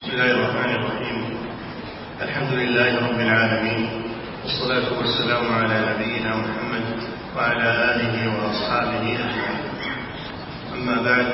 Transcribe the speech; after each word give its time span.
بسم 0.00 0.12
الله 0.12 0.30
الرحمن 0.32 0.70
الرحيم. 0.80 1.18
الحمد 2.22 2.52
لله 2.52 2.90
رب 3.06 3.20
العالمين 3.20 3.80
والصلاة 4.42 4.88
والسلام 4.98 5.44
على 5.52 5.76
نبينا 5.92 6.30
محمد 6.36 6.84
وعلى 7.36 7.68
آله 7.92 8.14
وأصحابه 8.32 9.04
أجمعين. 9.04 9.60
أما 10.72 10.96
بعد 11.04 11.26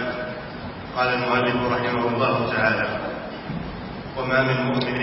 قال 0.97 1.09
المؤلف 1.15 1.57
رحمه 1.75 2.05
الله 2.11 2.37
تعالى 2.57 2.87
وما 4.19 4.39
من 4.43 4.59
مؤمن 4.75 5.01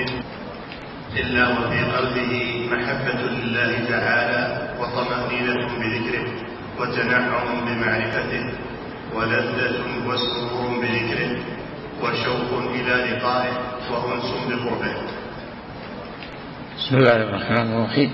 إلا 1.16 1.44
وفي 1.48 1.80
قلبه 1.96 2.34
محبة 2.72 3.20
لله 3.32 3.72
تعالى 3.90 4.42
وطمأنينة 4.80 5.62
بذكره 5.80 6.26
وتنعم 6.80 7.48
بمعرفته 7.66 8.44
ولذة 9.16 9.76
وسرور 10.08 10.70
بذكره 10.82 11.32
وشوق 12.02 12.50
إلى 12.74 12.94
لقائه 13.12 13.54
وأنس 13.92 14.30
بقربه. 14.50 14.94
بسم 16.78 16.96
الله 16.98 17.16
الرحمن 17.16 17.74
الرحيم. 17.74 18.12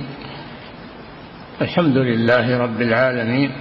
الحمد 1.61 1.97
لله 1.97 2.57
رب 2.57 2.81
العالمين. 2.81 3.51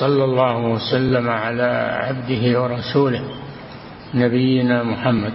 صلى 0.00 0.24
الله 0.24 0.56
وسلم 0.56 1.30
على 1.30 2.00
عبده 2.02 2.62
ورسوله 2.62 3.24
نبينا 4.14 4.82
محمد 4.82 5.34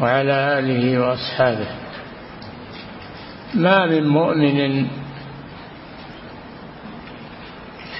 وعلى 0.00 0.58
آله 0.58 1.00
وأصحابه. 1.00 1.66
ما 3.54 3.86
من 3.86 4.08
مؤمن 4.08 4.86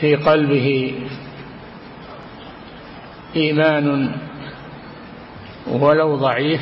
في 0.00 0.14
قلبه 0.16 0.95
إيمان 3.36 4.10
ولو 5.66 6.16
ضعيف 6.16 6.60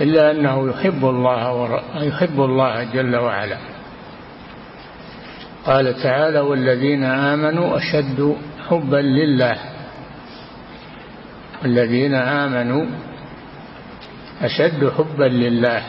إلا 0.00 0.30
أنه 0.30 0.70
يحب 0.70 1.04
الله 1.04 1.80
يحب 1.94 2.40
الله 2.40 2.84
جل 2.84 3.16
وعلا. 3.16 3.58
قال 5.66 6.02
تعالى 6.02 6.40
والذين 6.40 7.04
آمنوا 7.04 7.76
أشد 7.76 8.36
حبا 8.68 8.96
لله. 8.96 9.56
الذين 11.64 12.14
آمنوا 12.14 12.86
أشد 14.42 14.92
حبا 14.98 15.24
لله. 15.24 15.82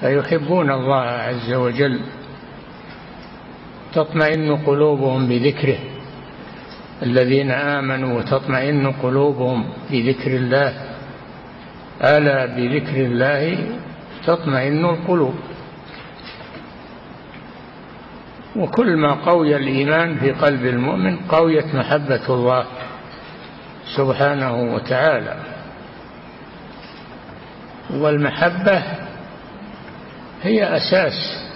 فيحبون 0.00 0.70
الله 0.70 1.04
عز 1.04 1.52
وجل. 1.52 2.00
تطمئن 3.94 4.56
قلوبهم 4.56 5.28
بذكره. 5.28 5.78
الذين 7.02 7.50
آمنوا 7.50 8.18
وتطمئن 8.18 8.92
قلوبهم 8.92 9.64
بذكر 9.90 10.30
الله. 10.36 10.74
ألا 12.02 12.46
بذكر 12.46 12.96
الله 12.96 13.58
تطمئن 14.26 14.84
القلوب. 14.84 15.34
وكل 18.56 18.96
ما 18.96 19.14
قوي 19.14 19.56
الإيمان 19.56 20.18
في 20.18 20.30
قلب 20.30 20.66
المؤمن 20.66 21.16
قويت 21.16 21.74
محبة 21.74 22.26
الله 22.28 22.64
سبحانه 23.96 24.74
وتعالى. 24.74 25.36
والمحبة 27.90 28.82
هي 30.42 30.76
أساس. 30.76 31.46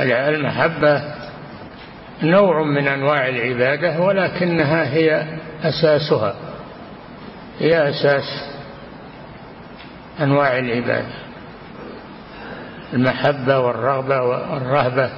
المحبة 0.00 1.17
نوع 2.22 2.62
من 2.62 2.88
أنواع 2.88 3.28
العبادة 3.28 4.00
ولكنها 4.00 4.94
هي 4.94 5.26
أساسها. 5.62 6.34
هي 7.58 7.88
أساس 7.90 8.54
أنواع 10.20 10.58
العبادة. 10.58 11.14
المحبة 12.92 13.58
والرغبة 13.58 14.22
والرهبة. 14.22 15.10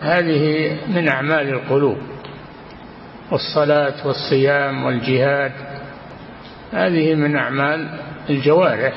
هذه 0.00 0.76
من 0.88 1.08
أعمال 1.08 1.48
القلوب. 1.48 1.98
والصلاة 3.30 4.06
والصيام 4.06 4.84
والجهاد. 4.84 5.52
هذه 6.72 7.14
من 7.14 7.36
أعمال 7.36 7.98
الجوارح. 8.30 8.94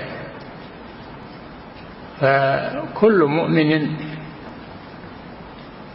فكل 2.21 3.23
مؤمن 3.23 3.89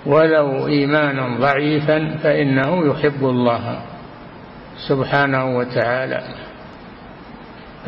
ولو 0.07 0.67
إيمانا 0.67 1.39
ضعيفا 1.39 2.17
فإنه 2.23 2.87
يحب 2.87 3.25
الله 3.25 3.83
سبحانه 4.89 5.57
وتعالى. 5.57 6.23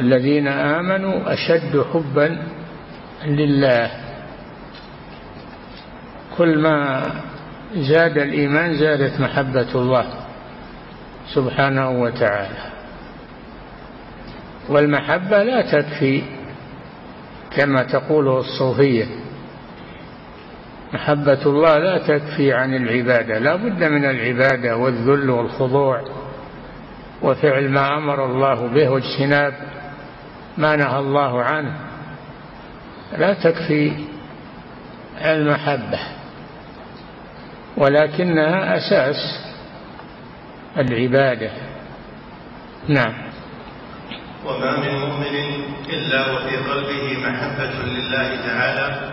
الذين 0.01 0.49
آمنوا 0.49 1.33
أشد 1.33 1.85
حبا 1.93 2.39
لله. 3.27 3.91
كل 6.39 6.59
ما 6.59 7.03
زاد 7.75 8.19
الإيمان 8.19 8.77
زادت 8.77 9.21
محبة 9.21 9.69
الله 9.75 10.07
سبحانه 11.35 11.91
وتعالى. 11.91 12.73
والمحبة 14.69 15.43
لا 15.43 15.61
تكفي 15.73 16.23
كما 17.57 17.83
تقوله 17.83 18.39
الصوفية. 18.39 19.22
محبة 20.93 21.43
الله 21.47 21.79
لا 21.79 21.99
تكفي 21.99 22.53
عن 22.53 22.75
العبادة 22.75 23.39
لا 23.39 23.57
بد 23.57 23.85
من 23.85 24.05
العبادة 24.05 24.77
والذل 24.77 25.31
والخضوع. 25.31 26.05
وفعل 27.23 27.69
ما 27.69 27.97
أمر 27.97 28.25
الله 28.25 28.67
به 28.69 28.89
واجتناب 28.89 29.55
ما 30.59 30.77
نهى 30.77 30.99
الله 30.99 31.43
عنه. 31.43 31.77
لا 33.19 33.35
تكفي 33.35 33.93
المحبة 35.25 35.99
ولكنها 37.77 38.77
أساس 38.77 39.17
العبادة. 40.77 41.51
نعم. 42.89 43.15
وما 44.47 44.81
من 44.81 44.99
مؤمن 44.99 45.65
إلا 45.89 46.33
وفي 46.33 46.57
قلبه 46.57 47.29
محبة 47.29 47.85
لله 47.85 48.37
تعالى 48.47 49.12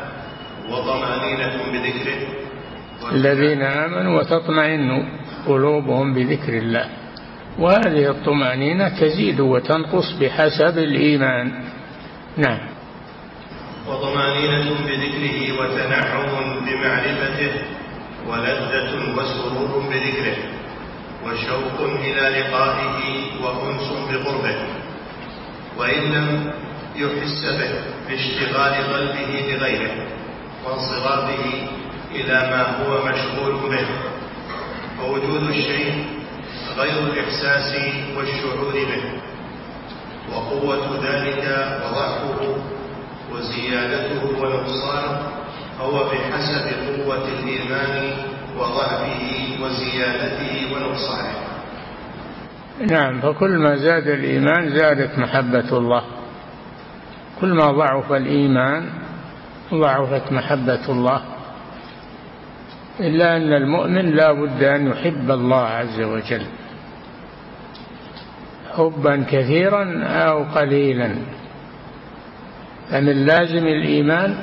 وطمأنينة 0.71 1.55
بذكره. 1.71 2.19
الذين 3.11 3.61
آمنوا 3.61 4.19
وتطمئن 4.19 5.03
قلوبهم 5.47 6.13
بذكر 6.13 6.53
الله. 6.53 6.85
وهذه 7.59 8.09
الطمأنينة 8.09 8.89
تزيد 8.89 9.39
وتنقص 9.39 10.11
بحسب 10.21 10.77
الإيمان. 10.77 11.51
نعم. 12.37 12.59
وطمأنينة 13.87 14.69
بذكره 14.87 15.59
وتنعم 15.59 16.31
بمعرفته 16.65 17.51
ولذة 18.27 18.91
وسرور 19.17 19.83
بذكره 19.89 20.37
وشوق 21.25 21.81
إلى 21.81 22.39
لقائه 22.39 22.97
وأنس 23.43 23.87
بقربه. 24.11 24.55
وإن 25.77 26.01
لم 26.13 26.51
يحس 26.95 27.45
به 27.45 27.71
باشتغال 28.09 28.73
قلبه 28.93 29.31
بغيره 29.47 30.18
وانصرافه 30.65 31.43
إلى 32.11 32.33
ما 32.33 32.61
هو 32.79 33.05
مشغول 33.05 33.69
به. 33.69 33.87
ووجود 35.03 35.43
الشيء 35.49 36.05
غير 36.77 36.99
الإحساس 36.99 37.75
والشعور 38.17 38.71
به. 38.73 39.03
وقوة 40.33 40.99
ذلك 41.03 41.43
وضعفه 41.83 42.57
وزيادته 43.33 44.41
ونقصانه 44.41 45.21
هو 45.79 46.03
بحسب 46.03 46.65
قوة 46.87 47.27
الإيمان 47.27 48.13
وضعفه 48.57 49.21
وزيادته 49.61 50.73
ونقصانه. 50.73 51.33
نعم 52.91 53.21
فكل 53.21 53.57
ما 53.57 53.75
زاد 53.75 54.07
الإيمان 54.07 54.69
زادت 54.69 55.19
محبة 55.19 55.77
الله. 55.77 56.03
كل 57.41 57.53
ما 57.53 57.71
ضعف 57.71 58.11
الإيمان 58.11 58.89
ضعفت 59.73 60.31
محبة 60.31 60.89
الله. 60.89 61.21
إلا 62.99 63.37
أن 63.37 63.53
المؤمن 63.53 64.15
لا 64.15 64.31
بد 64.31 64.63
أن 64.63 64.87
يحب 64.87 65.31
الله 65.31 65.63
عز 65.63 66.01
وجل. 66.01 66.45
حبا 68.77 69.25
كثيرا 69.31 70.03
أو 70.03 70.43
قليلا. 70.43 71.15
فمن 72.89 73.25
لازم 73.25 73.67
الإيمان؟ 73.67 74.37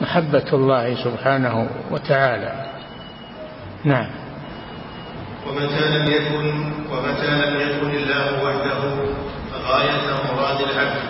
محبة 0.00 0.48
الله 0.52 1.04
سبحانه 1.04 1.68
وتعالى. 1.90 2.66
نعم. 3.84 4.10
ومتى 5.48 5.98
لم 5.98 6.04
يكن 6.12 6.44
ومتى 6.92 7.26
لم 7.26 7.54
يكن 7.60 7.90
الله 7.90 8.44
وحده 8.44 8.80
غاية 9.66 10.34
مراد 10.34 10.60
العبد 10.60 11.02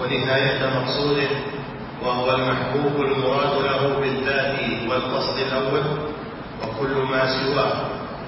ونهاية 0.00 0.60
مقصوده؟ 0.80 1.57
وهو 2.02 2.34
المحبوب 2.34 3.04
المراد 3.04 3.64
له 3.64 4.00
بالذات 4.00 4.58
والقصد 4.90 5.38
الأول 5.38 5.82
وكل 6.62 6.94
ما 7.10 7.26
سواه 7.26 7.72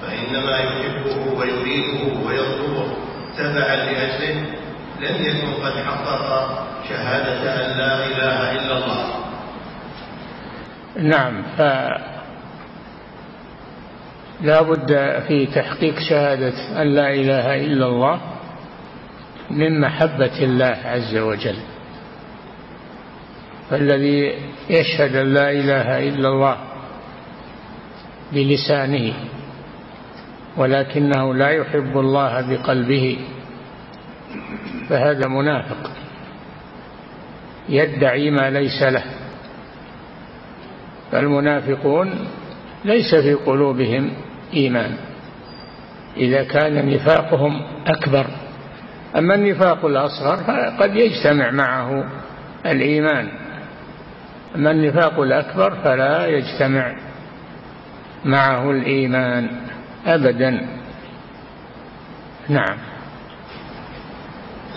فإنما 0.01 0.57
يحبه 0.59 1.39
ويريده 1.39 2.27
ويطلبه 2.27 2.87
تبعا 3.37 3.75
لأجله 3.75 4.45
لم 5.01 5.25
يكن 5.25 5.63
قد 5.63 5.71
حقق 5.71 6.65
شهادة 6.89 7.65
أن 7.65 7.77
لا 7.77 8.05
إله 8.05 8.51
إلا 8.51 8.77
الله. 8.77 9.21
نعم 10.97 11.43
ف 11.57 11.61
لا 14.41 14.61
بد 14.61 15.21
في 15.27 15.45
تحقيق 15.45 15.99
شهادة 16.09 16.81
أن 16.81 16.95
لا 16.95 17.13
إله 17.13 17.55
إلا 17.55 17.85
الله 17.85 18.21
من 19.49 19.81
محبة 19.81 20.43
الله 20.43 20.77
عز 20.85 21.17
وجل. 21.17 21.57
فالذي 23.71 24.33
يشهد 24.69 25.15
أن 25.15 25.33
لا 25.33 25.51
إله 25.51 26.09
إلا 26.09 26.29
الله 26.29 26.57
بلسانه 28.33 29.13
ولكنه 30.57 31.33
لا 31.33 31.49
يحب 31.49 31.97
الله 31.97 32.41
بقلبه 32.41 33.17
فهذا 34.89 35.27
منافق. 35.27 35.91
يدعي 37.69 38.31
ما 38.31 38.49
ليس 38.49 38.83
له. 38.83 39.03
فالمنافقون 41.11 42.27
ليس 42.85 43.15
في 43.15 43.33
قلوبهم 43.33 44.13
إيمان. 44.53 44.97
إذا 46.17 46.43
كان 46.43 46.89
نفاقهم 46.89 47.61
أكبر. 47.87 48.25
أما 49.17 49.35
النفاق 49.35 49.85
الأصغر 49.85 50.37
فقد 50.37 50.95
يجتمع 50.95 51.51
معه 51.51 52.05
الإيمان. 52.65 53.40
أما 54.55 54.71
النفاق 54.71 55.19
الأكبر 55.19 55.75
فلا 55.83 56.25
يجتمع 56.27 56.95
معه 58.25 58.71
الإيمان 58.71 59.49
أبدا. 60.05 60.49
نعم. 62.49 62.77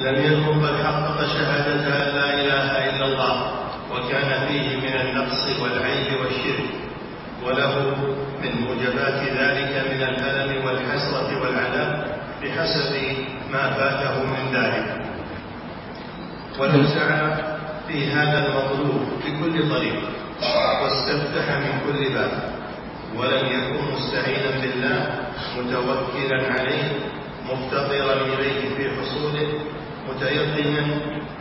لم 0.01 0.15
يكن 0.15 0.67
قد 0.67 0.85
حقق 0.85 1.21
شهادة 1.27 1.75
أن 1.75 2.17
لا 2.17 2.35
إله 2.35 2.91
إلا 2.91 3.05
الله 3.07 3.53
وكان 3.93 4.47
فيه 4.49 4.77
من 4.77 5.01
النقص 5.01 5.61
والعيب 5.63 6.21
والشرك 6.21 6.71
وله 7.47 7.97
من 8.43 8.61
موجبات 8.61 9.23
ذلك 9.23 9.93
من 9.93 10.03
الألم 10.03 10.65
والحسرة 10.65 11.41
والعذاب 11.43 12.07
بحسب 12.43 13.17
ما 13.53 13.71
فاته 13.71 14.23
من 14.23 14.55
ذلك. 14.55 15.05
ولو 16.59 16.87
سعى 16.87 17.54
في 17.89 18.07
هذا 18.13 18.47
المطلوب 18.47 19.01
بكل 19.25 19.71
طريق 19.71 20.01
واستفتح 20.83 21.57
من 21.59 21.81
كل 21.87 22.15
باب. 22.15 22.55
ولم 23.17 23.47
يكن 23.47 23.95
مستعينا 23.95 24.51
بالله 24.61 24.99
متوكلا 25.59 26.53
عليه 26.53 26.93
مفتقرا 27.51 28.13
إليه 28.13 28.75
في 28.77 28.91
حصوله 29.01 29.49
متيقنا 30.09 30.87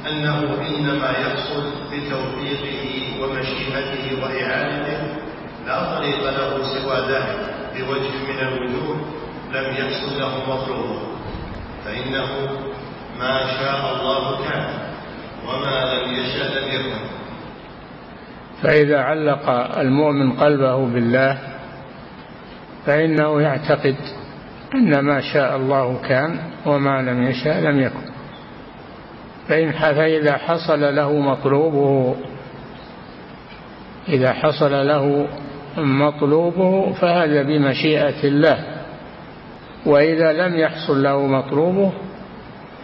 أنه 0.09 0.39
إنما 0.67 1.09
يحصل 1.09 1.63
بتوفيقه 1.91 2.85
ومشيئته 3.21 4.23
وإعانته. 4.23 4.99
لا 5.67 5.95
طريق 5.95 6.23
له 6.23 6.63
سوى 6.73 6.97
ذلك 7.13 7.55
بوجه 7.75 8.15
من 8.29 8.39
الوجوه 8.39 8.95
لم 9.53 9.75
يحصل 9.75 10.19
له 10.19 10.37
مطلوبه 10.53 10.99
فإنه 11.85 12.27
ما 13.19 13.39
شاء 13.59 13.95
الله 13.95 14.45
كان. 14.49 14.82
وما 15.47 15.93
لم 15.93 16.13
يشاء 16.13 16.47
لم 16.51 16.67
يكن. 16.75 16.99
فإذا 18.61 18.99
علق 18.99 19.49
المؤمن 19.79 20.31
قلبه 20.31 20.85
بالله 20.85 21.37
فإنه 22.85 23.41
يعتقد 23.41 23.95
أن 24.75 24.99
ما 24.99 25.21
شاء 25.21 25.55
الله 25.55 26.01
كان 26.07 26.39
وما 26.65 27.01
لم 27.01 27.23
يشاء 27.23 27.59
لم 27.59 27.79
يكن. 27.79 28.13
فإن 29.47 29.71
فإذا 29.71 30.37
حصل 30.37 30.95
له 30.95 31.19
مطلوبه 31.19 32.15
إذا 34.09 34.33
حصل 34.33 34.87
له 34.87 35.27
مطلوبه 35.77 36.93
فهذا 36.93 37.43
بمشيئة 37.43 38.23
الله. 38.23 38.83
وإذا 39.85 40.33
لم 40.33 40.55
يحصل 40.55 41.03
له 41.03 41.27
مطلوبه 41.27 41.91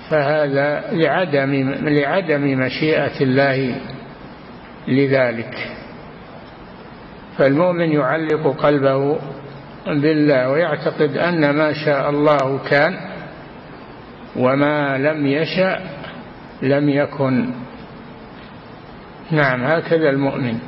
فهذا 0.10 0.84
لعدم 0.92 1.52
لعدم 1.82 2.60
مشيئة 2.60 3.22
الله 3.22 3.76
لذلك. 4.88 5.54
فالمؤمن 7.38 7.92
يعلق 7.92 8.56
قلبه 8.64 9.20
بالله 9.88 10.50
ويعتقد 10.50 11.18
أن 11.18 11.50
ما 11.50 11.74
شاء 11.86 12.10
الله 12.10 12.60
كان 12.70 12.94
وما 14.36 14.98
لم 14.98 15.28
يشأ 15.28 15.80
لم 16.62 16.90
يكن. 16.90 17.54
نعم 19.32 19.64
هكذا 19.64 20.10
المؤمن. 20.10 20.60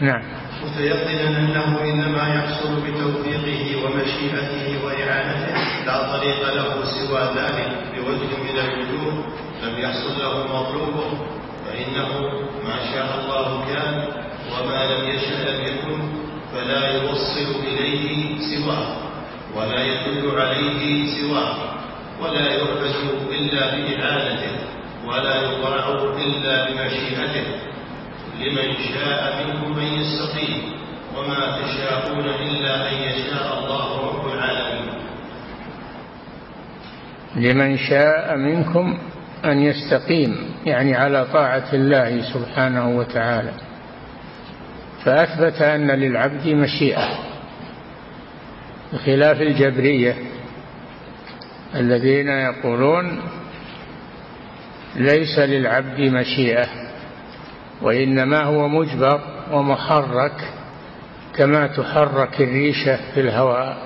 نعم. 0.00 0.22
متيقنا 0.64 1.38
أنه 1.38 1.84
إنما 1.84 2.34
يحصل 2.34 2.80
بتوفيقه 2.80 3.84
ومشيئته 3.84 4.84
وإعانته 4.84 5.54
لا 5.86 6.16
طريق 6.16 6.54
له 6.54 6.84
سوى 6.84 7.22
ذلك. 7.36 7.89
بوجه 8.00 8.32
من 8.42 8.58
الوجوه 8.58 9.24
لم 9.62 9.78
يحصل 9.78 10.18
له 10.18 10.34
مطلوبه 10.46 11.10
فإنه 11.66 12.08
ما 12.68 12.76
شاء 12.92 13.08
الله 13.20 13.64
كان 13.68 13.94
وما 14.52 14.80
لم 14.92 15.08
يشاء 15.10 15.50
لم 15.50 15.62
يكن 15.64 16.00
فلا 16.52 16.82
يوصل 17.02 17.60
إليه 17.66 18.38
سواه 18.38 18.96
ولا 19.56 19.84
يدل 19.84 20.40
عليه 20.40 21.06
سواه 21.20 21.56
ولا 22.20 22.46
يعبد 22.54 22.94
إلا 23.30 23.62
بإعانته 23.74 24.52
ولا 25.06 25.34
يطاع 25.42 25.88
إلا 26.24 26.54
بمشيئته. 26.70 27.46
لمن 28.40 28.72
شاء 28.94 29.44
منكم 29.46 29.80
أن 29.80 29.86
يستقيم 30.00 30.62
وما 31.16 31.58
تشاءون 31.62 32.26
إلا 32.28 32.88
أن 32.90 32.94
يشاء 32.94 33.58
الله 33.58 33.86
رب 34.08 34.32
العالمين. 34.32 34.79
لمن 37.36 37.76
شاء 37.76 38.36
منكم 38.36 38.98
أن 39.44 39.58
يستقيم 39.58 40.36
يعني 40.66 40.96
على 40.96 41.26
طاعة 41.32 41.68
الله 41.72 42.22
سبحانه 42.32 42.88
وتعالى. 42.88 43.52
فأثبت 45.04 45.62
أن 45.62 45.90
للعبد 45.90 46.48
مشيئة. 46.48 47.08
بخلاف 48.92 49.40
الجبرية 49.40 50.14
الذين 51.74 52.28
يقولون 52.28 53.20
ليس 54.96 55.38
للعبد 55.38 56.00
مشيئة 56.00 56.66
وإنما 57.82 58.44
هو 58.44 58.68
مجبر 58.68 59.20
ومحرك 59.52 60.32
كما 61.36 61.66
تحرك 61.66 62.40
الريشة 62.40 62.98
في 63.14 63.20
الهواء. 63.20 63.76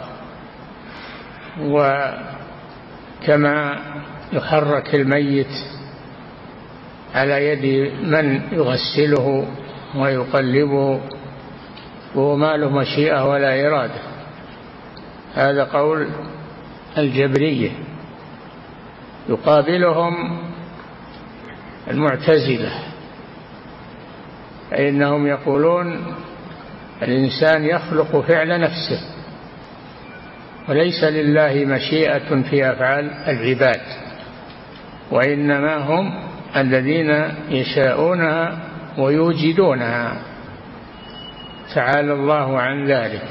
وكما 3.24 3.78
يحرك 4.32 4.94
الميت 4.94 5.52
على 7.14 7.48
يد 7.48 7.92
من 8.02 8.42
يغسله 8.52 9.46
ويقلبه 9.96 11.00
وهو 12.14 12.36
ما 12.36 12.56
له 12.56 12.70
مشيئة 12.70 13.30
ولا 13.30 13.66
إرادة. 13.66 14.00
هذا 15.34 15.64
قول 15.64 16.08
الجبرية. 16.98 17.70
يقابلهم 19.28 20.38
المعتزلة. 21.90 22.72
فإنهم 24.70 25.26
يقولون 25.26 26.14
الإنسان 27.02 27.64
يخلق 27.64 28.20
فعل 28.20 28.60
نفسه. 28.60 29.13
وليس 30.68 31.04
لله 31.04 31.64
مشيئة 31.64 32.42
في 32.42 32.70
أفعال 32.70 33.10
العباد 33.10 33.80
وإنما 35.10 35.76
هم 35.76 36.14
الذين 36.56 37.24
يشاءونها 37.48 38.58
ويوجدونها. 38.98 40.12
تعالى 41.74 42.12
الله 42.12 42.60
عن 42.60 42.86
ذلك. 42.86 43.28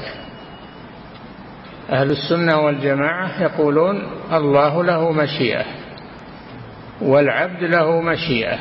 أهل 1.90 2.10
السنة 2.10 2.60
والجماعة 2.60 3.42
يقولون 3.42 4.02
الله 4.32 4.84
له 4.84 5.12
مشيئة 5.12 5.64
والعبد 7.00 7.62
له 7.62 8.00
مشيئة 8.00 8.58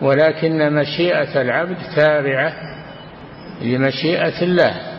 ولكن 0.00 0.72
مشيئة 0.72 1.42
العبد 1.42 1.76
تابعة 1.96 2.52
لمشيئة 3.62 4.42
الله. 4.42 4.93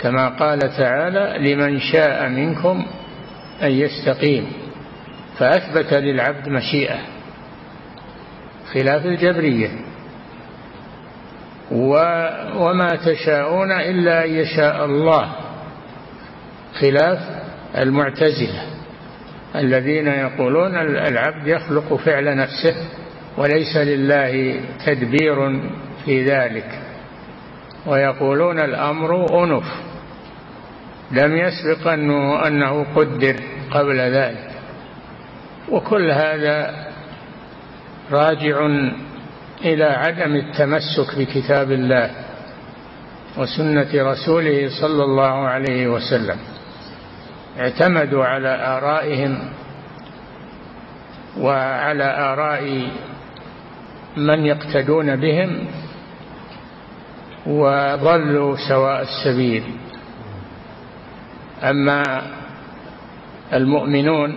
كما 0.00 0.28
قال 0.28 0.58
تعالى 0.58 1.54
لمن 1.54 1.80
شاء 1.80 2.28
منكم 2.28 2.86
أن 3.62 3.70
يستقيم 3.70 4.52
فأثبت 5.38 5.94
للعبد 5.94 6.48
مشيئة. 6.48 6.98
خلاف 8.74 9.06
الجبرية. 9.06 9.70
وما 12.56 12.88
تشاءون 13.06 13.72
إلا 13.72 14.24
أن 14.24 14.30
يشاء 14.30 14.84
الله. 14.84 15.32
خلاف 16.80 17.18
المعتزلة. 17.78 18.62
الذين 19.56 20.06
يقولون 20.06 20.76
العبد 20.78 21.46
يخلق 21.46 21.94
فعل 21.94 22.36
نفسه 22.36 22.74
وليس 23.36 23.76
لله 23.76 24.60
تدبير 24.86 25.60
في 26.04 26.24
ذلك. 26.24 26.78
ويقولون 27.86 28.58
الأمر 28.58 29.44
أنف. 29.44 29.87
لم 31.12 31.36
يسبق 31.36 31.88
أنه, 31.88 32.46
أنه 32.46 32.86
قدر 32.96 33.36
قبل 33.70 34.00
ذلك. 34.00 34.50
وكل 35.68 36.10
هذا 36.10 36.86
راجع 38.12 38.66
إلى 39.64 39.84
عدم 39.84 40.36
التمسك 40.36 41.18
بكتاب 41.18 41.72
الله 41.72 42.10
وسنة 43.36 43.88
رسوله 43.94 44.68
صلى 44.80 45.04
الله 45.04 45.48
عليه 45.48 45.88
وسلم. 45.88 46.36
اعتمدوا 47.58 48.24
على 48.24 48.48
آرائهم 48.48 49.38
وعلى 51.38 52.04
آراء 52.04 52.88
من 54.16 54.46
يقتدون 54.46 55.16
بهم 55.16 55.66
وضلوا 57.46 58.56
سواء 58.68 59.02
السبيل. 59.02 59.62
أما 61.62 62.02
المؤمنون 63.52 64.34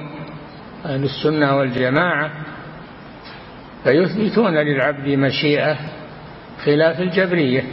أهل 0.85 1.03
السنة 1.03 1.57
والجماعة 1.57 2.31
فيثبتون 3.83 4.57
للعبد 4.57 5.07
مشيئة 5.07 5.77
خلاف 6.65 6.99
الجبرية 6.99 7.63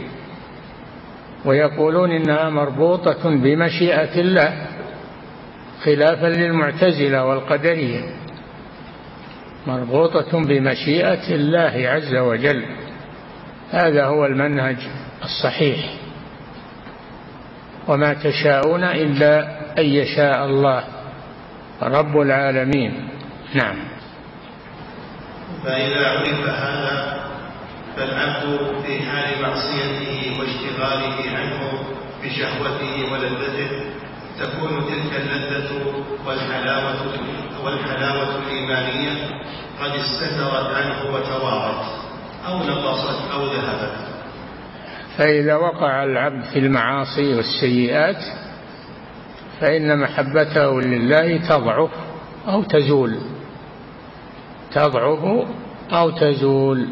ويقولون 1.45 2.11
إنها 2.11 2.49
مربوطة 2.49 3.29
بمشيئة 3.29 4.21
الله 4.21 4.67
خلافا 5.83 6.25
للمعتزلة 6.27 7.25
والقدرية 7.25 8.01
مربوطة 9.67 10.43
بمشيئة 10.43 11.35
الله 11.35 11.89
عز 11.89 12.15
وجل. 12.15 12.65
هذا 13.71 14.05
هو 14.05 14.25
المنهج 14.25 14.77
الصحيح. 15.23 15.98
وما 17.89 18.13
تشاءون 18.13 18.83
إلا 18.83 19.33
أن 19.77 19.85
يشاء 19.85 20.45
الله. 20.45 20.83
رب 21.81 22.17
العالمين. 22.19 23.09
نعم. 23.53 23.75
فإذا 25.65 26.07
عرف 26.07 26.49
هذا 26.49 27.19
فالعبد 27.95 28.59
في 28.85 28.99
حال 28.99 29.41
معصيته 29.41 30.39
واشتغاله 30.39 31.37
عنه 31.37 31.59
بشهوته 32.23 33.11
ولذته 33.11 33.69
تكون 34.39 34.85
تلك 34.87 35.21
اللذة 35.21 35.69
والحلاوة 36.25 37.01
والحلاوة 37.63 38.29
الإيمانية 38.37 39.11
قد 39.81 39.91
استترت 39.91 40.75
عنه 40.75 41.13
وتوارت 41.13 41.85
أو 42.47 42.57
نقصت 42.57 43.31
أو 43.33 43.45
ذهبت. 43.45 44.08
فإذا 45.19 45.55
وقع 45.55 46.03
العبد 46.03 46.43
في 46.53 46.59
المعاصي 46.59 47.35
والسيئات 47.35 48.23
فإن 49.59 49.99
محبته 49.99 50.81
لله 50.81 51.37
تضعف 51.37 51.89
أو 52.47 52.63
تزول. 52.63 53.17
تضعف 54.71 55.47
أو 55.91 56.09
تزول. 56.09 56.87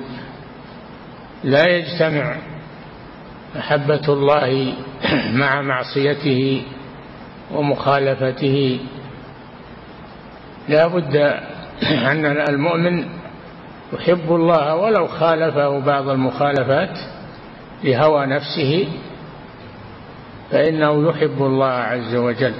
لا 1.43 1.67
يجتمع 1.69 2.35
محبة 3.55 4.01
الله 4.09 4.73
مع 5.41 5.61
معصيته 5.61 6.63
ومخالفته. 7.53 8.79
لا 10.69 10.87
بد 10.87 11.15
أن 11.83 12.25
المؤمن 12.49 13.05
يحب 13.93 14.35
الله 14.35 14.75
ولو 14.75 15.07
خالفه 15.07 15.79
بعض 15.79 16.09
المخالفات 16.09 17.16
لهوى 17.83 18.25
نفسه 18.25 18.87
فإنه 20.51 21.09
يحب 21.09 21.41
الله 21.41 21.65
عز 21.65 22.15
وجل. 22.15 22.53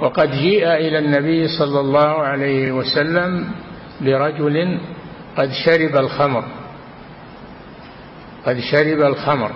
وقد 0.00 0.30
جيء 0.30 0.72
إلى 0.72 0.98
النبي 0.98 1.48
صلى 1.48 1.80
الله 1.80 2.22
عليه 2.22 2.72
وسلم 2.72 3.50
برجل 4.00 4.78
قد 5.36 5.50
شرب 5.64 5.96
الخمر 5.96 6.44
قد 8.46 8.58
شرب 8.60 9.00
الخمر. 9.00 9.50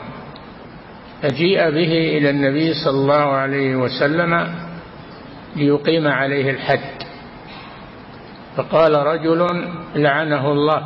فجيء 1.23 1.70
به 1.70 2.18
إلى 2.18 2.30
النبي 2.30 2.75
صلى 2.75 2.99
الله 3.00 3.14
عليه 3.14 3.76
وسلم 3.76 4.54
ليقيم 5.56 6.08
عليه 6.08 6.50
الحد. 6.50 7.02
فقال 8.56 8.94
رجل 8.94 9.68
لعنه 9.94 10.52
الله 10.52 10.82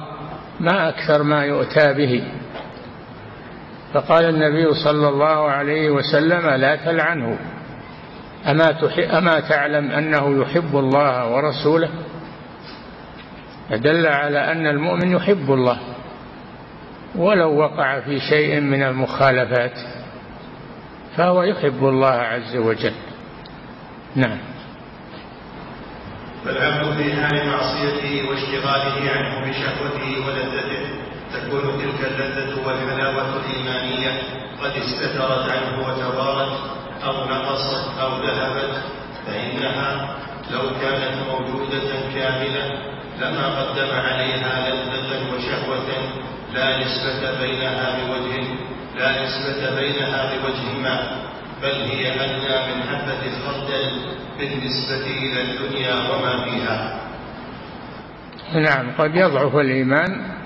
ما 0.61 0.89
أكثر 0.89 1.23
ما 1.23 1.45
يؤتى 1.45 1.95
به. 1.95 2.23
فقال 3.95 4.25
النبي 4.25 4.75
صلى 4.75 5.09
الله 5.09 5.51
عليه 5.51 5.91
وسلم 5.91 6.49
لا 6.51 6.77
تلعنه. 6.77 7.39
أما, 8.47 8.75
أما 9.19 9.41
تعلم 9.41 9.91
أنه 9.91 10.43
يحب 10.43 10.77
الله 10.77 11.31
ورسوله 11.31 11.91
فدل 13.71 14.07
على 14.07 14.53
أن 14.53 14.67
المؤمن 14.67 15.13
يحب 15.13 15.53
الله. 15.53 15.79
ولو 17.17 17.59
وقع 17.59 18.01
في 18.01 18.21
شيء 18.21 18.61
من 18.61 18.83
المخالفات 18.83 19.79
فهو 21.17 21.43
يحب 21.43 21.85
الله 21.85 22.07
عز 22.13 22.57
وجل. 22.57 22.95
نعم. 24.17 24.39
فالعبد 26.45 26.97
في 26.97 27.13
حال 27.13 27.47
معصيته 27.49 28.29
واشتغاله 28.29 29.11
عنه 29.11 29.51
بشهوته 29.51 30.27
ولذته. 30.27 30.99
تكون 31.33 31.63
تلك 31.83 32.11
اللذة 32.11 32.67
والحلاوة 32.67 33.37
الإيمانية 33.37 34.23
قد 34.63 34.71
استترت 34.77 35.53
عنه 35.53 35.79
وتوارت 35.89 36.59
أو 37.05 37.25
نقصت 37.25 37.99
أو 38.01 38.11
ذهبت 38.23 38.83
فإنها 39.27 40.17
لو 40.53 40.63
كانت 40.83 41.13
موجودة 41.29 41.89
كاملة 42.15 42.65
لما 43.21 43.61
قدم 43.61 43.91
عليها 43.91 44.69
لذة 44.71 45.35
وشهوة 45.35 45.89
لا 46.55 46.79
نسبة 46.81 47.39
بينها 47.41 47.99
بوجه 47.99 48.45
لا 48.99 49.25
نسبة 49.25 49.81
بينها 49.81 50.31
بوجه 50.35 50.79
ما 50.83 51.19
بل 51.63 51.75
هي 51.91 52.15
أدنى 52.15 52.75
من 52.75 52.83
حبة 52.89 53.23
الخردل 53.27 53.91
بالنسبة 54.39 55.07
إلى 55.07 55.41
الدنيا 55.43 55.95
وما 55.95 56.45
فيها. 56.45 57.01
نعم 58.55 58.91
قد 58.99 59.15
يضعف 59.15 59.57
الإيمان 59.57 60.38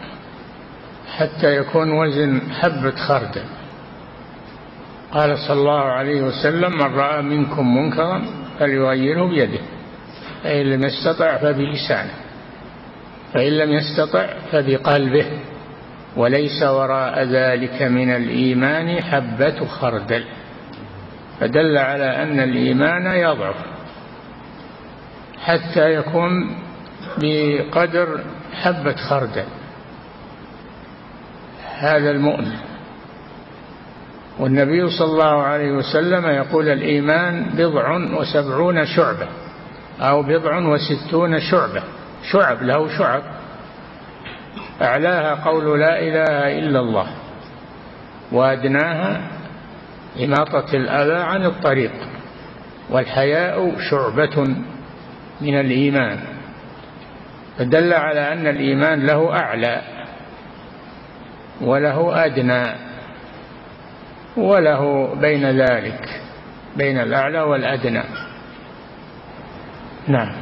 حتى 1.16 1.56
يكون 1.56 1.90
وزن 1.92 2.40
حبة 2.60 2.96
خردل. 2.96 3.44
قال 5.12 5.38
صلى 5.38 5.60
الله 5.60 5.82
عليه 5.82 6.22
وسلم 6.22 6.72
من 6.72 6.94
رأى 6.94 7.22
منكم 7.22 7.76
منكرا 7.76 8.22
فليغيره 8.58 9.28
بيده 9.28 9.58
فإن 10.42 10.66
لم 10.66 10.84
يستطع 10.84 11.36
فبلسانه 11.36 12.14
فإن 13.34 13.52
لم 13.52 13.70
يستطع 13.72 14.26
فبقلبه 14.52 15.26
وليس 16.16 16.62
وراء 16.62 17.22
ذلك 17.24 17.82
من 17.82 18.10
الإيمان 18.10 19.02
حبة 19.02 19.66
خردل. 19.66 20.24
فدل 21.40 21.78
على 21.78 22.22
أن 22.22 22.40
الإيمان 22.40 23.06
يضعف 23.06 23.56
حتى 25.44 25.94
يكون 25.94 26.30
بقدر 27.18 28.20
حبة 28.52 28.96
خردل. 28.96 29.44
هذا 31.82 32.10
المؤمن. 32.10 32.52
والنبي 34.38 34.90
صلى 34.90 35.06
الله 35.06 35.42
عليه 35.42 35.72
وسلم 35.72 36.26
يقول 36.26 36.68
الإيمان 36.68 37.44
بضع 37.54 37.96
وسبعون 38.20 38.86
شعبة 38.86 39.26
أو 40.00 40.22
بضع 40.22 40.58
وستون 40.58 41.40
شعبة. 41.40 41.82
شعب 42.32 42.62
له 42.62 42.98
شعب. 42.98 43.22
أعلاها 44.82 45.34
قول 45.34 45.80
لا 45.80 45.98
إله 45.98 46.58
إلا 46.58 46.80
الله. 46.80 47.06
وأدناها 48.32 49.30
إماطة 50.24 50.76
الأذى 50.76 51.22
عن 51.22 51.44
الطريق. 51.44 51.92
والحياء 52.90 53.78
شعبة 53.90 54.56
من 55.40 55.60
الإيمان. 55.60 56.18
فدل 57.58 57.92
على 57.92 58.32
أن 58.32 58.46
الإيمان 58.46 59.06
له 59.06 59.32
أعلى. 59.32 59.91
وله 61.60 62.24
أدنى 62.24 62.64
وله 64.36 65.14
بين 65.14 65.44
ذلك 65.60 66.20
بين 66.76 66.98
الأعلى 66.98 67.40
والأدنى. 67.40 68.02
نعم. 70.08 70.32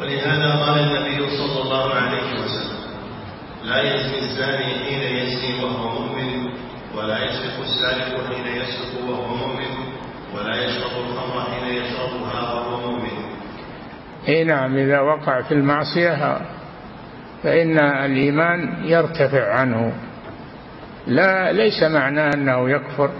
ولهذا 0.00 0.64
قال 0.64 0.78
النبي 0.78 1.30
صلى 1.36 1.62
الله 1.62 1.94
عليه 1.94 2.32
وسلم 2.40 2.80
لا 3.64 3.82
يزني 3.82 4.18
الزاني 4.18 4.74
حين 4.84 5.02
يزني 5.16 5.64
وهو 5.64 6.00
مؤمن 6.00 6.46
ولا 6.96 7.18
يسرق 7.24 7.60
السارق 7.60 8.32
حين 8.32 8.46
يسرق 8.46 9.10
وهو 9.10 9.34
مؤمن 9.36 9.72
ولا 10.34 10.64
يشرب 10.64 10.90
الخمر 10.90 11.44
حين 11.50 11.74
يشربها 11.74 12.52
وهو 12.52 12.90
مؤمن. 12.90 13.10
اي 14.28 14.44
نعم 14.44 14.76
إذا 14.76 15.00
وقع 15.00 15.42
في 15.42 15.54
المعصية 15.54 16.40
فإن 17.42 17.78
الإيمان 17.78 18.74
يرتفع 18.84 19.54
عنه. 19.54 19.92
لا 21.06 21.52
ليس 21.52 21.82
معناه 21.82 22.30
أنه 22.34 22.70
يكفر 22.70 23.10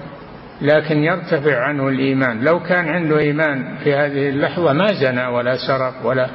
لكن 0.61 1.05
يرتفع 1.05 1.63
عنه 1.65 1.89
الإيمان. 1.89 2.45
لو 2.45 2.61
كان 2.61 2.89
عنده 2.89 3.19
إيمان 3.19 3.77
في 3.85 3.95
هذه 3.95 4.29
اللحظة 4.29 4.73
ما 4.73 4.87
زنى 4.93 5.27
ولا 5.27 5.57
سرق 5.67 5.95
ولا 6.07 6.29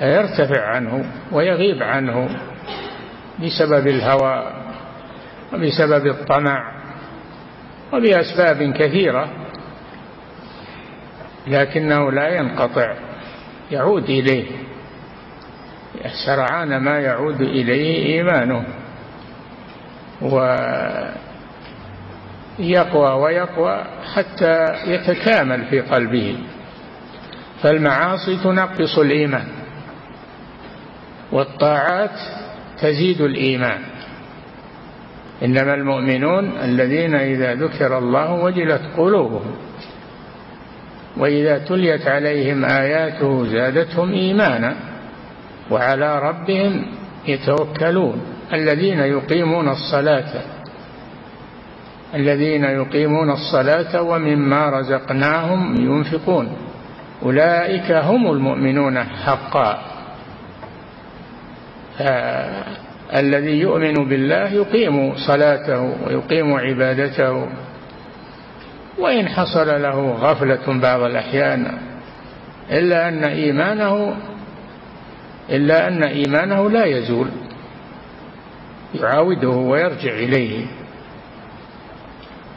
يرتفع 0.00 0.66
عنه 0.66 1.04
ويغيب 1.32 1.82
عنه 1.82 2.28
بسبب 3.38 3.86
الهوى 3.86 4.52
وبسبب 5.52 6.06
الطمع 6.06 6.78
وبأسباب 7.92 8.72
كثيرة 8.72 9.28
لكنه 11.46 12.12
لا 12.12 12.28
ينقطع 12.28 12.94
يعود 13.70 14.04
إليه. 14.04 14.46
سرعان 16.26 16.76
ما 16.76 16.98
يعود 16.98 17.40
إليه 17.40 18.06
إيمانه. 18.06 18.64
ويقوى 22.58 23.12
ويقوى 23.12 23.84
حتى 24.14 24.64
يتكامل 24.86 25.64
في 25.64 25.80
قلبه. 25.80 26.38
فالمعاصي 27.62 28.36
تنقص 28.36 28.98
الإيمان 28.98 29.48
والطاعات 31.32 32.20
تزيد 32.80 33.20
الإيمان. 33.20 33.80
إنما 35.42 35.74
المؤمنون 35.74 36.58
الذين 36.58 37.14
إذا 37.14 37.54
ذكر 37.54 37.98
الله 37.98 38.32
وجلت 38.32 38.82
قلوبهم 38.96 39.56
وإذا 41.16 41.58
تليت 41.58 42.08
عليهم 42.08 42.64
آياته 42.64 43.46
زادتهم 43.46 44.12
إيمانا. 44.12 44.87
وعلى 45.70 46.18
ربهم 46.18 46.86
يتوكلون. 47.26 48.20
الذين 48.52 48.98
يقيمون 48.98 49.68
الصلاة 49.68 50.42
الذين 52.14 52.64
يقيمون 52.64 53.30
الصلاة 53.30 54.02
ومما 54.02 54.70
رزقناهم 54.70 55.74
ينفقون. 55.80 56.56
أولئك 57.22 57.92
هم 57.92 58.30
المؤمنون 58.30 58.98
حقا. 58.98 59.78
الذي 63.16 63.60
يؤمن 63.60 63.94
بالله 64.08 64.48
يقيم 64.52 65.14
صلاته 65.14 65.80
ويقيم 66.06 66.52
عبادته. 66.52 67.48
وإن 68.98 69.28
حصل 69.28 69.82
له 69.82 70.10
غفلة 70.10 70.80
بعض 70.80 71.00
الأحيان 71.00 71.78
إلا 72.70 73.08
أن 73.08 73.24
إيمانه 73.24 74.16
إلا 75.50 75.88
أن 75.88 76.04
إيمانه 76.04 76.70
لا 76.70 76.84
يزول. 76.84 77.28
يعاوده 78.94 79.48
ويرجع 79.48 80.12
إليه. 80.12 80.66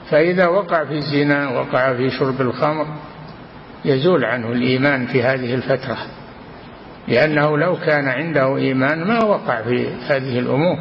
فإذا 0.10 0.48
وقع 0.48 0.84
في 0.84 0.94
الزنا 0.94 1.50
وقع 1.50 1.94
في 1.94 2.10
شرب 2.10 2.42
الخمر 2.42 2.88
يزول 3.86 4.26
عنه 4.26 4.52
الإيمان 4.52 5.06
في 5.08 5.24
هذه 5.24 5.54
الفترة. 5.54 5.98
لأنه 7.08 7.58
لو 7.58 7.76
كان 7.76 8.08
عنده 8.08 8.58
إيمان 8.58 9.04
ما 9.04 9.24
وقع 9.24 9.62
في 9.62 9.88
هذه 10.08 10.40
الأمور. 10.40 10.78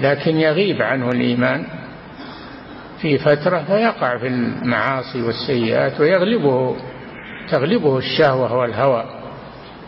لكن 0.00 0.36
يغيب 0.36 0.82
عنه 0.82 1.08
الإيمان 1.08 1.64
في 3.00 3.18
فترة 3.18 3.64
فيقع 3.66 4.18
في 4.18 4.26
المعاصي 4.26 5.22
والسيئات 5.22 6.00
ويغلبه 6.00 6.76
تغلبه 7.50 7.98
الشهوة 7.98 8.56
والهوى. 8.56 9.21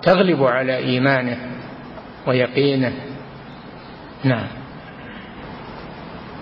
تغلب 0.04 0.42
على 0.42 0.76
إيمانه 0.76 1.38
ويقينه. 2.26 2.92
نعم. 4.24 4.46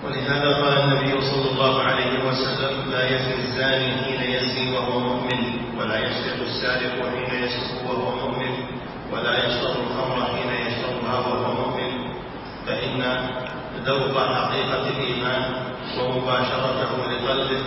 ولهذا 0.05 0.49
قال 0.55 0.77
النبي 0.83 1.21
صلى 1.21 1.51
الله 1.51 1.81
عليه 1.83 2.27
وسلم 2.27 2.91
لا 2.91 3.03
يزني 3.09 3.35
الزاني 3.35 3.91
حين 3.91 4.21
يزني 4.31 4.71
وهو 4.75 4.99
مؤمن 4.99 5.41
ولا 5.79 5.99
يسرق 5.99 6.39
السارق 6.41 6.95
حين 7.09 7.43
يسرق 7.43 7.91
وهو 7.91 8.15
مؤمن 8.15 8.53
ولا 9.13 9.45
يشرب 9.45 9.75
الخمر 9.87 10.25
حين 10.25 10.51
يشربها 10.67 11.19
وهو 11.19 11.53
مؤمن. 11.53 12.13
فإن 12.67 13.01
ذوق 13.85 14.15
حقيقة 14.17 14.89
الإيمان 14.89 15.43
ومباشرته 15.99 16.91
لقلبه 17.11 17.63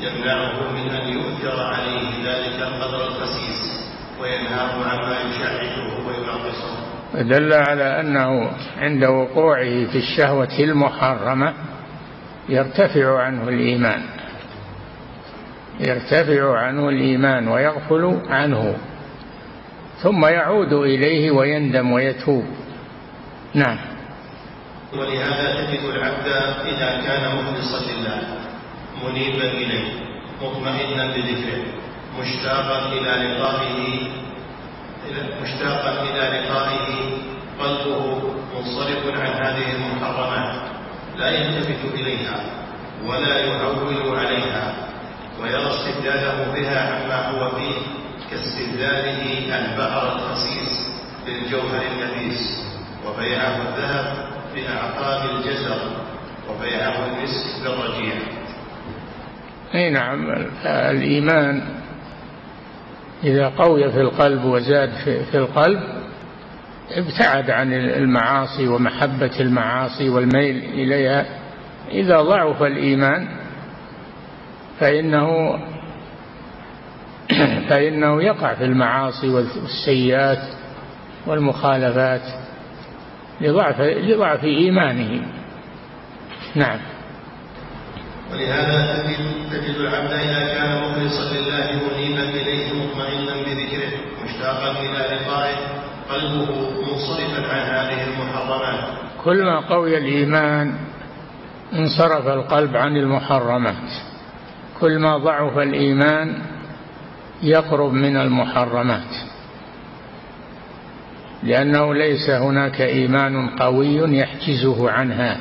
يمنعه 0.00 0.72
من 0.72 0.90
أن 0.90 1.08
يؤثر 1.08 1.62
عليه 1.62 2.08
ذلك 2.24 2.62
القدر 2.62 3.06
الخسيس. 3.06 3.79
وينهاه 4.20 4.84
عما 4.84 5.16
يشاحته 5.20 6.06
ويناقصه 6.06 6.90
دل 7.14 7.52
على 7.52 8.00
أنه 8.00 8.50
عند 8.78 9.04
وقوعه 9.04 9.84
في 9.92 9.98
الشهوة 9.98 10.58
المحرمة 10.58 11.54
يرتفع 12.48 13.22
عنه 13.22 13.48
الإيمان. 13.48 14.02
يرتفع 15.80 16.58
عنه 16.58 16.88
الإيمان 16.88 17.48
ويغفل 17.48 18.20
عنه. 18.28 18.76
ثم 20.02 20.24
يعود 20.24 20.72
إليه 20.72 21.30
ويندم 21.30 21.92
ويتوب. 21.92 22.44
نعم. 23.54 23.78
ولهذا 24.92 25.66
تجد 25.66 25.84
العبد 25.84 26.26
إذا 26.66 27.00
كان 27.06 27.36
مخلصا 27.36 27.92
لله 27.92 28.22
منيبا 29.04 29.44
إليه 29.44 29.92
مطمئنا 30.42 31.06
بذكره. 31.06 31.79
مشتاقا 32.20 32.92
إلى 32.92 33.10
لقائه 33.28 34.08
مشتاقا 35.42 36.02
إلى 36.02 36.38
لقائه. 36.38 37.18
قلبه 37.60 38.32
منصرف 38.54 39.20
عن 39.20 39.44
هذه 39.44 39.72
المحرمات 39.76 40.62
لا 41.16 41.28
يلتفت 41.30 41.94
إليها 41.94 42.40
ولا 43.06 43.38
يهول 43.38 44.18
عليها 44.18 44.74
ويرى 45.42 45.70
استبداله 45.70 46.52
بها 46.54 46.80
عما 46.94 47.28
هو 47.28 47.50
فيه 47.50 47.76
كاستبداله 48.30 49.22
البحر 49.58 50.16
الخسيس 50.16 50.90
بالجوهر 51.26 51.82
النفيس. 51.92 52.70
وبيعه 53.06 53.56
الذهب 53.56 54.28
بأعقاب 54.54 55.30
الجسر 55.30 55.80
وبيعه 56.50 57.06
المسك 57.06 57.62
بالرجيع 57.64 58.14
أي 59.74 59.90
نعم 59.90 60.30
الإيمان 60.66 61.79
إذا 63.24 63.48
قوي 63.48 63.92
في 63.92 64.00
القلب 64.00 64.44
وزاد 64.44 64.90
في 65.04 65.38
القلب 65.38 65.80
ابتعد 66.90 67.50
عن 67.50 67.72
المعاصي 67.72 68.68
ومحبة 68.68 69.40
المعاصي 69.40 70.08
والميل 70.08 70.56
إليها. 70.56 71.26
إذا 71.90 72.22
ضعف 72.22 72.62
الإيمان 72.62 73.28
فإنه 74.80 75.58
فإنه 77.68 78.22
يقع 78.22 78.54
في 78.54 78.64
المعاصي 78.64 79.28
والسيئات 79.28 80.42
والمخالفات 81.26 82.22
لضعف 83.40 83.80
لضعف 83.80 84.44
إيمانه. 84.44 85.22
نعم. 86.54 86.78
ولهذا 88.32 89.02
تجد 89.50 89.76
العبد 89.76 90.12
إذا 90.12 90.54
كان 90.54 90.82
مخلصا 90.82 91.34
لله 91.34 91.66
منيبا 91.72 92.22
إليه 92.22 92.72
مطمئنا 92.72 93.34
بذكره 93.34 93.92
مشتاقا 94.24 94.70
إلى 94.70 95.16
لقائه 95.16 95.56
قلبه 96.10 96.70
منصرفا 96.80 97.52
عن 97.52 97.60
هذه 97.60 98.04
المحرمات. 98.08 98.84
كل 99.24 99.44
ما 99.44 99.60
قوي 99.60 99.98
الإيمان 99.98 100.74
انصرف 101.72 102.26
القلب 102.28 102.76
عن 102.76 102.96
المحرمات. 102.96 103.90
كل 104.80 104.98
ما 104.98 105.18
ضعف 105.18 105.58
الإيمان 105.58 106.42
يقرب 107.42 107.92
من 107.92 108.16
المحرمات. 108.16 109.14
لأنه 111.42 111.94
ليس 111.94 112.30
هناك 112.30 112.80
إيمان 112.80 113.48
قوي 113.48 114.18
يحجزه 114.18 114.90
عنها. 114.90 115.36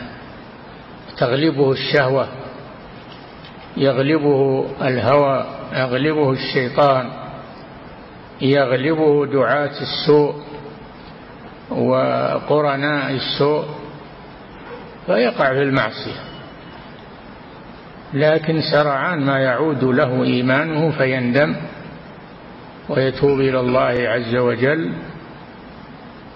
تغلبه 1.17 1.71
الشهوة. 1.71 2.27
يغلبه 3.79 4.65
الهوى 4.81 5.45
يغلبه 5.73 6.31
الشيطان 6.31 7.09
يغلبه 8.41 9.25
دعاة 9.25 9.71
السوء 9.81 10.35
وقرناء 11.71 13.11
السوء 13.11 13.65
فيقع 15.05 15.53
في 15.53 15.61
المعصية. 15.61 16.19
لكن 18.13 18.61
سرعان 18.61 19.25
ما 19.25 19.39
يعود 19.39 19.83
له 19.83 20.23
إيمانه 20.23 20.91
فيندم 20.91 21.55
ويتوب 22.89 23.39
إلى 23.39 23.59
الله 23.59 24.09
عز 24.09 24.35
وجل 24.35 24.93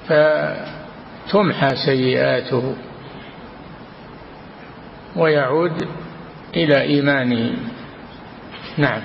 فتمحى 0.07 1.69
سيئاته 1.85 2.75
ويعود 5.15 5.87
إلى 6.55 6.81
إيمانه 6.81 7.57
نعم. 8.77 9.01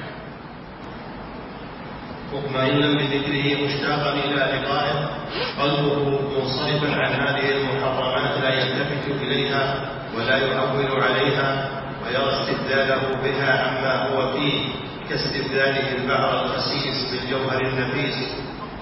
مطمئنا 2.33 2.87
بذكره 2.87 3.65
مشتاقا 3.65 4.13
إلى 4.13 4.35
لقائه. 4.35 5.19
قلبه 5.59 6.21
منصرفا 6.39 6.97
عن 6.97 7.13
هذه 7.13 7.51
المحرمات 7.57 8.39
لا 8.43 8.55
يلتفت 8.55 9.23
إليها 9.23 9.91
ولا 10.17 10.37
يعول 10.37 11.03
عليها 11.03 11.69
ويرى 12.05 12.31
استبداله 12.33 13.03
بها 13.25 13.53
عما 13.63 14.09
هو 14.09 14.33
فيه 14.33 14.63
كاستبداله 15.11 15.93
البحر 15.97 16.45
الخسيس 16.45 17.11
بالجوهر 17.11 17.61
النفيس 17.61 18.35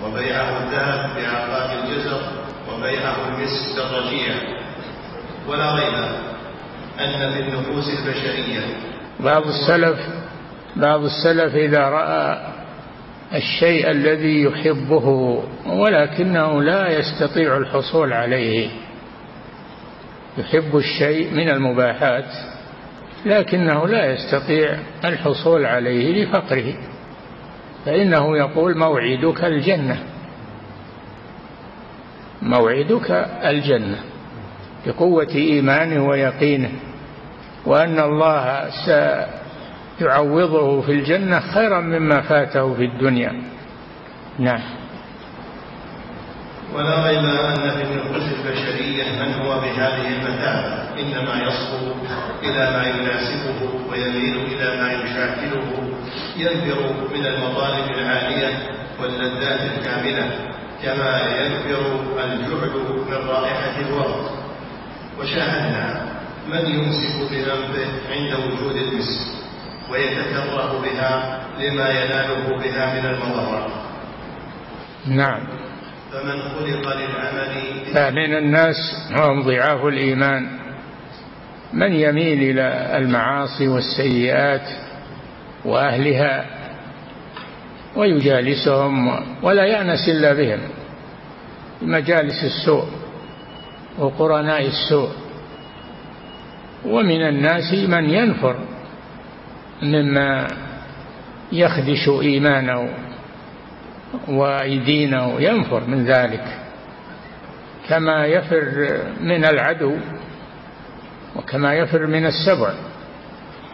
وبيعه 0.05 0.59
الذهب 0.63 1.11
بعقاد 1.17 1.79
الجزر 1.79 2.21
وبيعه 2.73 3.17
المسك 3.29 3.77
بالرجيع 3.77 4.35
ولا 5.49 5.75
ريب 5.75 5.95
أن 7.01 7.33
في 7.33 7.41
النفوس 7.41 7.85
البشرية. 7.89 8.61
بعض 9.21 9.43
السلف 9.47 9.99
بعض 10.77 11.05
السلف 11.05 11.55
إذا 11.55 11.81
رأى 11.81 12.39
الشيء 13.35 13.91
الذي 13.91 14.43
يحبه 14.43 15.07
ولكنه 15.67 16.63
لا 16.63 16.99
يستطيع 16.99 17.57
الحصول 17.57 18.13
عليه 18.13 18.71
يحب 20.39 20.77
الشيء 20.77 21.35
من 21.35 21.49
المباحات 21.49 22.25
لكنه 23.27 23.89
لا 23.89 24.13
يستطيع 24.13 24.79
الحصول 25.05 25.67
عليه 25.67 26.25
لفقره 26.25 26.75
فإنه 27.87 28.37
يقول 28.39 28.79
موعدك 28.79 29.45
الجنة. 29.45 30.03
موعدك 32.43 33.11
الجنة. 33.45 33.99
بقوة 34.87 35.29
إيمانه 35.35 36.09
ويقينه 36.09 36.71
وأن 37.67 37.99
الله 37.99 38.71
سيعوضه 39.99 40.81
في 40.81 40.93
الجنة 40.93 41.41
خيرا 41.41 41.81
مما 41.81 42.21
فاته 42.21 42.75
في 42.75 42.85
الدنيا. 42.85 43.43
نعم. 44.39 44.61
ولا 46.75 47.07
ريب 47.07 47.25
أن 47.25 47.71
في 47.71 47.83
النفوس 47.83 48.23
البشرية 48.33 49.05
من 49.23 49.35
هو 49.35 49.61
بهذه 49.61 50.09
المثابة 50.17 51.01
إنما 51.01 51.43
يصبو 51.43 51.93
إلى 52.43 52.71
ما 52.71 52.87
يناسبه 52.87 53.71
ويميل 53.91 54.37
إلى 54.37 54.83
ما 54.83 54.93
يشاكله 54.93 55.63
ينفر 56.37 56.81
من 57.15 57.27
المطالب 57.27 57.91
العالية 57.99 58.59
واللذات 59.03 59.61
الكاملة 59.61 60.31
كما 60.83 61.21
ينفر 61.21 62.01
الجعد 62.25 62.77
من 63.09 63.29
رائحة 63.29 63.81
الورد. 63.81 64.46
وشاهدنا 65.21 66.07
من 66.49 66.67
يمسك 66.67 67.31
بذنبه 67.31 67.87
عند 68.11 68.35
وجود 68.35 68.77
المسك 68.77 69.27
ويتكره 69.91 70.81
بها 70.83 71.41
لما 71.59 71.89
يناله 71.91 72.57
بها 72.59 72.95
من 72.95 73.07
المضرة. 73.07 73.67
نعم. 75.07 75.41
فمن 76.13 76.39
خلق 76.43 76.97
للعمل 76.97 77.85
فمن 77.95 78.37
الناس 78.37 78.77
هم 79.11 79.43
ضعاف 79.43 79.85
الإيمان. 79.85 80.49
من 81.73 81.93
يميل 81.93 82.43
إلى 82.51 82.97
المعاصي 82.99 83.69
والسيئات 83.69 84.69
وأهلها 85.65 86.47
ويجالسهم 87.97 89.23
ولا 89.43 89.65
يأنس 89.65 90.09
إلا 90.09 90.33
بهم 90.33 90.61
مجالس 91.83 92.45
السوء. 92.45 93.06
وقرناء 93.99 94.67
السوء. 94.67 95.11
ومن 96.85 97.23
الناس 97.23 97.75
من 97.89 98.11
ينفر 98.11 98.57
مما 99.83 100.47
يخدش 101.53 102.09
إيمانه 102.09 102.89
ويدينه 104.29 105.41
ينفر 105.41 105.85
من 105.87 106.05
ذلك. 106.05 106.45
كما 107.89 108.27
يفر 108.27 108.99
من 109.21 109.45
العدو 109.45 109.97
وكما 111.37 111.75
يفر 111.75 112.07
من 112.07 112.27
السبع. 112.27 112.75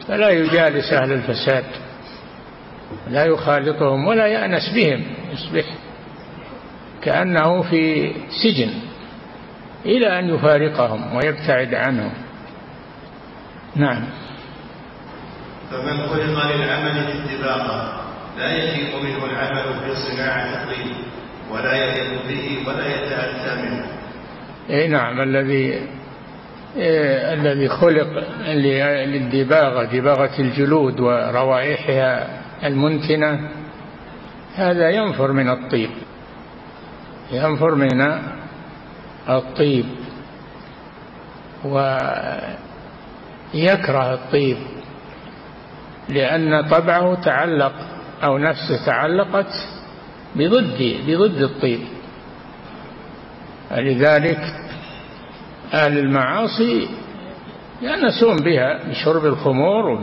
فلا 0.09 0.31
يجالس 0.31 0.93
أهل 0.93 1.13
الفساد 1.13 1.65
لا 3.11 3.25
يخالطهم 3.25 4.07
ولا 4.07 4.27
يأنس 4.27 4.73
بهم 4.75 5.03
يصبح 5.33 5.65
كأنه 7.03 7.63
في 7.63 8.13
سجن. 8.43 8.71
إلى 9.87 10.19
أن 10.19 10.35
يفارقهم 10.35 11.17
ويبتعد 11.17 11.75
عنهم. 11.75 12.13
نعم. 13.77 14.05
فمن 15.71 16.07
خلق 16.07 16.55
للعمل 16.57 16.99
اتباقا 16.99 18.03
لا 18.39 18.57
يجيء 18.57 19.03
منه 19.03 19.25
العمل 19.25 19.65
في 19.81 19.95
صناعة 19.95 20.63
الطين 20.63 20.95
ولا 21.51 21.73
يليق 21.73 22.27
به 22.29 22.69
ولا 22.69 22.87
يتأتى 22.87 23.63
منه. 23.63 23.87
إي 24.71 24.89
نعم 24.89 25.21
الذي 25.21 25.89
إيه 26.77 27.33
الذي 27.33 27.69
خلق 27.69 28.25
للدباغة 29.05 29.85
دباغة 29.85 30.41
الجلود 30.41 31.01
وروائحها 31.01 32.29
المنتنة 32.65 33.51
هذا 34.55 34.91
ينفر 34.91 35.33
من 35.33 35.49
الطيب 35.49 35.91
ينفر 37.33 37.75
من 37.75 38.03
الطيب 39.29 39.87
ويكره 43.55 44.15
الطيب 44.15 44.57
لأن 46.09 46.69
طبعه 46.69 47.15
تعلق 47.15 47.73
أو 48.25 48.39
نفسه 48.39 48.87
تعلقت 48.87 49.53
بضد 50.37 50.97
بضد 51.07 51.43
الطيب. 51.43 51.81
لذلك 53.71 54.41
أهل 55.75 55.99
المعاصي 55.99 56.89
يأنسون 57.83 58.37
بها 58.37 58.89
بشرب 58.91 59.27
الخمور 59.27 60.01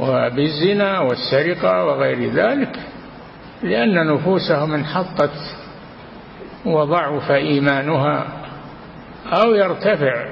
وبالزنا 0.00 1.00
والسرقة 1.00 1.84
وغير 1.84 2.30
ذلك 2.30 2.80
لأن 3.62 4.06
نفوسهم 4.14 4.74
انحطت 4.74 5.30
وضعف 6.66 7.30
إيمانها 7.30 8.26
أو 9.32 9.54
يرتفع 9.54 10.26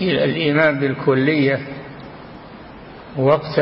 إلى 0.00 0.24
الإيمان 0.24 0.80
بالكلية 0.80 1.58
وقت 3.16 3.60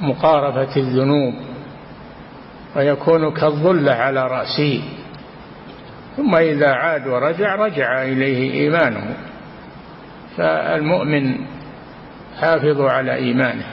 مقاربة 0.00 0.76
الذنوب 0.76 1.34
ويكون 2.76 3.30
كالظل 3.30 3.88
على 3.88 4.26
رأسه. 4.26 4.82
ثم 6.16 6.34
إذا 6.36 6.70
عاد 6.70 7.06
ورجع 7.06 7.54
رجع 7.54 8.02
إليه 8.02 8.52
إيمانه. 8.52 9.16
فالمؤمن 10.36 11.46
حافظ 12.40 12.80
على 12.80 13.14
إيمانه 13.14 13.64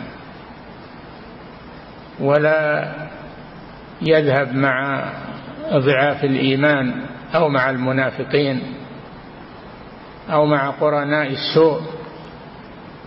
ولا 2.19 2.91
يذهب 4.02 4.56
مع 4.56 5.04
ضعاف 5.71 6.23
الإيمان 6.23 7.02
أو 7.36 7.49
مع 7.49 7.69
المنافقين 7.69 8.62
أو 10.30 10.45
مع 10.45 10.69
قرناء 10.69 11.28
السوء 11.28 11.82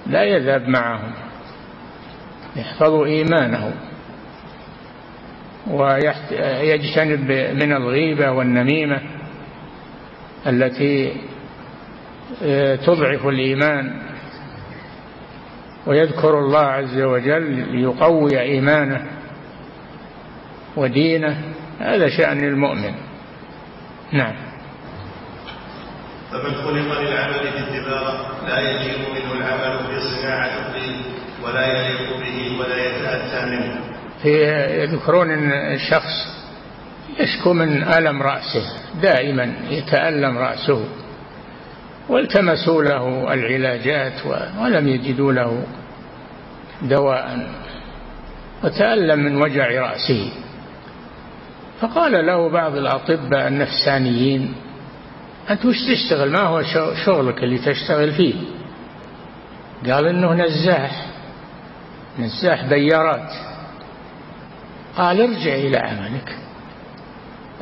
لا 0.07 0.23
يذهب 0.25 0.69
معهم. 0.69 1.12
يحفظ 2.57 2.92
إيمانه 2.92 3.73
ويجتنب 5.71 7.31
من 7.62 7.73
الغيبة 7.73 8.31
والنميمة 8.31 9.01
التي 10.47 11.12
آه، 12.42 12.77
تضعف 12.77 13.27
الإيمان. 13.27 14.03
ويذكر 15.87 16.38
الله 16.38 16.59
عز 16.61 16.99
وجل 17.01 17.77
ليقوي 17.77 18.40
إيمانه 18.40 19.07
ودينه 20.77 21.42
هذا 21.81 22.09
شأن 22.09 22.45
المؤمن. 22.45 22.95
نعم. 24.12 24.35
فمن 26.33 26.55
خلق 26.55 27.01
للعمل 27.01 27.53
في 27.53 27.59
الدباغة 27.59 28.47
لا 28.49 28.61
يجيء 28.61 28.99
منه 28.99 29.33
العمل 29.33 29.79
في 29.87 30.01
صناعة 30.01 30.47
الطين 30.47 31.03
ولا 31.45 31.67
يليق 31.67 32.17
به 32.17 32.59
ولا 32.61 32.77
يتأتى 32.77 33.47
منه. 33.47 33.81
في 34.23 34.45
يذكرون 34.83 35.31
إن 35.31 35.53
الشخص 35.53 36.37
يشكو 37.21 37.53
من 37.53 37.83
ألم 37.83 38.23
رأسه 38.23 38.65
دائما 39.03 39.55
يتألم 39.71 40.39
رأسه. 40.39 40.85
والتمسوا 42.09 42.83
له 42.83 43.33
العلاجات 43.35 44.27
ولم 44.61 44.89
يجدوا 44.89 45.33
له 45.33 45.62
دواء 46.83 47.49
وتألم 48.65 49.19
من 49.19 49.43
وجع 49.43 49.81
رأسه. 49.81 50.33
فقال 51.81 52.27
له 52.27 52.49
بعض 52.49 52.77
الأطباء 52.77 53.49
النفسانيين 53.49 54.55
أنت 55.51 55.65
وش 55.65 55.77
تشتغل؟ 55.89 56.31
ما 56.31 56.41
هو 56.41 56.62
شغلك 57.07 57.43
اللي 57.43 57.59
تشتغل 57.59 58.12
فيه؟ 58.12 58.35
قال 59.87 60.07
إنه 60.07 60.35
نزاح 60.35 61.07
نزاح 62.19 62.67
بيارات. 62.67 63.33
قال 64.97 65.21
ارجع 65.21 65.55
إلى 65.55 65.79
عملك 65.79 66.37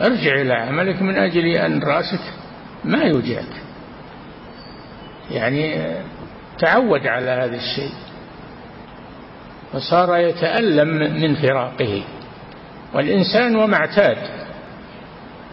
ارجع 0.01 0.41
إلى 0.41 0.55
عملك 0.55 1.03
من 1.03 1.17
أجل 1.17 1.47
أن 1.47 1.83
رأسك 1.83 2.21
ما 2.85 3.03
يوجعك. 3.03 3.63
يعني 5.31 5.95
تعود 6.59 7.07
على 7.07 7.31
هذا 7.31 7.57
الشيء 7.57 7.93
فصار 9.73 10.17
يتألم 10.17 10.89
من 11.23 11.35
فراقه. 11.35 12.03
والإنسان 12.95 13.57
وما 13.57 13.77
اعتاد 13.77 14.17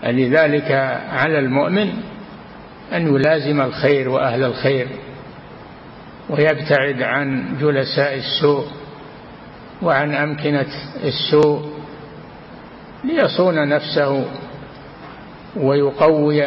لذلك 0.03 0.71
على 1.11 1.39
المؤمن 1.39 1.93
أن 2.93 3.15
يلازم 3.15 3.61
الخير 3.61 4.09
وأهل 4.09 4.43
الخير 4.43 4.87
ويبتعد 6.29 7.01
عن 7.01 7.57
جلساء 7.61 8.15
السوء 8.15 8.65
وعن 9.81 10.15
أمكنة 10.15 10.67
السوء 11.03 11.69
ليصون 13.03 13.69
نفسه 13.69 14.25
ويقوي 15.55 16.43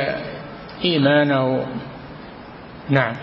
إيمانه. 0.85 1.66
نعم. 2.90 3.16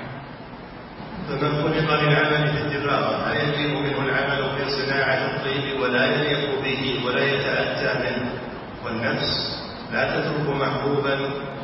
فمن 1.29 1.51
خلق 1.63 2.01
للعمل 2.01 2.47
في 2.47 2.61
الدماغ 2.61 3.29
لا 3.29 3.43
يجب 3.43 3.71
منه 3.71 3.97
العمل 4.09 4.49
في 4.57 4.71
صناعة 4.71 5.13
الطيب 5.35 5.79
ولا 5.81 6.05
يليق 6.05 6.61
به 6.63 7.01
ولا 7.05 7.23
يتأتى 7.25 7.99
منه؟ 7.99 8.31
والنفس 8.85 9.61
لا 9.93 10.03
تترك 10.19 10.49
محبوبا 10.49 11.19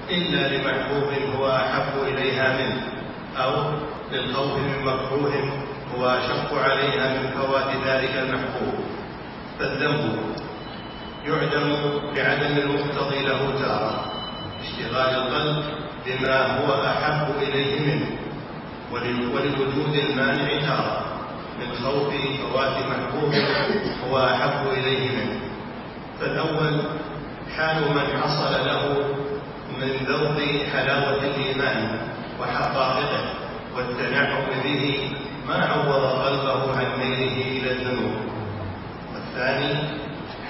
إلا 0.10 0.48
لمحبوب 0.48 1.10
هو 1.36 1.48
أحب 1.56 1.93
إليها 2.08 2.58
منه 2.58 2.82
أو 3.38 3.72
للخوف 4.12 4.58
من 4.58 4.86
مكروه 4.86 5.34
هو 5.96 6.06
أشق 6.10 6.54
عليها 6.54 7.13
من 7.13 7.30
فوات 7.41 7.70
ذلك 7.88 8.15
المحبوب. 8.15 8.74
فالذنب 9.60 10.15
يعدم 11.26 11.76
بعدم 12.15 12.58
المقتضي 12.58 13.20
له 13.26 13.54
تارة 13.62 14.06
اشتغال 14.63 15.15
القلب 15.15 15.63
بما 16.06 16.60
هو 16.60 16.84
أحب 16.86 17.28
إليه 17.41 17.80
منه. 17.80 18.06
وللوجود 18.91 19.95
المانع 20.10 20.47
تارة. 20.67 21.06
من 21.60 21.76
خوف 21.84 22.13
فوات 22.41 22.76
محبوب 22.89 23.34
هو 24.08 24.26
أحب 24.26 24.67
إليه 24.73 25.10
منه. 25.10 25.39
فالأول 26.19 26.82
حال 27.58 27.82
من 27.82 28.21
حصل 28.21 28.65
له 28.67 28.84
من 29.82 30.06
ذوق 30.08 30.38
حلاوة 30.73 31.21
الإيمان 31.23 32.00
وحقائقه 32.41 33.34
والتنعم 33.76 34.43
به 34.63 35.10
ما 35.47 35.56
عوض 35.56 36.04
قلبه 36.23 36.78
عن 36.78 37.00
ميله 37.00 37.41
إلى 37.58 37.71
الذنوب. 37.71 38.15
والثاني 39.13 39.73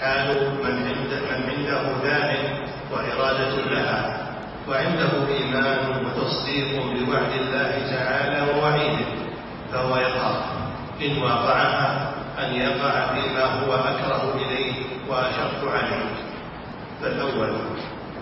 حال 0.02 0.28
من 0.64 0.76
عنده, 1.32 1.82
داع 2.04 2.36
وإرادة 2.92 3.56
لها. 3.72 4.17
وعنده 4.70 5.28
إيمان 5.28 6.06
وتصديق 6.06 6.84
بوعد 6.84 7.32
الله 7.42 7.72
تعالى 7.96 8.52
ووعيده 8.52 9.06
فهو 9.72 9.98
يخاف 9.98 10.44
إن 11.02 11.18
وقعها 11.24 12.14
أن 12.40 12.54
يقع 12.56 13.14
فيما 13.14 13.44
هو 13.46 13.74
أكره 13.74 14.36
إليه 14.36 14.74
وأشق 15.10 15.72
عليه. 15.72 16.16
فالأول 17.02 17.56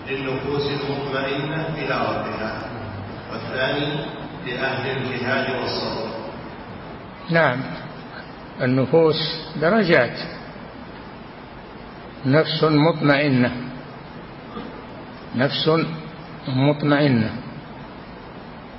للنفوس 0.08 0.62
المطمئنة 0.66 1.66
إلى 1.78 1.94
ربها. 1.94 2.58
والثاني 3.32 4.06
لأهل 4.46 4.96
الجهاد 4.96 5.50
والصبر. 5.60 6.08
نعم. 7.30 7.60
النفوس 8.62 9.16
درجات. 9.60 10.18
نفس 12.26 12.64
مطمئنة. 12.64 13.52
نفس 15.36 15.70
مطمئنة 16.48 17.30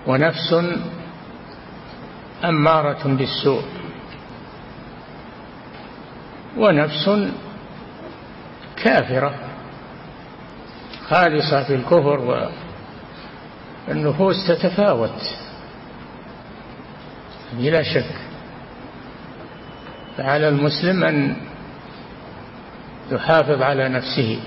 ونفس 0.08 0.56
أمارة 2.46 3.08
بالسوء 3.08 3.64
ونفس 6.58 7.10
كافرة 8.84 9.34
خالصة 11.10 11.64
في 11.64 11.76
الكفر 11.76 12.50
والنفوس 13.88 14.48
تتفاوت 14.48 15.22
بلا 17.54 17.84
شك 17.84 18.16
فعلى 20.18 20.50
المسلم 20.50 21.04
أن 21.04 21.36
يحافظ 23.12 23.62
على 23.62 23.90
نفسه 23.90 24.40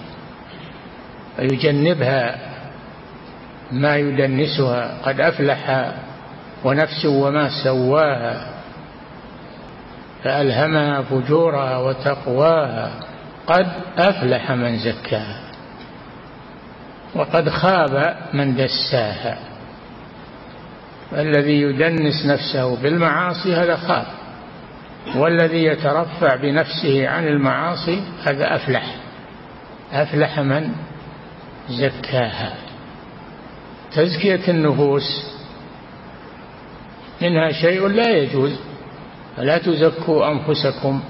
ويجنبها 1.38 2.49
ما 3.72 3.96
يدنسها 3.96 4.98
قد 5.02 5.20
أفلح 5.20 5.92
ونفس 6.64 7.06
وما 7.06 7.48
سواها 7.64 8.46
فألهمها 10.24 11.02
فجورها 11.02 11.78
وتقواها 11.78 12.90
قد 13.46 13.66
أفلح 13.98 14.50
من 14.50 14.78
زكاها 14.78 15.40
وقد 17.14 17.48
خاب 17.48 18.16
من 18.32 18.56
دساها. 18.56 19.38
الذي 21.12 21.60
يدنس 21.62 22.26
نفسه 22.26 22.76
بالمعاصي 22.76 23.54
هذا 23.54 23.76
خاب 23.76 24.06
والذي 25.16 25.64
يترفع 25.64 26.36
بنفسه 26.36 27.08
عن 27.08 27.26
المعاصي 27.26 28.02
هذا 28.24 28.56
أفلح. 28.56 28.94
أفلح 29.92 30.40
من 30.40 30.72
زكاها. 31.68 32.69
تزكية 33.92 34.48
النفوس 34.48 35.30
منها 37.22 37.52
شيء 37.52 37.86
لا 37.88 38.10
يجوز 38.10 38.52
فلا 39.36 39.58
تزكوا 39.58 40.28
أنفسكم 40.28 41.02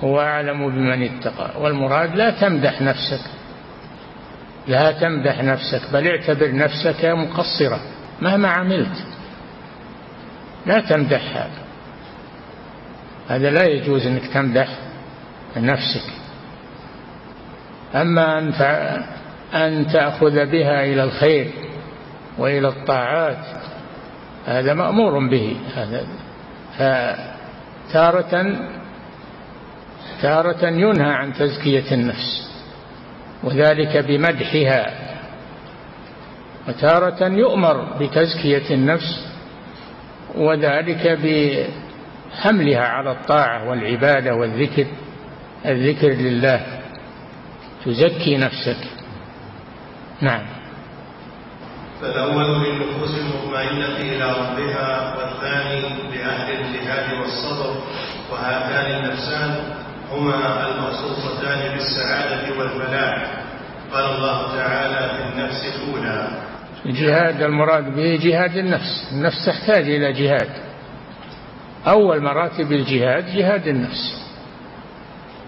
هو 0.00 0.20
أعلم 0.20 0.68
بمن 0.68 1.02
اتقى 1.02 1.60
والمراد 1.60 2.16
لا 2.16 2.30
تمدح 2.30 2.82
نفسك 2.82 3.20
لا 4.68 4.92
تمدح 4.92 5.42
نفسك 5.42 5.82
بل 5.92 6.08
اعتبر 6.08 6.54
نفسك 6.54 7.04
مقصرة 7.04 7.80
مهما 8.22 8.48
عملت 8.48 9.04
لا 10.66 10.80
تمدحها 10.80 11.50
هذا 13.28 13.50
لا 13.50 13.64
يجوز 13.64 14.06
إنك 14.06 14.26
تمدح 14.26 14.68
نفسك. 15.56 16.12
أما 17.94 18.38
أن 18.38 18.52
أن 19.54 19.86
تأخذ 19.86 20.46
بها 20.46 20.84
إلى 20.84 21.04
الخير 21.04 21.50
وإلى 22.38 22.68
الطاعات. 22.68 23.44
هذا 24.46 24.74
مأمور 24.74 25.28
به. 25.28 25.56
هذا 25.74 26.06
فتارة 27.88 28.56
تارة 30.22 30.66
ينهى 30.66 31.10
عن 31.12 31.32
تزكية 31.32 31.94
النفس 31.94 32.50
وذلك 33.42 33.96
بمدحها. 33.96 35.12
وتارة 36.68 37.28
يؤمر 37.28 37.96
بتزكية 38.00 38.74
النفس 38.74 39.28
وذلك 40.34 41.18
بحملها 41.22 42.86
على 42.86 43.12
الطاعة 43.12 43.68
والعبادة 43.68 44.34
والذكر 44.34 44.86
الذكر 45.66 46.08
لله. 46.08 46.66
تزكي 47.84 48.36
نفسك. 48.36 49.01
نعم. 50.22 50.42
فالأول 52.00 52.44
للنفوس 52.44 53.10
المطمئنة 53.18 53.96
إلى 53.96 54.24
ربها 54.24 55.16
والثاني 55.16 55.80
لأهل 56.16 56.52
الجهاد 56.52 57.12
والصبر 57.18 57.82
وهاتان 58.32 59.04
النفسان 59.04 59.54
هما 60.12 60.66
المخصوصتان 60.68 61.72
بالسعادة 61.72 62.58
والفلاح 62.58 63.42
قال 63.92 64.04
الله 64.04 64.56
تعالى 64.56 65.10
في 65.16 65.32
النفس 65.32 65.74
الأولى. 65.74 66.28
الجهاد 66.86 67.42
المراد 67.42 67.84
به 67.84 68.18
جهاد 68.22 68.56
النفس. 68.56 69.08
النفس 69.12 69.46
تحتاج 69.46 69.84
إلى 69.84 70.12
جهاد. 70.12 70.50
أول 71.86 72.22
مراتب 72.22 72.72
الجهاد 72.72 73.26
جهاد 73.36 73.68
النفس. 73.68 74.22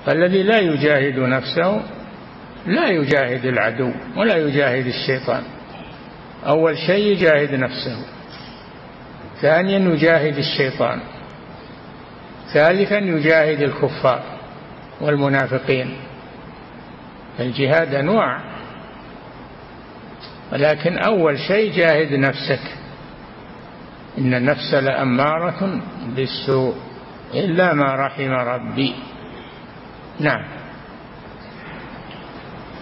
فالذي 0.06 0.42
لا 0.42 0.58
يجاهد 0.58 1.18
نفسه 1.18 1.82
لا 2.66 2.88
يجاهد 2.88 3.46
العدو 3.46 3.92
ولا 4.16 4.36
يجاهد 4.36 4.86
الشيطان. 4.86 5.42
أول 6.46 6.78
شيء 6.78 7.12
يجاهد 7.12 7.54
نفسه 7.54 7.96
ثانيا 9.40 9.78
يجاهد 9.78 10.38
الشيطان 10.38 11.00
ثالثا 12.52 12.98
يجاهد 12.98 13.62
الكفار 13.62 14.22
والمنافقين. 15.00 15.96
الجهاد 17.40 17.94
أنواع 17.94 18.40
ولكن 20.52 20.98
أول 20.98 21.38
شيء 21.38 21.72
جاهد 21.76 22.12
نفسك. 22.12 22.60
إن 24.18 24.34
النفس 24.34 24.74
لأمارة 24.74 25.80
بالسوء 26.16 26.74
إلا 27.34 27.74
ما 27.74 27.94
رحم 27.94 28.30
ربي. 28.30 28.94
نعم. 30.20 30.63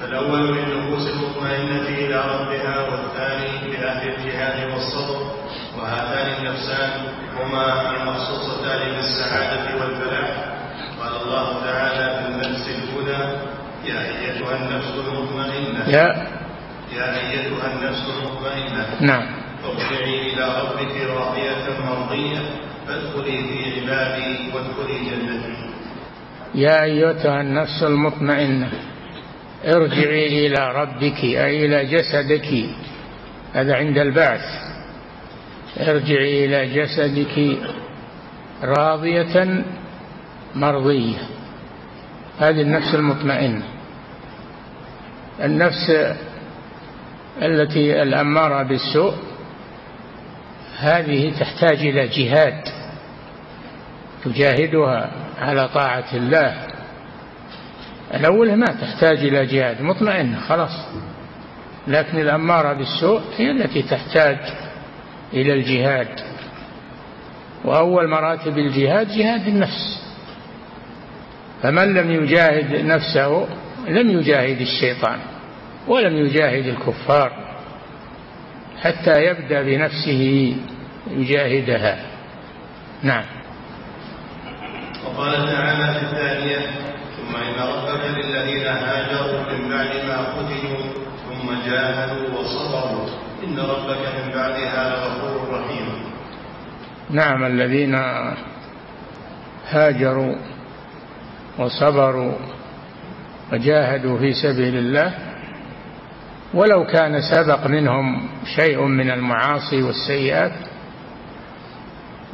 فالأول 0.02 0.56
للنفوس 0.56 1.08
المطمئنة 1.08 1.88
إلى 1.88 2.16
ربها 2.16 2.88
والثاني 2.90 3.72
لأهل 3.72 4.08
الجهاد 4.08 4.70
والصبر 4.72 5.30
وهاتان 5.78 6.34
النفسان 6.38 6.90
هما 7.40 7.90
المخصوصتان 7.96 8.92
بالسعادة 8.96 9.80
والفلاح 9.80 10.30
قال 11.00 11.22
الله 11.22 11.64
تعالى 11.64 12.18
في 12.18 12.28
النفس 12.32 12.68
الهدى 12.68 13.22
يا 13.84 14.00
أيتها 14.00 14.56
النفس 14.56 14.90
المطمئنة. 14.98 15.88
يا 15.88 16.26
يا 16.96 17.16
أيتها 17.20 17.72
النفس 17.72 18.02
المطمئنة. 18.08 18.86
نعم. 19.00 19.26
ارجعي 19.64 20.32
إلى 20.32 20.44
ربك 20.62 21.10
راضية 21.10 21.84
مرضية 21.86 22.40
فادخلي 22.88 23.38
في 23.42 23.80
عبادي 23.80 24.50
وادخلي 24.54 24.98
جنتي. 25.10 25.54
يا 26.54 26.82
أيتها 26.82 27.40
النفس 27.40 27.82
المطمئنة. 27.82 28.70
ارجعي 29.64 30.46
إلى 30.46 30.72
ربك 30.72 31.24
أي 31.24 31.66
إلى 31.66 31.84
جسدك. 31.84 32.48
هذا 33.52 33.74
عند 33.74 33.98
البعث. 33.98 34.44
ارجعي 35.80 36.44
إلى 36.44 36.74
جسدك 36.74 37.58
راضية 38.62 39.64
مرضية. 40.54 41.18
هذه 42.38 42.62
النفس 42.62 42.94
المطمئنة. 42.94 43.62
النفس 45.44 46.14
التي 47.42 48.02
الأمارة 48.02 48.62
بالسوء 48.62 49.14
هذه 50.78 51.32
تحتاج 51.40 51.78
إلى 51.78 52.08
جهاد 52.08 52.68
تجاهدها 54.24 55.10
على 55.38 55.68
طاعة 55.68 56.14
الله. 56.14 56.71
الأول 58.14 58.56
ما 58.56 58.66
تحتاج 58.66 59.18
إلى 59.18 59.46
جهاد 59.46 59.82
مطمئنة 59.82 60.40
خلاص. 60.40 60.88
لكن 61.88 62.18
الأمارة 62.20 62.72
بالسوء 62.72 63.20
هي 63.36 63.50
التي 63.50 63.82
تحتاج 63.82 64.38
إلى 65.32 65.52
الجهاد. 65.52 66.20
وأول 67.64 68.08
مراتب 68.08 68.58
الجهاد 68.58 69.08
جهاد 69.08 69.48
النفس. 69.48 70.02
فمن 71.62 71.94
لم 71.94 72.10
يجاهد 72.10 72.84
نفسه 72.84 73.46
لم 73.88 74.10
يجاهد 74.10 74.60
الشيطان 74.60 75.18
ولم 75.88 76.16
يجاهد 76.16 76.66
الكفار 76.66 77.32
حتى 78.82 79.24
يبدأ 79.24 79.62
بنفسه 79.62 80.54
يجاهدها. 81.10 82.04
نعم. 83.02 83.24
وقال 85.04 85.32
تعالى 85.32 86.00
في 86.00 86.16
ان 86.16 86.91
ربك 88.52 88.60
للذين 88.60 88.66
هاجروا 88.66 89.52
من 89.52 89.68
بعد 89.68 90.04
ما 90.06 90.18
قتلوا 90.18 90.82
ثم 91.28 91.70
جاهدوا 91.70 92.38
وصبروا. 92.38 93.08
إن 93.44 93.58
ربك 93.58 94.02
من 94.16 94.32
بعدها 94.34 94.90
لغفور 94.90 95.58
رحيم. 95.58 95.86
نعم 97.10 97.44
الذين 97.44 97.94
هاجروا 99.68 100.34
وصبروا 101.58 102.34
وجاهدوا 103.52 104.18
في 104.18 104.32
سبيل 104.32 104.76
الله 104.76 105.14
ولو 106.54 106.86
كان 106.86 107.20
سبق 107.20 107.66
منهم 107.66 108.28
شيء 108.56 108.82
من 108.82 109.10
المعاصي 109.10 109.82
والسيئات 109.82 110.52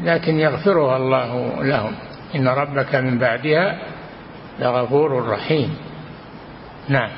لكن 0.03 0.41
يغفرها 0.41 0.97
الله 0.97 1.63
لهم. 1.65 1.95
إن 2.35 2.49
ربك 2.49 2.95
من 2.95 3.19
بعدها 3.19 3.79
لغفور 4.59 5.29
رحيم. 5.29 5.88
نعم. 6.89 7.11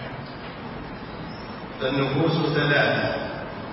فالنفوس 1.81 2.55
ثلاثة 2.55 3.15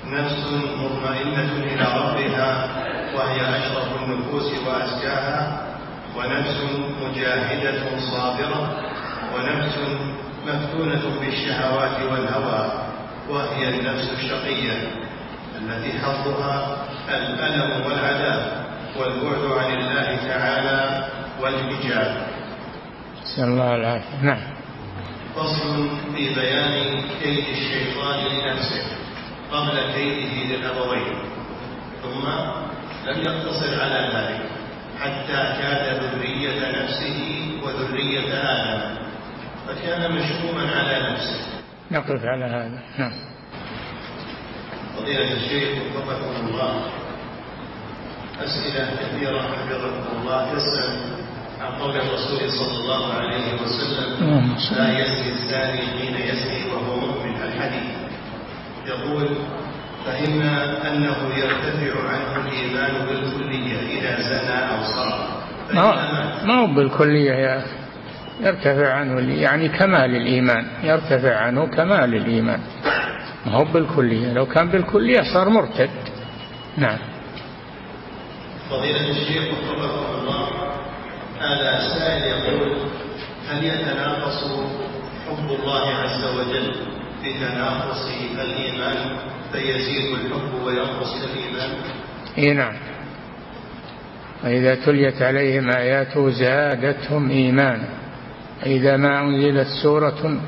نفس 0.06 0.52
مطمئنة 0.78 1.52
إلى 1.54 1.84
ربها 1.84 2.70
وهي 3.16 3.42
أشرف 3.42 4.04
النفوس 4.04 4.52
وأزكاها. 4.68 5.68
ونفس 6.18 6.58
مجاهدة 7.02 8.00
صابرة. 8.00 8.82
ونفس 9.36 9.78
مفتونة 10.48 11.20
بالشهوات 11.20 12.02
والهوى. 12.12 12.72
وهي 13.30 13.70
النفس 13.70 14.10
الشقية 14.10 14.92
التي 15.62 16.00
حظها 16.00 16.78
الألم 17.10 17.86
والعذاب 17.86 18.66
والبعد 19.00 19.66
عن 19.66 19.74
الله 19.74 20.18
تعالى 20.28 21.08
والحجاب. 21.42 22.28
نسأل 23.24 23.44
الله 23.44 23.76
العافية. 23.76 24.22
نعم. 24.22 24.57
فصل 25.38 25.90
في 26.16 26.36
بيان 26.36 27.02
كيد 27.24 27.46
الشيطان 27.50 28.20
لنفسه 28.26 28.84
قبل 29.52 29.94
كيده 29.94 30.56
للأبوين. 30.56 31.18
ثم 32.04 32.28
لم 33.08 33.22
يقتصر 33.22 33.82
على 33.82 34.10
ذلك 34.14 34.50
حتى 35.00 35.62
كاد 35.62 36.04
ذرية 36.04 36.84
نفسه 36.84 37.20
وذرية 37.64 38.34
آدم. 38.34 38.98
فكان 39.68 40.12
مشؤوما 40.12 40.72
على 40.76 41.12
نفسه. 41.12 41.40
نقف 41.92 42.26
على 42.26 42.46
هذا. 42.46 42.82
نعم. 42.98 43.12
فضيلة 44.98 45.34
الشيخ 45.34 45.70
وفقكم 45.96 46.48
الله. 46.48 46.82
أسئلة 48.40 48.90
كثيرة 49.02 49.42
حفظكم 49.42 50.22
الله. 50.22 50.54
تسأل 50.54 51.00
عن 51.62 51.82
قول 51.82 51.96
الرسول 51.96 52.40
صلى 52.52 52.78
الله 52.80 53.14
عليه 53.14 53.54
وسلم 53.62 54.28
لا 54.78 55.00
يزني 55.00 55.32
الزاني 55.34 55.82
حين 55.82 56.16
يزني 56.16 56.72
وهو 56.74 57.00
مؤمن 57.00 57.36
الحديث. 57.44 57.84
يقول 58.88 59.28
فهمنا 60.06 60.88
أنه 60.94 61.18
يرتفع 61.38 62.10
عنه 62.10 62.46
الإيمان 62.48 63.06
بالكلية 63.06 64.00
إذا 64.00 64.22
زنى 64.22 64.72
أو 64.72 64.84
سرق 64.84 65.28
ما 66.46 66.54
هو- 66.62 66.68
بالكلية 66.76 67.32
يا 67.32 67.58
أخي؟ 67.60 67.70
يرتفع 68.42 68.94
عنه 68.94 69.34
يعني 69.42 69.70
كمال 69.70 70.16
الإيمان. 70.16 70.68
يرتفع 70.84 71.36
عنه 71.36 71.66
كمال 71.68 72.16
الإيمان. 72.16 72.60
ما 73.46 73.52
هو 73.54 73.64
بالكلية. 73.64 74.34
لو 74.34 74.46
كان 74.46 74.70
بالكلية 74.70 75.22
صار 75.34 75.50
مرتد. 75.50 75.90
نعم. 76.78 76.98
فضيلة 78.70 79.10
الشيخ 79.10 79.44
وفقكم 79.54 80.07
هذا 81.40 81.80
سائل 81.80 82.24
يقول 82.24 82.78
هل 83.50 83.64
يتناقص 83.64 84.44
حب 85.28 85.50
الله 85.60 85.94
عز 85.94 86.24
وجل 86.38 86.72
بتناقص 87.26 88.08
الإيمان 88.42 89.18
فيزيد 89.52 90.12
الحب 90.14 90.54
وينقص 90.66 91.16
الإيمان؟ 91.24 91.70
إي 92.38 92.54
نعم 92.54 92.74
وإذا 94.44 94.76
تليت 94.76 95.22
عليهم 95.22 95.70
آياته 95.70 96.30
زادتهم 96.30 97.30
إيمانا 97.30 97.88
إذا 98.66 98.98
ما 98.98 99.22
أنزلت 99.22 99.68
سورة 99.84 100.40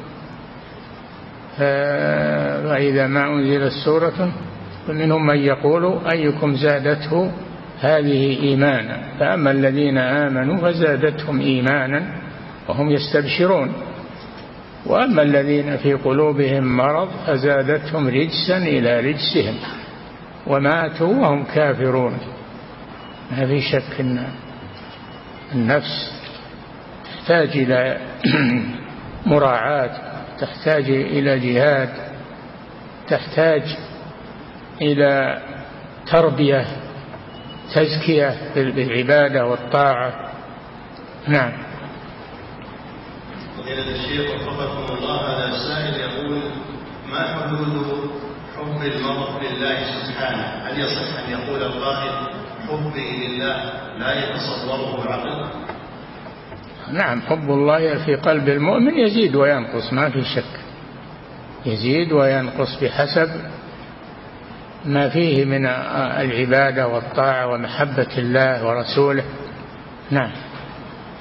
فإذا 1.58 3.08
ما 3.08 3.28
أنزلت 3.28 3.72
سورة 3.86 4.32
فمنهم 4.88 5.26
من 5.26 5.38
يقول 5.38 6.00
أيكم 6.12 6.56
زادته 6.56 7.32
هذه 7.82 8.44
إيمانا. 8.44 8.98
فأما 9.20 9.52
الذين 9.52 9.98
آمنوا 9.98 10.58
فزادتهم 10.58 11.40
إيمانا 11.40 12.16
وهم 12.68 12.92
يستبشرون. 12.92 13.74
وأما 14.86 15.22
الذين 15.22 15.78
في 15.78 15.94
قلوبهم 15.94 16.78
مرض 16.78 17.10
فزادتهم 17.28 18.08
رجسا 18.08 18.58
إلى 18.58 19.00
رجسهم. 19.00 19.56
وماتوا 20.48 21.16
وهم 21.16 21.44
كافرون. 21.44 22.18
ما 23.32 23.46
في 23.46 23.62
شك 23.62 24.00
إن 24.00 24.28
النفس 25.56 26.12
تحتاج 27.06 27.50
إلى 27.50 27.98
مراعاة 29.26 29.92
تحتاج 30.40 30.90
إلى 30.90 31.40
جهاد 31.40 31.90
تحتاج 33.08 33.78
إلى 34.82 35.42
تربية. 36.08 36.66
تزكية 37.76 38.54
بالعباده 38.56 39.46
والطاعة 39.46 40.32
نعم 41.28 41.52
فضيلة 43.58 43.92
الشيخ 43.96 44.32
وفقكم 44.32 44.94
الله 44.98 45.20
هذا 45.22 45.58
سائل 45.58 46.00
يقول 46.00 46.42
ما 47.12 47.36
حدود 47.36 48.12
حب 48.58 48.82
المرء 48.84 49.32
لله 49.44 49.78
سبحانه؟ 50.08 50.44
هل 50.44 50.80
يصح 50.80 51.20
أن 51.20 51.32
يقول 51.32 51.64
القائل 51.64 52.28
حبي 52.68 53.28
لله 53.28 53.56
لا 53.98 54.14
يتصوره 54.14 55.12
عقل؟ 55.12 55.50
نعم 56.92 57.22
حب 57.22 57.50
الله 57.52 58.06
في 58.06 58.16
قلب 58.16 58.50
المؤمن 58.50 58.98
يزيد 58.98 59.36
وينقص 59.36 59.94
ما 59.94 60.10
في 60.10 60.24
شك 60.24 60.60
يزيد 61.66 62.12
وينقص 62.12 62.84
بحسب 62.84 63.30
ما 64.86 65.10
فيه 65.10 65.46
من 65.46 65.66
العبادة 65.66 66.88
والطاعة 66.88 67.48
ومحبة 67.48 68.18
الله 68.18 68.68
ورسوله. 68.68 69.24
نعم. 70.12 70.32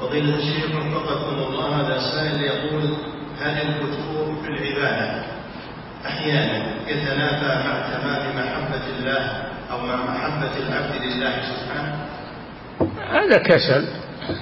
فضيلة 0.01 0.37
الشيخ 0.37 0.71
وفقكم 0.77 1.35
الله 1.35 1.81
هذا 1.81 1.99
سائل 1.99 2.43
يقول 2.43 2.83
هل 3.41 3.57
الفتور 3.63 4.37
في 4.43 4.49
العبادة 4.49 5.25
أحيانا 6.07 6.89
يتنافى 6.89 7.69
مع 7.69 7.99
تمام 7.99 8.37
محبة 8.37 8.83
الله 8.99 9.43
أو 9.71 9.87
مع 9.87 9.97
محبة 9.97 10.57
العبد 10.69 11.03
لله 11.03 11.33
سبحانه؟ 11.43 11.97
هذا 13.11 13.39
كسل. 13.39 13.89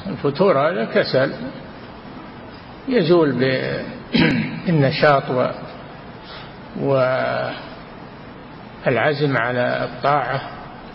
الفتور 0.06 0.58
هذا 0.58 0.84
كسل. 0.84 1.32
يزول 2.88 3.32
بالنشاط 4.66 5.22
و 6.80 7.12
والعزم 8.86 9.36
على 9.36 9.84
الطاعة. 9.84 10.40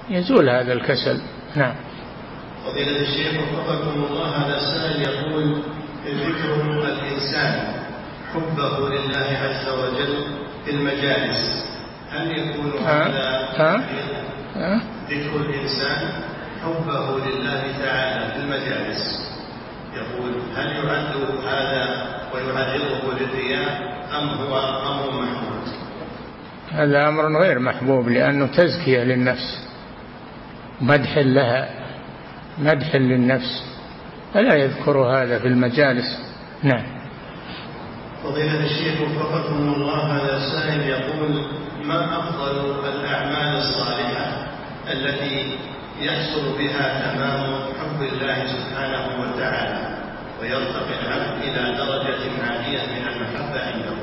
يزول 0.10 0.50
هذا 0.50 0.74
الكسل. 0.74 1.22
نعم. 1.56 1.76
فضيلة 2.66 3.02
الشيخ 3.02 3.42
وفقكم 3.42 4.04
الله 4.04 4.28
هذا 4.28 4.58
السائل 4.58 5.02
يقول 5.02 5.62
ذكر 6.06 6.62
الإنسان 6.84 7.74
حبه 8.34 8.90
لله 8.90 9.38
عز 9.44 9.70
وجل 9.70 10.26
في 10.66 10.72
المجالس. 10.72 11.66
هل 12.12 12.32
يكون 12.32 12.72
هذا 12.86 13.50
ذكر 15.10 15.36
الإنسان 15.36 16.10
حبه 16.64 17.18
لله 17.18 17.64
تعالى 17.84 18.32
في 18.34 18.40
المجالس؟ 18.40 19.32
يقول 19.94 20.32
هل 20.56 20.72
يعد 20.72 21.16
هذا 21.48 22.06
ويعرضه 22.34 23.20
للرياء 23.20 23.92
أم 24.20 24.30
هو 24.30 24.58
أمر 24.60 25.22
محمود 25.22 25.51
هذا 26.72 27.08
أمر 27.08 27.42
غير 27.42 27.60
محبوب 27.60 28.10
لأنه 28.10 28.48
تزكية 28.48 29.04
للنفس. 29.04 29.68
مدح 30.82 31.18
لها 31.18 31.70
مدح 32.60 32.96
للنفس. 32.96 33.64
فلا 34.34 34.56
يذكر 34.56 34.98
هذا 34.98 35.40
في 35.40 35.48
المجالس؟ 35.48 36.20
نعم. 36.64 36.84
فضيلة 38.24 38.66
الشيخ 38.66 39.02
وفقكم 39.02 39.74
الله 39.74 40.18
هذا 40.18 40.38
السائل 40.38 40.82
يقول 40.82 41.46
ما 41.86 42.18
أفضل 42.20 42.76
الأعمال 42.90 43.58
الصالحة 43.58 44.48
التي 44.92 45.58
يحصل 46.02 46.58
بها 46.58 47.14
تمام 47.14 47.56
حب 47.80 48.02
الله 48.02 48.46
سبحانه 48.48 49.22
وتعالى 49.22 49.98
ويرتقي 50.42 51.06
العبد 51.06 51.42
إلى 51.44 51.78
درجة 51.78 52.44
عالية 52.44 52.80
من 52.80 53.08
المحبة 53.08 53.60
عنده؟ 53.60 54.01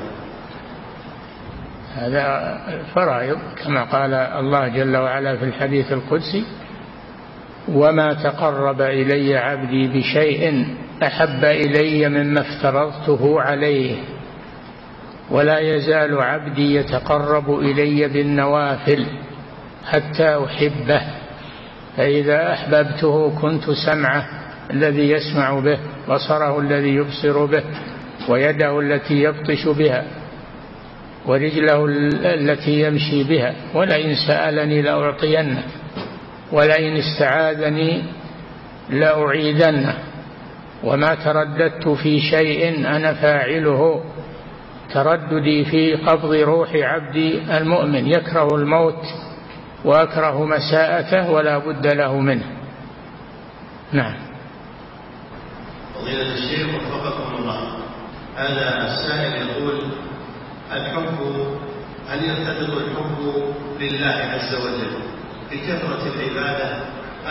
هذا 1.97 2.59
فرائض 2.95 3.39
كما 3.64 3.84
قال 3.84 4.14
الله 4.14 4.68
جل 4.68 4.97
وعلا 4.97 5.36
في 5.36 5.45
الحديث 5.45 5.93
القدسي 5.93 6.45
وما 7.68 8.12
تقرب 8.12 8.80
إلي 8.82 9.36
عبدي 9.36 9.89
بشيء 9.89 10.66
أحب 11.03 11.45
إلي 11.45 12.09
مما 12.09 12.41
افترضته 12.41 13.41
عليه 13.41 13.97
ولا 15.30 15.59
يزال 15.59 16.20
عبدي 16.20 16.74
يتقرب 16.74 17.59
إلي 17.59 18.09
بالنوافل 18.09 19.07
حتى 19.86 20.45
أحبه 20.45 21.03
فإذا 21.97 22.53
أحببته 22.53 23.41
كنت 23.41 23.70
سمعه 23.86 24.26
الذي 24.70 25.11
يسمع 25.11 25.61
به 25.61 25.78
بصره 26.09 26.61
الذي 26.61 26.89
يبصر 26.89 27.45
به 27.45 27.62
ويده 28.28 28.80
التي 28.80 29.14
يبطش 29.22 29.68
بها 29.68 30.05
ورجله 31.29 31.85
التي 32.35 32.81
يمشي 32.81 33.24
بها 33.24 33.55
ولئن 33.74 34.14
سألني 34.29 34.83
لأعطينه 34.83 35.62
ولئن 36.53 36.97
استعاذني 36.97 38.03
لأعيدنه 38.91 39.99
وما 40.85 41.14
ترددت 41.14 41.89
في 41.89 42.20
شيء 42.20 42.87
أنا 42.97 43.14
فاعله. 43.14 44.05
ترددي 44.95 45.64
في 45.64 45.95
قبض 45.95 46.35
روح 46.35 46.70
عبدي 46.74 47.57
المؤمن. 47.59 48.07
يكره 48.07 48.55
الموت 48.55 49.03
وأكره 49.85 50.45
مساءته 50.45 51.31
ولا 51.31 51.59
بد 51.59 51.87
له 51.87 52.20
منه. 52.20 52.47
نعم. 53.93 54.14
فضيلة 55.95 56.35
الشيخ 56.35 56.68
وفقكم 56.74 57.43
الله. 57.43 57.61
هذا 58.37 58.87
السائل 58.87 59.49
يقول 59.49 60.08
الحب 60.73 61.19
هل 62.09 62.25
يرتبط 62.25 62.77
الحب 62.77 63.45
لله 63.81 64.16
عز 64.33 64.55
وجل 64.55 64.93
بكثرة 65.53 66.03
العبادة 66.14 66.77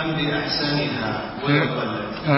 أم 0.02 0.12
بأحسنها 0.12 1.22
ولو 1.44 1.64
قلت؟ 1.64 2.30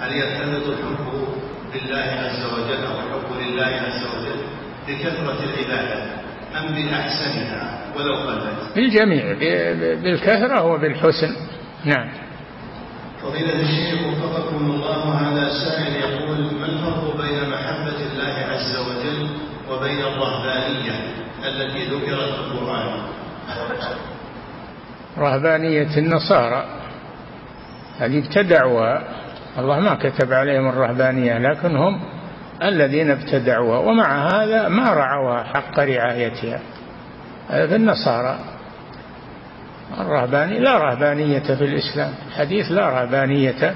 هل 0.00 0.12
يرتبط 0.12 0.68
الحب 0.68 1.28
بالله 1.72 2.08
عز 2.24 2.44
وجل 2.44 2.84
أو 2.84 2.94
الحب 2.98 3.30
لله 3.40 3.64
عز 3.66 4.02
وجل 4.04 4.40
بكثرة 4.88 5.38
العبادة 5.44 6.04
أم 6.60 6.74
بأحسنها 6.74 7.80
ولو 7.96 8.14
قلت؟ 8.14 8.74
بالجميع 8.76 9.32
بالكثرة 10.02 10.64
وبالحسن 10.64 11.36
نعم 11.84 12.08
فضيلة 13.22 13.60
الشيخ 13.60 14.06
وفقكم 14.06 14.70
الله 14.70 15.14
هذا 15.14 15.48
سائل 15.48 15.94
يقول 15.94 16.54
ما 16.60 16.66
الفرق 16.66 17.16
بين 17.16 17.50
محبة 17.50 17.96
الله 18.12 18.34
عز 18.52 18.76
وجل 18.76 19.28
وبين 19.82 19.98
الرهبانية 19.98 20.94
التي 21.44 21.84
ذكرت 21.84 22.34
في 22.34 22.40
القرآن. 22.40 23.02
رهبانية 25.18 25.98
النصارى. 25.98 26.64
هذه 27.98 28.18
ابتدعوها 28.18 29.02
الله 29.58 29.80
ما 29.80 29.94
كتب 29.94 30.32
عليهم 30.32 30.68
الرهبانية 30.68 31.38
لكن 31.38 31.76
هم 31.76 32.00
الذين 32.62 33.10
ابتدعوها 33.10 33.78
ومع 33.78 34.28
هذا 34.28 34.68
ما 34.68 34.92
رعوها 34.92 35.42
حق 35.44 35.78
رعايتها. 35.78 36.60
هذا 37.48 37.66
في 37.66 37.76
النصارى. 37.76 38.38
الرهباني 40.00 40.58
لا 40.58 40.78
رهبانية 40.78 41.38
في 41.54 41.64
الإسلام. 41.64 42.14
الحديث 42.28 42.72
لا 42.72 42.88
رهبانية 42.88 43.74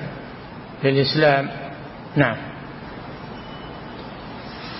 في 0.82 0.88
الإسلام. 0.88 1.48
نعم. 2.16 2.36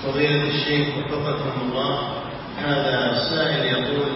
فضيلة 0.06 0.48
الشيخ 0.48 0.88
وفقكم 0.98 1.60
الله 1.62 1.98
هذا 2.58 3.10
السائل 3.12 3.64
يقول 3.64 4.12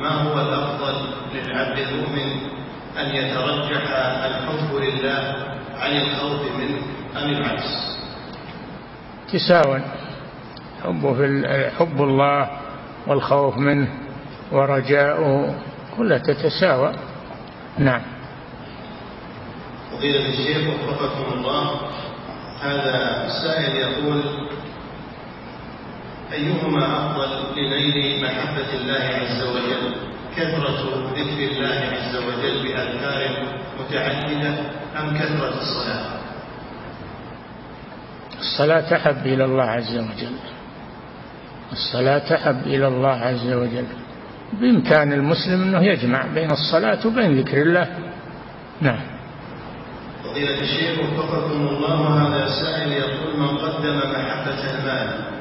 ما 0.00 0.08
هو 0.08 0.40
الأفضل 0.40 0.94
للعبد 1.34 1.78
المؤمن 1.78 2.30
أن 2.98 3.06
يترجح 3.14 3.82
الحب 4.24 4.74
لله 4.74 5.34
عن 5.78 5.96
الخوف 5.96 6.40
منه 6.58 6.78
أم 7.16 7.30
العكس؟ 7.30 7.98
تساوى. 9.32 9.80
حب 10.84 11.14
في 11.16 11.70
حب 11.78 12.02
الله 12.02 12.50
والخوف 13.06 13.56
منه 13.56 13.88
ورجاؤه 14.52 15.54
كلها 15.96 16.18
تتساوى. 16.18 16.92
نعم. 17.78 18.02
فضيلة 19.92 20.28
الشيخ 20.28 20.68
وفقكم 20.68 21.32
الله 21.38 21.70
هذا 22.60 23.26
السائل 23.26 23.76
يقول 23.76 24.22
أيهما 26.32 27.06
أفضل 27.06 27.60
لنيل 27.60 28.24
محبة 28.24 28.70
الله 28.80 29.04
عز 29.20 29.42
وجل 29.42 29.94
كثرة 30.36 31.10
ذكر 31.16 31.52
الله 31.52 31.96
عز 31.96 32.16
وجل 32.16 32.62
بأذكار 32.62 33.46
متعددة 33.80 34.54
أم 35.00 35.16
كثرة 35.18 35.54
الصلاة؟ 35.60 36.18
الصلاة 38.40 38.96
أحب 38.96 39.26
إلى 39.26 39.44
الله 39.44 39.64
عز 39.64 39.96
وجل. 39.98 40.36
الصلاة 41.72 42.34
أحب 42.34 42.66
إلى 42.66 42.88
الله 42.88 43.10
عز 43.10 43.52
وجل. 43.52 43.86
بإمكان 44.52 45.12
المسلم 45.12 45.62
أنه 45.62 45.82
يجمع 45.82 46.26
بين 46.34 46.50
الصلاة 46.50 47.06
وبين 47.06 47.40
ذكر 47.40 47.62
الله. 47.62 47.88
نعم. 48.80 49.00
فضيلة 50.24 50.60
الشيخ 50.60 50.98
وفقكم 50.98 51.68
الله 51.68 52.26
هذا 52.26 52.48
سائل 52.62 52.92
يقول 52.92 53.40
من 53.40 53.58
قدم 53.58 53.96
محبة 53.98 54.70
المال 54.70 55.37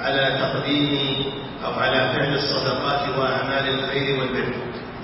على 0.00 0.38
تقديم 0.38 1.24
أو 1.64 1.72
على 1.72 2.12
فعل 2.12 2.34
الصدقات 2.34 3.18
وأعمال 3.18 3.68
الخير 3.68 4.20
والبر. 4.20 4.54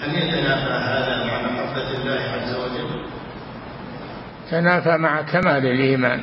هل 0.03 0.15
يتنافى 0.15 0.73
هذا 0.73 1.25
مع 1.25 1.43
محبة 1.43 1.91
الله 1.99 2.21
عز 2.21 2.55
وجل؟ 2.55 3.07
تنافى 4.51 4.97
مع 4.97 5.23
كمال 5.23 5.67
الإيمان. 5.67 6.21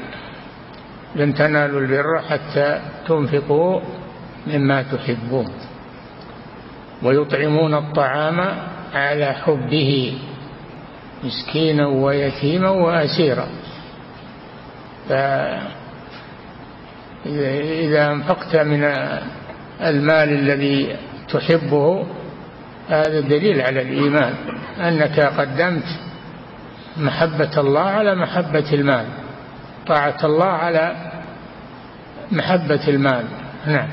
لن 1.16 1.34
تنالوا 1.34 1.80
البر 1.82 2.22
حتى 2.30 2.82
تنفقوا 3.08 3.82
مما 4.48 4.84
تحبون. 4.84 5.52
ويطعمون 7.04 7.74
الطعام 7.74 8.40
على 8.94 9.34
حبه 9.34 10.18
مسكينا 11.24 11.88
ويتيما 11.88 12.70
وأسيرا. 12.70 13.48
فإذا 17.24 18.12
أنفقت 18.12 18.56
من 18.56 18.84
المال 19.82 20.30
الذي 20.30 20.98
تحبه 21.30 22.06
هذا 22.90 23.20
دليل 23.20 23.62
على 23.62 23.82
الإيمان. 23.82 24.34
أنك 24.80 25.20
قدمت 25.20 25.84
محبة 26.98 27.52
الله 27.58 27.82
على 27.82 28.16
محبة 28.16 28.74
المال. 28.74 29.06
طاعة 29.88 30.18
الله 30.24 30.46
على 30.46 31.12
محبة 32.32 32.88
المال. 32.88 33.26
نعم. 33.68 33.90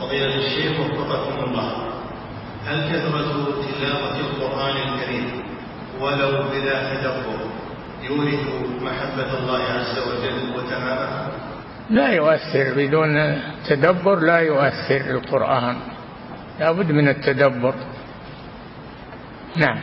فضيلة 0.00 0.36
الشيخ 0.36 0.80
وفقكم 0.80 1.44
الله. 1.44 1.72
هل 2.66 2.88
كثرة 2.92 3.46
تلاوة 3.80 4.20
القرآن 4.20 4.76
الكريم 4.76 5.42
ولو 6.00 6.30
بلا 6.52 6.94
تدبر 6.94 7.40
يورث 8.02 8.46
محبة 8.82 9.38
الله 9.38 9.62
عز 9.62 9.98
وجل 9.98 10.56
وتمامها؟ 10.56 11.35
لا 11.90 12.08
يؤثر 12.08 12.74
بدون 12.76 13.42
تدبر 13.68 14.20
لا 14.20 14.38
يؤثر 14.38 15.10
القرآن. 15.10 15.76
لا 16.60 16.72
بد 16.72 16.92
من 16.92 17.08
التدبر. 17.08 17.74
نعم. 19.56 19.80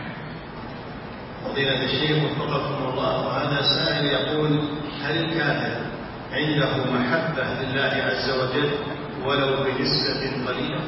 فضيلة 1.45 1.84
الشيخ 1.84 2.24
وفقكم 2.24 2.89
الله 2.93 3.28
وهذا 3.28 3.62
سائل 3.62 4.06
يقول 4.06 4.60
هل 5.04 5.18
الكافر 5.18 5.76
عنده 6.34 6.70
محبة 6.93 7.43
لله 7.43 7.93
عز 8.04 8.30
وجل 8.30 8.70
ولو 9.26 9.64
بنسبة 9.64 10.47
قليلة؟ 10.47 10.80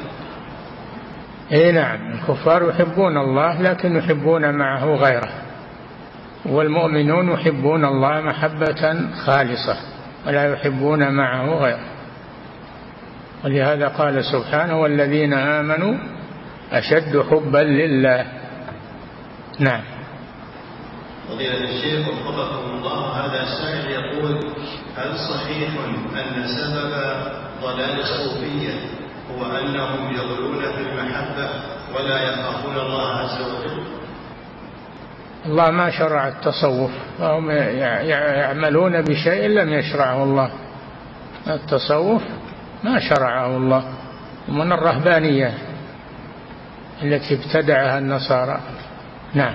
إي 1.52 1.72
نعم 1.72 2.12
الكفار 2.12 2.68
يحبون 2.68 3.16
الله 3.16 3.62
لكن 3.62 3.96
يحبون 3.96 4.54
معه 4.58 4.84
غيره. 4.84 5.32
والمؤمنون 6.46 7.30
يحبون 7.30 7.84
الله 7.84 8.20
محبة 8.20 9.10
خالصة. 9.26 9.95
ولا 10.26 10.52
يحبون 10.52 11.12
معه 11.12 11.58
غيره. 11.58 11.96
ولهذا 13.44 13.88
قال 13.88 14.24
سبحانه 14.24 14.80
والذين 14.80 15.32
آمنوا 15.32 15.98
أشد 16.72 17.22
حبا 17.30 17.58
لله. 17.58 18.26
نعم. 19.58 19.82
فضيلة 21.28 21.64
الشيخ 21.64 22.08
وفقكم 22.08 22.70
الله 22.70 23.24
هذا 23.24 23.44
سائل 23.44 23.90
يقول 23.90 24.52
هل 24.96 25.18
صحيح 25.18 25.70
أن 26.16 26.46
سبب 26.46 26.92
ضلال 27.62 28.00
الصوفية 28.00 28.74
هو 29.30 29.44
أنهم 29.58 30.14
يغلون 30.14 30.62
في 30.72 30.80
المحبة 30.80 31.50
ولا 31.94 32.22
يخافون 32.22 32.76
الله 32.76 33.08
عز 33.08 33.40
وجل؟ 33.40 33.95
الله 35.46 35.70
ما 35.70 35.90
شرع 35.90 36.28
التصوف. 36.28 36.90
فهم 37.18 37.50
يعملون 37.50 39.02
بشيء 39.02 39.46
لم 39.48 39.72
يشرعه 39.72 40.22
الله. 40.24 40.50
التصوف 41.48 42.22
ما 42.84 43.00
شرعه 43.00 43.56
الله. 43.56 43.84
من 44.48 44.72
الرهبانية 44.72 45.54
التي 47.02 47.34
ابتدعها 47.34 47.98
النصارى. 47.98 48.60
نعم. 49.34 49.54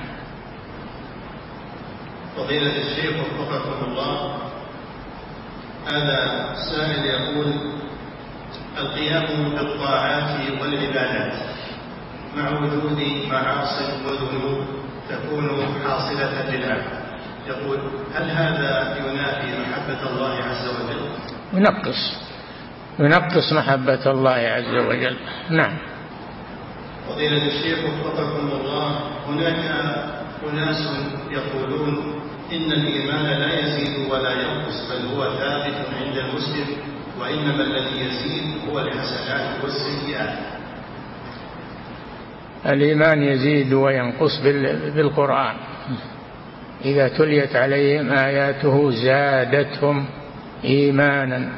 فضيلة 2.38 2.76
الشيخ 2.78 3.16
وفقكم 3.40 3.86
الله. 3.86 4.38
هذا 5.88 6.54
سائل 6.70 7.06
يقول 7.06 7.54
القيام 8.78 9.56
بالطاعات 9.56 10.62
والعبادات 10.62 11.34
مع 12.38 12.60
وجود 12.60 13.02
معاصي 13.30 13.86
وذنوب 14.06 14.81
تكون 15.12 15.66
حاصلة 15.84 16.50
للعبد. 16.52 17.02
يقول 17.48 17.80
هل 18.16 18.30
هذا 18.30 18.98
ينافي 18.98 19.48
محبة 19.62 20.10
الله 20.10 20.34
عز 20.44 20.68
وجل؟ 20.68 21.02
ينقص. 21.54 22.02
ينقص 23.00 23.54
محبة 23.54 24.12
الله 24.12 24.32
عز 24.32 24.76
وجل. 24.88 25.18
نعم. 25.50 25.78
فضيلة 27.10 27.48
الشيخ 27.48 27.80
وفقكم 27.80 28.50
الله 28.62 29.00
هناك 29.28 29.60
أناس 30.50 30.90
يقولون 31.32 32.22
إن 32.52 32.72
الإيمان 32.72 33.26
لا 33.26 33.60
يزيد 33.60 34.12
ولا 34.12 34.32
ينقص 34.32 34.90
بل 34.90 35.16
هو 35.16 35.24
ثابت 35.24 35.76
عند 36.02 36.18
المسلم 36.18 36.68
وإنما 37.20 37.64
الذي 37.64 38.00
يزيد 38.06 38.70
هو 38.70 38.80
الحسنات 38.80 39.64
والسيئات. 39.64 40.61
الإيمان 42.66 43.24
يزيد 43.24 43.74
وينقص 43.74 44.42
بالقرآن. 44.96 45.56
إذا 46.86 47.08
تليت 47.08 47.56
عليهم 47.56 48.12
آياته 48.12 48.92
زادتهم 48.92 50.06
إيمانا. 50.64 51.50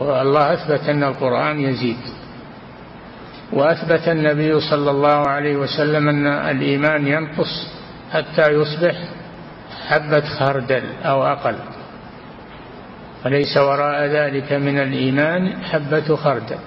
الله 0.00 0.52
أثبت 0.52 0.88
أن 0.88 1.04
القرآن 1.04 1.60
يزيد. 1.60 1.96
وأثبت 3.52 4.08
النبي 4.08 4.60
صلى 4.60 4.90
الله 4.90 5.28
عليه 5.28 5.56
وسلم 5.56 6.08
أن 6.08 6.26
الإيمان 6.26 7.06
ينقص 7.06 7.68
حتى 8.12 8.50
يصبح 8.50 8.94
حبة 9.88 10.20
خردل 10.20 10.82
أو 11.04 11.26
أقل. 11.26 11.54
وليس 13.24 13.56
وراء 13.56 14.06
ذلك 14.06 14.52
من 14.52 14.78
الإيمان 14.78 15.62
حبة 15.64 16.16
خردل. 16.16 16.58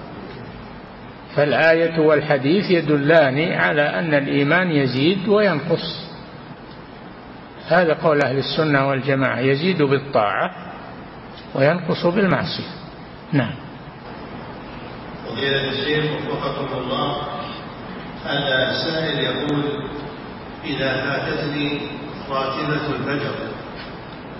فالآية 1.36 2.00
والحديث 2.00 2.70
يدلان 2.70 3.52
على 3.52 3.82
أن 3.82 4.14
الإيمان 4.14 4.70
يزيد 4.70 5.28
وينقص. 5.28 6.06
هذا 7.68 7.92
قول 7.92 8.22
أهل 8.22 8.38
السنة 8.38 8.88
والجماعة 8.88 9.38
يزيد 9.38 9.82
بالطاعة 9.82 10.50
وينقص 11.54 12.06
بالمعصية. 12.06 12.70
نعم. 13.32 13.54
فضيلة 15.26 15.70
الشيخ 15.70 16.04
وفقكم 16.30 16.78
الله 16.78 17.16
هذا 18.24 18.72
سائل 18.84 19.18
يقول 19.18 19.62
إذا 20.64 21.04
فاتتني 21.04 21.80
راتبة 22.30 22.86
الفجر 22.94 23.34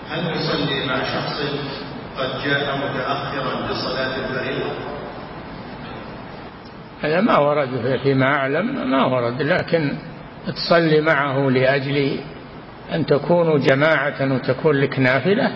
هل 0.09 0.33
أصلي 0.33 0.85
مع 0.85 1.03
شخص 1.03 1.41
قد 2.17 2.43
جاء 2.45 2.77
متأخرا 2.77 3.67
لصلاة 3.71 4.15
الفريضة؟ 4.15 4.96
هذا 7.01 7.21
ما 7.21 7.37
ورد 7.37 7.99
فيما 8.03 8.25
أعلم 8.25 8.91
ما 8.91 9.05
ورد. 9.05 9.41
لكن 9.41 9.91
تصلي 10.47 11.01
معه 11.01 11.49
لأجل 11.49 12.19
أن 12.93 13.05
تكونوا 13.05 13.57
جماعة 13.57 14.33
وتكون 14.33 14.75
لك 14.75 14.99
نافلة. 14.99 15.51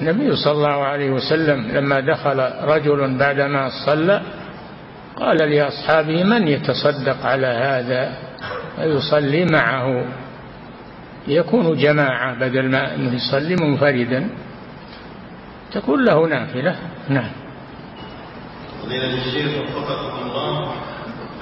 النبي 0.00 0.36
صلى 0.36 0.52
الله 0.52 0.84
عليه 0.84 1.10
وسلم 1.10 1.68
لما 1.68 2.00
دخل 2.00 2.40
رجل 2.62 3.18
بعدما 3.18 3.70
صلى 3.86 4.22
قال 5.16 5.36
لأصحابه 5.36 6.24
من 6.24 6.48
يتصدق 6.48 7.26
على 7.26 7.46
هذا 7.46 8.12
ويصلي 8.78 9.46
معه؟ 9.52 10.04
يكون 11.28 11.76
جماعة 11.76 12.34
بدل 12.34 12.70
ما 12.70 12.94
أنه 12.94 13.14
يصلي 13.14 13.56
منفردا. 13.60 14.28
تكون 15.72 16.04
له 16.04 16.26
نافلة. 16.26 16.76
نعم. 17.08 17.30
فضيلة 18.88 19.14
الشيخ 19.14 19.50
وفقكم 19.76 20.26
الله. 20.26 20.72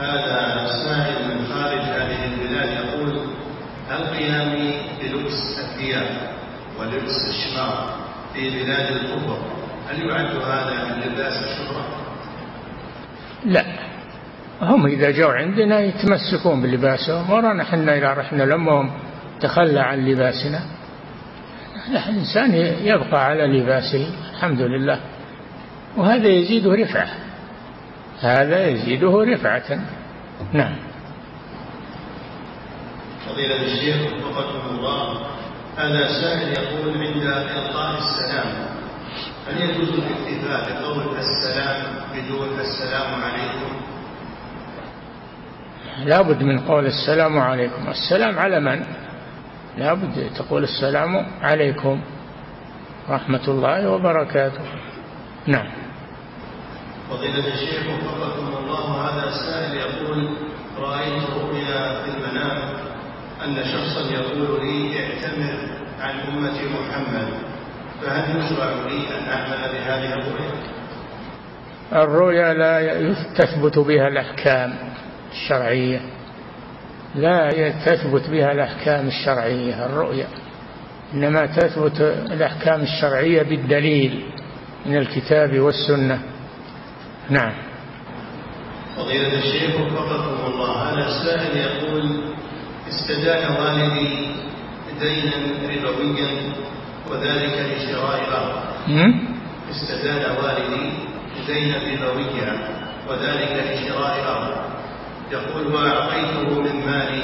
هذا 0.01 0.67
سائل 0.85 1.29
من 1.29 1.47
خارج 1.47 1.79
هذه 1.79 2.25
البلاد 2.25 2.69
يقول 2.69 3.21
هل 3.89 4.05
قيامي 4.05 4.75
بلبس 5.01 5.59
الثياب 5.59 6.31
ولبس 6.79 7.17
الشمار 7.29 7.99
في 8.35 8.51
بلاد 8.51 8.97
الكفر 8.97 9.39
هل 9.91 10.09
يعد 10.09 10.37
هذا 10.37 10.85
من 10.85 11.03
لباس 11.03 11.45
الشهرة؟ 11.45 11.87
لا. 13.45 13.65
هم 14.63 14.87
إذا 14.87 15.11
جاءوا 15.11 15.35
عندنا 15.35 15.81
يتمسكون 15.81 16.63
بلباسهم 16.63 17.31
ورانا 17.31 17.65
حنا 17.65 17.99
إذا 17.99 18.13
رحنا 18.13 18.43
لهم 18.43 18.91
تخلى 19.41 19.81
عن 19.81 19.99
لباسنا. 20.07 20.61
الإنسان 21.89 22.55
يبقى 22.85 23.25
على 23.25 23.47
لباسه 23.47 24.11
الحمد 24.35 24.61
لله. 24.61 25.01
وهذا 25.97 26.29
يزيده 26.29 26.75
رفعة. 26.75 27.26
هذا 28.21 28.67
يزيده 28.67 29.25
رفعة. 29.25 29.81
نعم. 30.53 30.77
فضيلة 33.29 33.63
الشيخ 33.63 33.97
وفقكم 34.13 34.75
الله 34.79 35.27
هذا 35.77 36.09
سائل 36.21 36.49
يقول 36.49 36.97
عند 36.99 37.23
إلقاء 37.27 37.99
السلام 37.99 38.53
هل 39.49 39.63
يجوز 39.63 39.89
الاكتفاء 39.89 40.83
بقول 40.83 41.17
السلام 41.19 41.83
بدون 42.15 42.61
السلام 42.61 43.23
عليكم؟ 43.23 43.73
لا 46.05 46.23
بد 46.23 46.43
من 46.43 46.59
قول 46.59 46.87
السلام 46.87 47.39
عليكم 47.39 47.89
السلام 47.89 48.39
على 48.39 48.61
من؟ 48.61 48.85
لا 49.79 49.95
بد 49.95 50.31
تقول 50.37 50.63
السلام 50.63 51.27
عليكم 51.43 52.01
رحمة 53.09 53.49
الله 53.49 53.91
وبركاته. 53.91 54.61
نعم. 55.47 55.86
فضيلة 57.11 57.55
الشيخ 57.55 57.83
وفقكم 57.87 58.57
الله 58.57 58.85
هذا 59.09 59.31
سائل 59.31 59.77
يقول 59.77 60.29
رأيت 60.79 61.23
رؤيا 61.43 62.03
في 62.03 62.11
المنام 62.17 62.59
أن 63.45 63.65
شخصا 63.65 64.13
يقول 64.13 64.67
لي 64.67 64.99
اعتمر 64.99 65.55
عن 66.01 66.21
أمة 66.21 66.53
محمد 66.53 67.29
فهل 68.03 68.37
يشرع 68.37 68.71
لي 68.71 69.19
أن 69.19 69.29
أعمل 69.29 69.73
بهذه 69.73 70.13
الرؤيا؟ 70.13 70.51
الرؤيا 71.93 72.55
لا 72.55 73.15
تثبت 73.35 73.79
بها 73.79 74.09
الأحكام 74.09 74.75
الشرعية. 75.33 76.01
لا 77.15 77.51
تثبت 77.87 78.31
بها 78.31 78.53
الأحكام 78.53 79.07
الشرعية 79.07 79.87
الرؤيا. 79.87 80.27
إنما 81.15 81.47
تثبت 81.47 82.01
الأحكام 82.31 82.81
الشرعية 82.81 83.43
بالدليل 83.43 84.25
من 84.87 84.97
الكتاب 84.97 85.59
والسنة. 85.59 86.36
نعم. 87.31 87.53
فضيلة 88.97 89.39
الشيخ 89.39 89.81
وفقكم 89.81 90.53
الله. 90.53 90.73
هذا 90.73 91.07
السائل 91.07 91.57
يقول 91.57 92.21
استدان 92.89 93.53
والدي 93.53 94.29
دينا 95.01 95.37
ربويا 95.85 96.29
وذلك 97.11 97.55
لشراء 97.77 98.25
الأرض 98.29 98.57
استدان 99.71 100.37
والدي 100.37 100.91
دينا 101.47 101.77
ربويا 102.09 102.53
وذلك 103.09 103.53
لشراء 103.73 104.21
الأرض 104.23 104.57
يقول 105.33 105.75
وأعطيته 105.75 106.61
من 106.61 106.87
مالي 106.87 107.23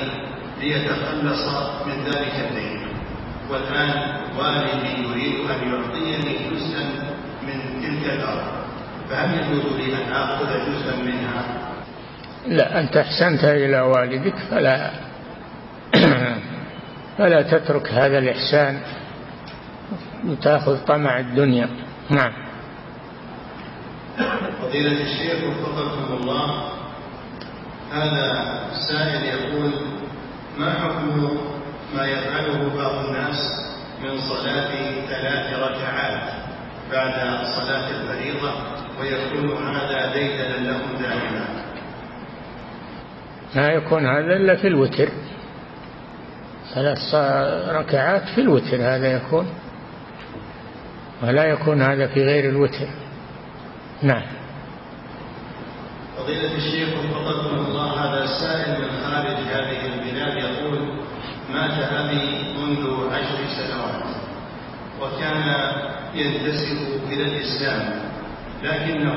ليتخلص 0.60 1.44
من 1.86 2.04
ذلك 2.04 2.34
الدين. 2.50 2.82
والآن 3.50 4.20
والدي 4.38 5.02
يريد 5.02 5.50
أن 5.50 5.72
يعطيني 5.72 6.50
جزءا 6.50 6.84
من 7.46 7.58
تلك 7.82 8.12
الأرض. 8.14 8.61
فهل 9.12 9.34
يجوز 9.34 9.72
لي 9.76 9.94
أن 9.94 10.12
آخذ 10.12 10.46
جزءا 10.46 10.96
منها؟ 10.96 11.44
لا 12.46 12.80
أنت 12.80 12.96
أحسنت 12.96 13.44
إلى 13.44 13.80
والدك 13.80 14.34
فلا 14.50 14.90
فلا 17.18 17.42
تترك 17.42 17.92
هذا 17.92 18.18
الإحسان 18.18 18.80
وتأخذ 20.26 20.84
طمع 20.84 21.20
الدنيا. 21.20 21.68
نعم. 22.10 22.32
فضيلة 24.62 25.02
الشيخ 25.02 25.44
وفقكم 25.44 26.14
الله 26.14 26.70
هذا 27.92 28.58
سائل 28.88 29.24
يقول 29.24 29.72
ما 30.58 30.72
حكم 30.72 31.38
ما 31.96 32.06
يفعله 32.06 32.76
بعض 32.76 33.04
الناس 33.04 33.36
من 34.02 34.20
صلاة 34.20 34.70
ثلاث 35.08 35.58
ركعات 35.58 36.32
بعد 36.92 37.46
صلاة 37.46 37.90
الفريضة؟ 37.90 38.81
ويكون 39.00 39.66
هذا 39.76 40.12
ديدنا 40.12 40.70
لهم 40.70 40.96
دائما. 41.02 41.46
ما 43.56 43.68
يكون 43.68 44.06
هذا 44.06 44.36
إلا 44.36 44.56
في 44.56 44.68
الوتر. 44.68 45.08
ثلاث 46.74 47.14
ركعات 47.68 48.22
في 48.34 48.40
الوتر 48.40 48.76
هذا 48.76 49.12
يكون. 49.12 49.46
ولا 51.22 51.44
يكون 51.44 51.82
هذا 51.82 52.06
في 52.06 52.24
غير 52.24 52.48
الوتر. 52.48 52.88
نعم. 54.02 54.22
فضيلة 56.18 56.56
الشيخ 56.56 56.88
وفقكم 56.88 57.56
الله 57.56 57.90
هذا 57.90 58.26
سائل 58.26 58.82
من 58.82 58.88
خارج 59.04 59.36
هذه 59.36 59.86
البلاد 59.86 60.36
يقول 60.36 60.78
مات 61.52 61.92
أبي 61.92 62.54
منذ 62.58 63.12
عشر 63.12 63.38
سنوات 63.56 64.04
وكان 65.00 65.72
ينتسب 66.14 66.78
إلى 67.08 67.22
الإسلام. 67.22 68.11
لكنه 68.62 69.16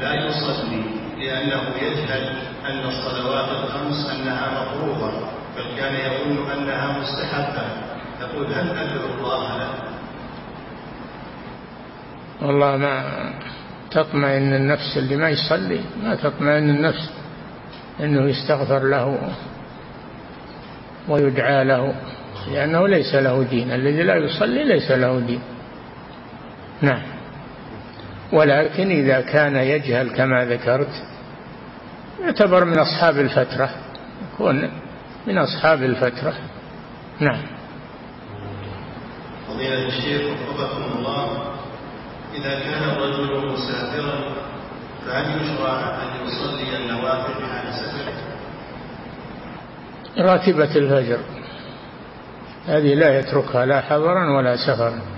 لا 0.00 0.14
يصلي 0.14 0.82
لأنه 1.18 1.62
يجهل 1.82 2.36
أن 2.66 2.88
الصلوات 2.88 3.48
الخمس 3.48 4.10
أنها 4.10 4.46
مفروضة 4.62 5.10
بل 5.56 5.76
كان 5.76 5.94
يظن 5.94 6.50
أنها 6.50 6.98
مستحبة. 6.98 7.66
يقول 8.20 8.46
هل 8.46 8.78
أدعو 8.78 9.06
الله 9.14 9.58
له؟ 9.58 9.74
والله 12.42 12.76
ما 12.76 13.04
تطمئن 13.90 14.54
النفس 14.54 14.96
اللي 14.96 15.16
ما 15.16 15.28
يصلي 15.30 15.80
ما 16.02 16.14
تطمئن 16.14 16.70
النفس 16.70 17.10
إنه 18.00 18.28
يستغفر 18.30 18.82
له 18.82 19.32
ويدعى 21.08 21.64
له 21.64 21.94
لأنه 22.52 22.88
ليس 22.88 23.14
له 23.14 23.42
دين. 23.42 23.72
الذي 23.72 24.02
لا 24.02 24.16
يصلي 24.16 24.64
ليس 24.64 24.90
له 24.90 25.20
دين. 25.20 25.40
نعم. 26.82 27.13
ولكن 28.34 28.90
إذا 28.90 29.20
كان 29.20 29.56
يجهل 29.56 30.10
كما 30.10 30.44
ذكرت 30.44 31.02
يعتبر 32.24 32.64
من 32.64 32.78
أصحاب 32.78 33.18
الفترة 33.18 33.70
يكون 34.34 34.70
من 35.26 35.38
أصحاب 35.38 35.82
الفترة. 35.82 36.34
نعم. 37.20 37.42
فضيلة 39.48 39.86
الشيخ 39.86 40.22
وفقكم 40.50 40.98
الله 40.98 41.42
إذا 42.34 42.60
كان 42.60 42.82
الرجل 42.82 43.52
مسافرا 43.52 44.34
فهل 45.06 45.42
يشرع 45.42 46.02
أن 46.02 46.26
يصلي 46.26 46.76
النوافل 46.76 47.46
حال 47.46 47.74
سفره؟ 47.74 48.14
راتبة 50.18 50.76
الفجر. 50.76 51.18
هذه 52.66 52.94
لا 52.94 53.18
يتركها 53.18 53.66
لا 53.66 53.80
حضرا 53.80 54.36
ولا 54.36 54.56
سفرا. 54.56 55.13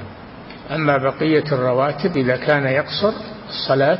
أما 0.75 0.97
بقية 0.97 1.45
الرواتب 1.53 2.17
إذا 2.17 2.37
كان 2.37 2.67
يقصر 2.67 3.13
الصلاة 3.49 3.99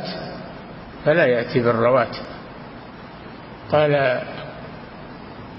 فلا 1.05 1.25
يأتي 1.25 1.59
بالرواتب. 1.59 2.23
قال 3.71 4.21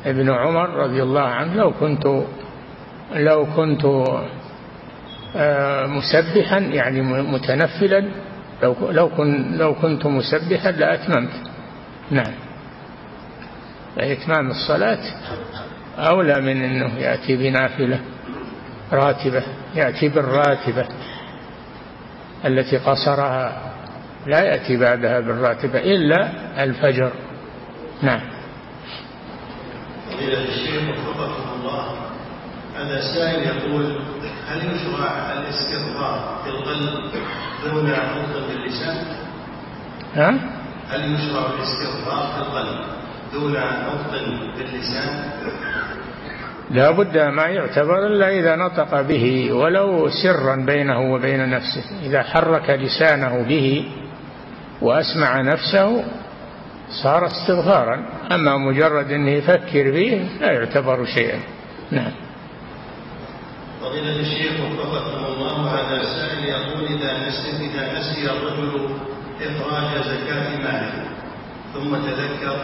ابن 0.06 0.30
عمر 0.30 0.68
رضي 0.68 1.02
الله 1.02 1.20
عنه 1.22 1.54
لو 1.54 1.72
كنت 1.72 2.06
لو 3.14 3.46
كنت 3.56 3.84
آه، 5.36 5.86
مسبحا 5.86 6.58
يعني 6.58 7.02
متنفلا 7.02 8.08
لو 8.62 8.76
لو 8.90 9.10
لو 9.52 9.74
كنت 9.74 10.06
مسبحا 10.06 10.70
لاتممت 10.70 11.30
نعم. 12.10 12.34
فإتمام 13.96 14.50
الصلاة 14.50 14.98
أولى 15.98 16.40
من 16.40 16.64
أنه 16.64 16.98
يأتي 16.98 17.36
بنافلة. 17.36 18.00
راتبة 18.92 19.42
يأتي 19.74 20.08
بالراتبة 20.08 20.86
التي 22.44 22.76
قصرها 22.78 23.72
لا 24.26 24.40
يأتي 24.40 24.76
بعدها 24.76 25.20
بالراتبة 25.20 25.78
إلا 25.78 26.30
الفجر 26.64 27.12
نعم 28.02 28.20
فضيلة 30.10 30.44
الشيخ 30.44 30.82
وفقكم 31.08 31.60
الله 31.60 31.84
هذا 32.76 33.00
سائل 33.00 33.42
يقول 33.42 34.00
هل 34.48 34.58
يشرع 34.58 35.32
الاستغفار 35.32 36.40
في 36.44 36.50
القلب 36.50 37.12
دون 37.64 37.90
نطق 37.90 38.48
باللسان؟ 38.48 38.96
ها؟ 40.14 40.30
هل 40.90 41.14
يشرع 41.14 41.46
الاستغفار 41.46 42.32
في 42.34 42.38
القلب 42.38 42.78
دون 43.32 43.52
نطق 43.52 44.12
باللسان؟ 44.58 45.30
لا 46.70 46.90
بد 46.90 47.18
ما 47.18 47.42
يعتبر 47.42 48.06
إلا 48.06 48.28
إذا 48.28 48.56
نطق 48.56 49.00
به 49.00 49.52
ولو 49.52 50.08
سرا 50.08 50.56
بينه 50.56 51.12
وبين 51.12 51.50
نفسه. 51.50 51.84
إذا 52.02 52.22
حرك 52.22 52.70
لسانه 52.70 53.42
به 53.48 53.84
وأسمع 54.82 55.40
نفسه 55.40 56.04
صار 57.02 57.26
استغفارا. 57.26 58.04
أما 58.32 58.56
مجرد 58.56 59.10
أنه 59.10 59.30
يفكر 59.30 59.90
به 59.90 60.28
لا 60.40 60.52
يعتبر 60.52 61.04
شيئا. 61.04 61.40
نعم. 61.90 62.12
فضيلة 63.80 64.20
الشيخ 64.20 64.52
وفقكم 64.60 65.24
الله 65.24 65.56
هذا 65.70 66.02
سائل 66.04 66.44
يقول 66.44 66.84
إذا 66.84 67.28
نسي 67.28 67.50
إذا 67.66 67.98
نسي 67.98 68.30
الرجل 68.30 68.88
إخراج 69.40 70.02
زكاة 70.02 70.56
ماله 70.58 71.04
ثم 71.74 71.96
تذكر 71.96 72.56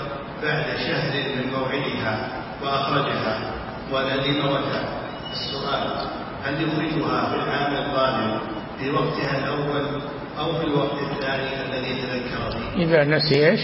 بعد 0.43 0.65
شهر 0.77 1.15
من 1.37 1.53
موعدها 1.53 2.29
وأخرجها. 2.63 3.64
وندم 3.93 4.47
وتاب 4.47 4.87
السؤال 5.33 6.09
هل 6.45 6.63
يخرجها 6.63 7.29
في 7.31 7.35
العام 7.35 7.75
القادم 7.75 8.39
في 8.79 8.91
وقتها 8.91 9.39
الأول 9.39 10.03
أو 10.39 10.53
في 10.53 10.67
الوقت 10.67 11.03
الثاني 11.13 11.49
الذي 11.67 12.03
تذكر 12.03 12.51
فيه؟ 12.51 12.85
إذا 12.85 13.05
نسي 13.05 13.51
إيش؟ 13.51 13.61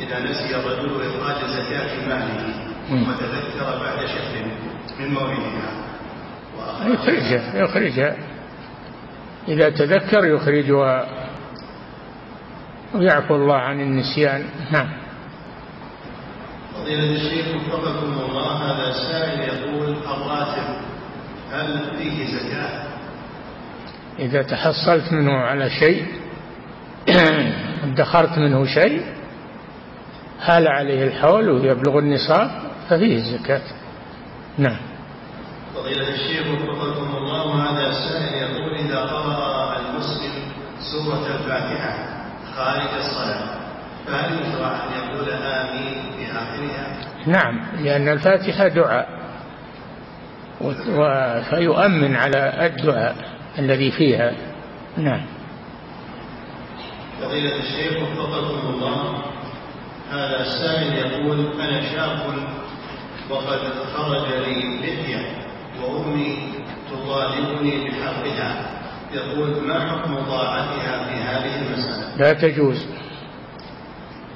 إذا 0.00 0.18
نسي 0.20 0.56
الرجل 0.56 0.90
إخراج 1.06 1.50
زكاة 1.50 2.08
ماله 2.08 2.54
ثم 2.88 3.12
تذكر 3.12 3.78
بعد 3.84 4.06
شهر 4.06 4.44
من 5.00 5.14
موعدها 5.14 5.78
يخرجها 6.86 7.58
يخرجها. 7.58 8.16
إذا 9.48 9.70
تذكر 9.70 10.24
يخرجها. 10.24 11.06
ويعفو 12.94 13.36
الله 13.36 13.56
عن 13.56 13.80
النسيان. 13.80 14.44
نعم. 14.72 15.07
فضيلة 16.78 17.16
الشيخ 17.16 17.46
وفقكم 17.56 18.20
الله 18.28 18.52
هذا 18.52 18.92
سائل 18.92 19.40
يقول 19.40 19.96
الراتب 20.06 20.76
هل 21.52 21.96
فيه 21.98 22.26
زكاة؟ 22.26 22.88
إذا 24.18 24.42
تحصلت 24.42 25.12
منه 25.12 25.32
على 25.32 25.70
شيء 25.70 26.06
ادخرت 27.84 28.38
منه 28.38 28.64
شيء 28.64 29.02
حال 30.40 30.68
عليه 30.68 31.04
الحول 31.04 31.50
ويبلغ 31.50 31.98
النصاب 31.98 32.50
ففيه 32.88 33.38
زكاة 33.38 33.62
نعم 34.58 34.78
فضيلة 35.74 36.08
الشيخ 36.08 36.46
وفقكم 36.46 37.16
الله 37.16 37.70
هذا 37.70 37.90
السائل 37.90 38.34
يقول 38.34 38.74
إذا 38.74 39.00
قرأ 39.00 39.76
المسلم 39.80 40.32
سورة 40.92 41.26
الفاتحة 41.26 41.94
خارج 42.56 42.88
الصلاة 42.98 43.67
فهل 44.10 44.32
يشرع 44.40 44.84
أن 44.84 44.92
يقول 44.92 45.30
آمين 45.30 45.94
في 46.16 46.32
آخرها؟ 46.32 46.96
نعم 47.26 47.66
لأن 47.84 48.08
الفاتحة 48.08 48.68
دعاء. 48.68 49.18
فيؤمن 51.50 52.16
على 52.16 52.66
الدعاء 52.66 53.16
الذي 53.58 53.90
فيها. 53.90 54.32
نعم. 54.96 55.20
فضيلة 57.22 57.56
الشيخ 57.56 58.02
وفقكم 58.02 58.68
الله. 58.68 59.22
هذا 60.10 60.40
السائل 60.40 60.92
يقول 60.92 61.52
أنا 61.60 61.80
شاب 61.82 62.18
وقد 63.30 63.60
خرج 63.94 64.28
لي 64.28 64.78
لحية 64.78 65.22
وأمي 65.82 66.52
تطالبني 66.90 67.90
بحقها. 67.90 68.50
يقول 69.12 69.68
ما 69.68 69.90
حكم 69.90 70.14
طاعتها 70.14 71.04
في 71.04 71.14
هذه 71.14 71.66
المسألة؟ 71.66 72.16
لا 72.16 72.32
تجوز. 72.32 72.86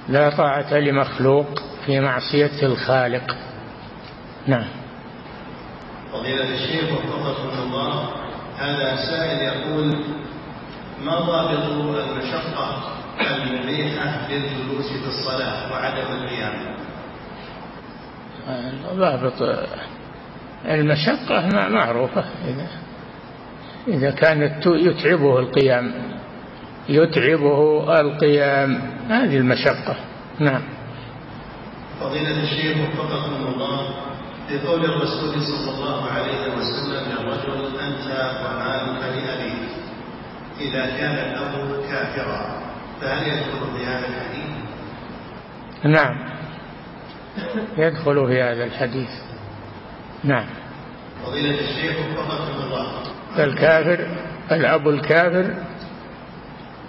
لا 0.09 0.31
طاعة 0.31 0.75
لمخلوق 0.75 1.47
في 1.87 2.01
معصية 2.01 2.63
الخالق. 2.63 3.37
نعم. 4.47 4.67
فضيلة 6.13 6.55
الشيخ 6.55 6.85
وفقكم 6.93 7.63
الله 7.63 8.09
هذا 8.59 8.97
سائل 8.97 9.39
يقول 9.39 9.97
ما 11.05 11.21
ضابط 11.21 11.65
المشقة 11.99 12.83
المريحة 13.21 14.29
للجلوس 14.31 14.93
في 14.93 15.09
الصلاة 15.09 15.73
وعدم 15.73 16.23
القيام؟ 16.23 16.77
ضابط 18.95 19.43
المشقة 20.65 21.69
معروفة 21.69 22.25
إذا 22.49 22.67
إذا 23.89 24.11
كانت 24.11 24.67
يتعبه 24.67 25.39
القيام. 25.39 26.12
يتعبه 26.89 28.01
القيام. 28.01 28.81
هذه 29.09 29.37
المشقة. 29.37 29.97
نعم. 30.39 30.63
فضيلة 32.01 32.43
الشيخ 32.43 32.77
وفقكم 32.77 33.47
الله 33.55 33.95
في 34.49 34.59
قول 34.67 34.85
الرسول 34.85 35.43
صلى 35.43 35.71
الله 35.75 36.11
عليه 36.11 36.55
وسلم 36.55 37.13
للرجل 37.13 37.79
أنت 37.81 38.07
ومالك 38.45 39.03
لأبيك. 39.03 39.73
إذا 40.61 40.87
كان 40.87 41.15
الأب 41.15 41.83
كافرا 41.91 42.63
فهل 43.01 43.29
يدخل 43.29 43.79
في 43.79 43.87
هذا 43.87 44.07
الحديث؟ 44.07 44.53
نعم. 45.85 46.33
يدخل 47.79 48.27
في 48.27 48.43
هذا 48.43 48.65
الحديث. 48.65 49.11
نعم. 50.25 50.47
فضيلة 51.27 51.61
الشيخ 51.61 51.97
وفقكم 51.99 52.63
الله. 52.65 52.87
الكافر 53.39 54.07
الأب 54.53 54.89
الكافر 54.89 55.55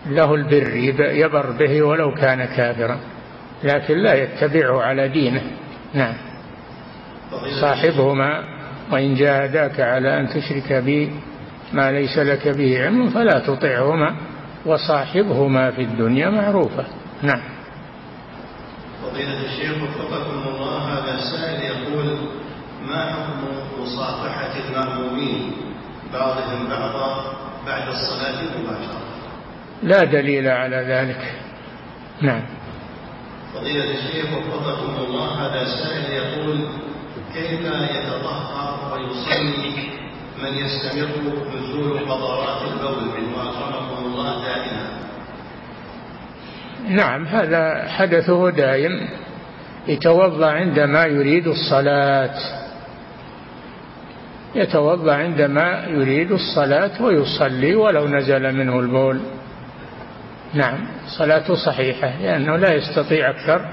له 0.05 0.35
البر 0.35 0.75
يبر 0.99 1.51
به 1.51 1.81
ولو 1.81 2.13
كان 2.13 2.45
كافرا 2.45 2.99
لكن 3.63 3.97
لا 3.97 4.13
يتبعه 4.13 4.81
على 4.81 5.07
دينه. 5.07 5.41
نعم. 5.93 6.13
صاحبهما 7.61 8.43
وإن 8.91 9.15
جاهداك 9.15 9.79
على 9.79 10.19
أن 10.19 10.27
تشرك 10.27 10.73
بي 10.73 11.11
ما 11.73 11.91
ليس 11.91 12.17
لك 12.17 12.47
به 12.47 12.83
علم 12.85 13.09
فلا 13.09 13.39
تطعهما 13.39 14.15
وصاحبهما 14.65 15.71
في 15.71 15.81
الدنيا 15.81 16.29
معروفة. 16.29 16.85
نعم. 17.21 17.41
فضيلة 19.03 19.45
الشيخ 19.45 19.83
وفقكم 19.83 20.47
الله 20.47 20.77
هذا 20.77 21.13
السائل 21.15 21.61
يقول 21.61 22.17
ما 22.89 23.13
حكم 23.13 23.39
مصافحة 23.81 24.53
المأمومين؟ 24.69 25.51
بعضهم 26.13 26.69
بعضا 26.69 27.33
بعد 27.65 27.87
الصلاة 27.87 28.43
مباشرة. 28.59 29.02
لا 29.83 30.03
دليل 30.03 30.47
على 30.47 30.77
ذلك. 30.77 31.33
نعم. 32.21 32.41
فضيلة 33.53 33.91
الشيخ 33.91 34.25
وفقكم 34.37 35.03
الله 35.07 35.27
هذا 35.27 35.65
سائل 35.65 36.13
يقول 36.13 36.67
كيف 37.33 37.61
يتطهر 37.61 38.93
ويصلي 38.93 39.75
من 40.43 40.53
يستمر 40.53 41.09
نزول 41.55 41.99
قطرات 41.99 42.61
البول 42.61 43.03
من 43.03 43.33
أكرمكم 43.35 44.05
الله 44.05 44.45
دائما؟ 44.45 44.83
نعم 46.89 47.25
هذا 47.25 47.87
حدثه 47.89 48.49
دائم 48.49 49.09
يتوضأ 49.87 50.51
عندما 50.51 51.05
يريد 51.05 51.47
الصلاة. 51.47 52.35
يتوضأ 54.55 55.13
عندما 55.13 55.85
يريد 55.87 56.31
الصلاة 56.31 57.03
ويصلي 57.03 57.75
ولو 57.75 58.07
نزل 58.07 58.55
منه 58.55 58.79
البول. 58.79 59.19
نعم 60.53 60.87
صلاته 61.07 61.55
صحيحة 61.55 62.21
لأنه 62.21 62.55
لا 62.55 62.73
يستطيع 62.73 63.29
أكثر 63.29 63.65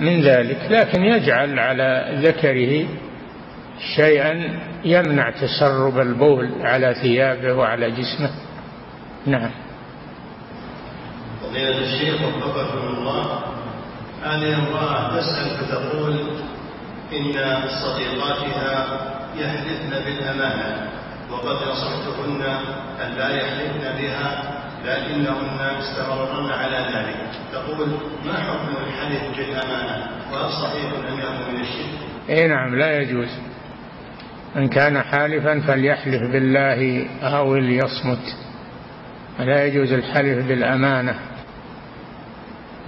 من 0.00 0.20
ذلك 0.20 0.58
لكن 0.70 1.02
يجعل 1.02 1.58
على 1.58 2.18
ذكره 2.22 2.88
شيئا 3.96 4.60
يمنع 4.84 5.30
تسرب 5.30 5.98
البول 5.98 6.50
على 6.62 6.94
ثيابه 6.94 7.52
وعلى 7.52 7.90
جسمه. 7.90 8.30
نعم. 9.26 9.50
فضيلة 11.42 11.78
الشيخ 11.78 12.22
وفقكم 12.22 12.78
الله 12.78 13.42
هذه 14.24 14.54
امرأة 14.54 15.16
تسأل 15.16 15.50
فتقول 15.50 16.20
إن 17.12 17.32
صديقاتها 17.68 18.86
يحلفن 19.36 19.90
بالأمانة 19.90 20.90
وقد 21.30 21.68
نصحتهن 21.68 22.42
أن 23.04 23.14
لا 23.18 23.28
يحلفن 23.36 23.98
بها 23.98 24.55
لكنهن 24.86 25.60
استمرن 25.60 26.50
على 26.50 26.76
ذلك. 26.76 27.16
تقول 27.52 27.88
ما 28.26 28.34
حكم 28.34 28.74
الحلف 28.86 29.36
بالأمانة؟ 29.36 30.08
وهل 30.32 30.50
صحيح 30.50 30.92
أنه 31.08 31.50
من 31.50 31.60
الشرك؟ 31.60 31.98
إي 32.30 32.48
نعم 32.48 32.74
لا 32.74 33.00
يجوز. 33.00 33.28
من 34.56 34.68
كان 34.68 35.02
حالفا 35.02 35.60
فليحلف 35.60 36.22
بالله 36.32 37.06
أو 37.22 37.56
ليصمت. 37.56 38.36
لا 39.38 39.64
يجوز 39.66 39.92
الحلف 39.92 40.46
بالأمانة 40.46 41.14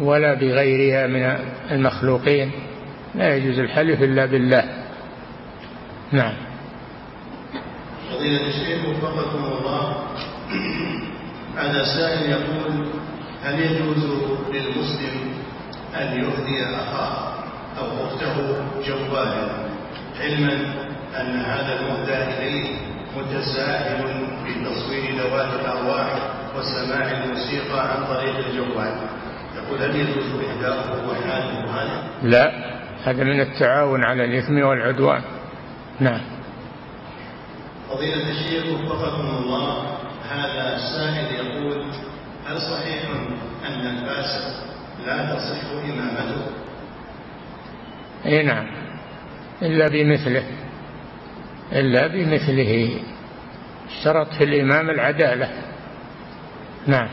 ولا 0.00 0.34
بغيرها 0.34 1.06
من 1.06 1.38
المخلوقين. 1.70 2.52
لا 3.14 3.36
يجوز 3.36 3.58
الحلف 3.58 4.02
إلا 4.02 4.26
بالله. 4.26 4.64
نعم. 6.12 6.34
فضيلة 8.10 8.46
الشيخ 8.46 8.88
وفقكم 8.88 9.44
الله. 9.44 9.96
هذا 11.58 11.84
سائل 11.84 12.30
يقول 12.30 12.86
هل 13.44 13.60
يجوز 13.60 14.04
للمسلم 14.52 15.34
أن 15.96 16.06
يهدي 16.06 16.76
أخاه 16.76 17.34
أو 17.78 18.06
أخته 18.06 18.36
جوالا 18.86 19.48
علما 20.20 20.52
أن 21.20 21.40
هذا 21.40 21.80
المهدى 21.80 22.16
إليه 22.16 22.76
متساهل 23.16 24.26
في 24.44 24.64
تصوير 24.64 25.14
ذوات 25.20 25.60
الأرواح 25.60 26.08
وسماع 26.56 27.10
الموسيقى 27.10 27.92
عن 27.92 28.04
طريق 28.04 28.36
الجوال؟ 28.46 28.92
يقول 29.56 29.82
هل 29.82 29.96
يجوز 29.96 30.24
إهداؤه 30.24 31.08
وحاله 31.10 31.82
هذا؟ 31.82 32.02
لا 32.22 32.52
هذا 33.04 33.24
من 33.24 33.40
التعاون 33.40 34.04
على 34.04 34.24
الإثم 34.24 34.58
والعدوان. 34.62 35.22
نعم. 36.00 36.20
فضيلة 37.90 38.30
الشيخ 38.30 38.64
وفقكم 38.66 39.26
الله 39.42 39.98
هذا 40.28 40.76
السائل 40.76 41.46
يقول 41.46 41.84
هل 42.46 42.60
صحيح 42.60 43.02
أن 43.66 43.86
الفاسق 43.86 44.68
لا 45.06 45.34
تصح 45.34 45.70
إمامته؟ 45.84 46.42
اي 48.26 48.42
نعم. 48.42 48.66
إلا 49.62 49.88
بمثله. 49.88 50.44
إلا 51.72 52.06
بمثله. 52.06 53.00
اشترط 53.88 54.34
في 54.34 54.44
الإمام 54.44 54.90
العدالة. 54.90 55.48
نعم. 56.86 57.08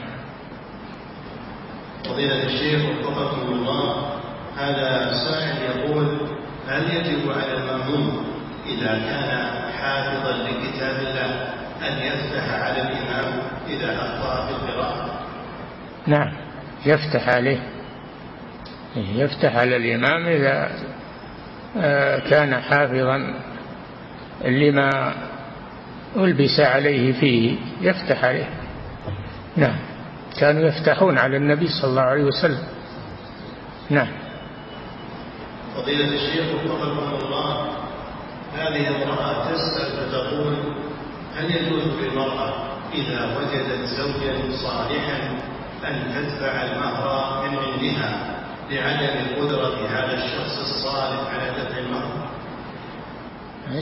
فضيلة 2.05 2.43
الشيخ 2.43 2.81
وفقكم 3.07 3.53
الله 3.53 4.15
هذا 4.57 5.13
سائل 5.13 5.57
يقول 5.61 6.17
هل 6.67 6.95
يجب 6.95 7.31
على 7.31 7.53
المأموم 7.53 8.25
إذا 8.65 8.87
كان 8.87 9.51
حافظا 9.71 10.31
لكتاب 10.31 10.95
الله 10.99 11.64
أن 11.87 11.97
يفتح 11.97 12.53
على 12.53 12.81
الإمام 12.81 13.41
إذا 13.67 13.95
أخطأ 13.95 14.47
في 14.47 14.51
القراءة. 14.51 15.19
نعم 16.07 16.33
يفتح 16.85 17.29
عليه. 17.29 17.59
يفتح 18.95 19.55
على 19.55 19.75
الإمام 19.75 20.27
إذا 20.27 20.69
آه، 21.77 22.19
كان 22.29 22.61
حافظا 22.61 23.33
لما 24.45 25.13
ألبس 26.17 26.59
عليه 26.59 27.19
فيه. 27.19 27.57
يفتح 27.81 28.23
عليه. 28.23 28.49
نعم 29.55 29.75
كانوا 30.39 30.61
يفتحون 30.67 31.17
على 31.17 31.37
النبي 31.37 31.67
صلى 31.67 31.89
الله 31.89 32.01
عليه 32.01 32.23
وسلم. 32.23 32.63
نعم. 33.89 34.07
فضيلة 35.75 36.15
الشيخ 36.15 36.45
وفقكم 36.55 37.25
الله 37.25 37.67
هذه 38.57 38.87
امرأة 38.87 39.51
تسأل 39.51 40.09
فتقول 40.09 40.55
هل 41.35 41.51
يجوز 41.55 41.83
للمرأة 42.01 42.53
إذا 42.93 43.37
وجدت 43.37 43.85
زوجا 43.85 44.55
صالحا 44.63 45.37
أن 45.85 46.13
تدفع 46.15 46.63
المهر 46.63 47.49
من 47.49 47.57
عندها 47.57 48.35
لعدم 48.71 49.35
قدرة 49.35 49.87
هذا 49.87 50.13
الشخص 50.13 50.59
الصالح 50.59 51.33
على 51.33 51.51
دفع 51.51 51.77
المهر. 51.77 52.29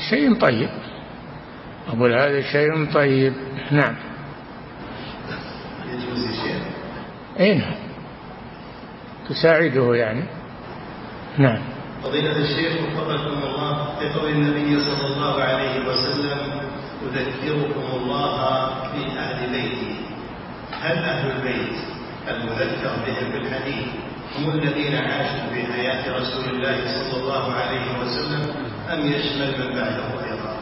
شيء 0.09 0.39
طيب. 0.39 0.69
أقول 1.87 2.13
هذا 2.13 2.41
شيء 2.41 2.93
طيب. 2.93 3.33
نعم. 3.71 3.95
يجوز 5.85 6.25
شيخ؟ 6.43 6.63
أي 7.39 7.53
نعم. 7.53 7.75
تساعده 9.29 9.95
يعني. 9.95 10.23
نعم. 11.37 11.61
فضيلة 12.03 12.37
الشيخ 12.37 12.71
وفقكم 12.81 13.43
الله 13.43 14.03
لقول 14.03 14.29
النبي 14.29 14.79
صلى 14.83 15.07
الله 15.07 15.43
عليه 15.43 15.87
وسلم 15.87 16.63
أذكركم 17.11 17.95
الله 17.95 18.69
في 18.91 19.19
أهل 19.19 19.51
بيتي 19.51 19.95
هل 20.81 20.97
أهل 20.97 21.31
البيت 21.31 21.75
المذكر 22.27 22.91
بهم 23.05 23.31
في 23.31 23.37
الحديث 23.37 23.87
هم 24.39 24.51
الذين 24.51 24.95
عاشوا 24.95 25.49
في 25.53 25.73
حياة 25.73 26.17
رسول 26.19 26.55
الله 26.55 26.77
صلى 26.85 27.21
الله 27.21 27.53
عليه 27.53 27.99
وسلم 27.99 28.55
أم 28.93 28.99
يشمل 28.99 29.47
من 29.59 29.75
بعده 29.75 30.31
أيضا؟ 30.31 30.57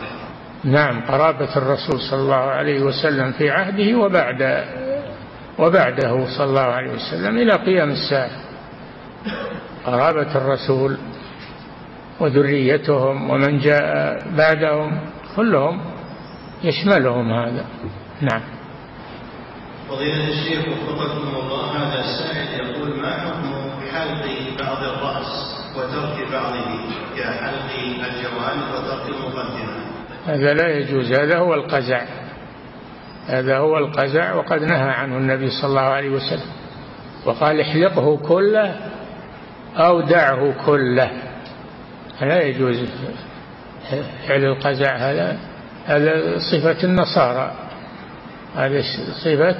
نعم 0.63 1.01
قرابة 1.01 1.57
الرسول 1.57 2.01
صلى 2.01 2.19
الله 2.19 2.35
عليه 2.35 2.81
وسلم 2.81 3.31
في 3.31 3.49
عهده 3.49 3.97
وبعد 3.97 4.65
وبعده 5.59 6.25
صلى 6.37 6.45
الله 6.45 6.61
عليه 6.61 6.91
وسلم 6.91 7.37
إلى 7.37 7.51
قيام 7.53 7.91
الساعة 7.91 8.31
قرابة 9.85 10.35
الرسول 10.35 10.97
وذريتهم 12.19 13.29
ومن 13.29 13.59
جاء 13.59 14.17
بعدهم 14.37 14.99
كلهم 15.35 15.81
يشملهم 16.63 17.33
هذا. 17.33 17.65
نعم. 18.21 18.41
فضيلة 19.89 20.27
الشيخ 20.27 20.67
وفقكم 20.67 21.35
الله 21.35 21.77
هذا 21.77 21.99
السائل 21.99 22.69
يقول 22.69 23.01
ما 23.01 23.11
حكم 23.11 23.71
حلق 23.91 24.25
بعض 24.59 24.83
الرأس 24.83 25.55
وترك 25.75 26.31
بعضه 26.31 26.65
كحلق 27.17 27.71
الجوانب 27.79 28.67
وترك 28.73 29.09
المقدمة 29.09 29.91
هذا 30.25 30.53
لا 30.53 30.67
يجوز. 30.77 31.11
هذا 31.11 31.37
هو 31.37 31.53
القزع. 31.53 32.05
هذا 33.27 33.57
هو 33.57 33.77
القزع 33.77 34.33
وقد 34.33 34.61
نهى 34.61 34.89
عنه 34.89 35.17
النبي 35.17 35.49
صلى 35.49 35.69
الله 35.69 35.81
عليه 35.81 36.09
وسلم. 36.09 36.51
وقال 37.25 37.61
احلقه 37.61 38.17
كله 38.17 38.75
أو 39.75 40.01
دعه 40.01 40.65
كله. 40.65 41.11
لا 42.21 42.41
يجوز 42.41 42.89
فعل 44.27 44.43
القزع 44.43 44.95
هذا 44.95 45.50
هذا 45.85 46.37
صفة 46.37 46.83
النصارى. 46.83 47.51
هذا 48.55 48.83
صفة 49.23 49.57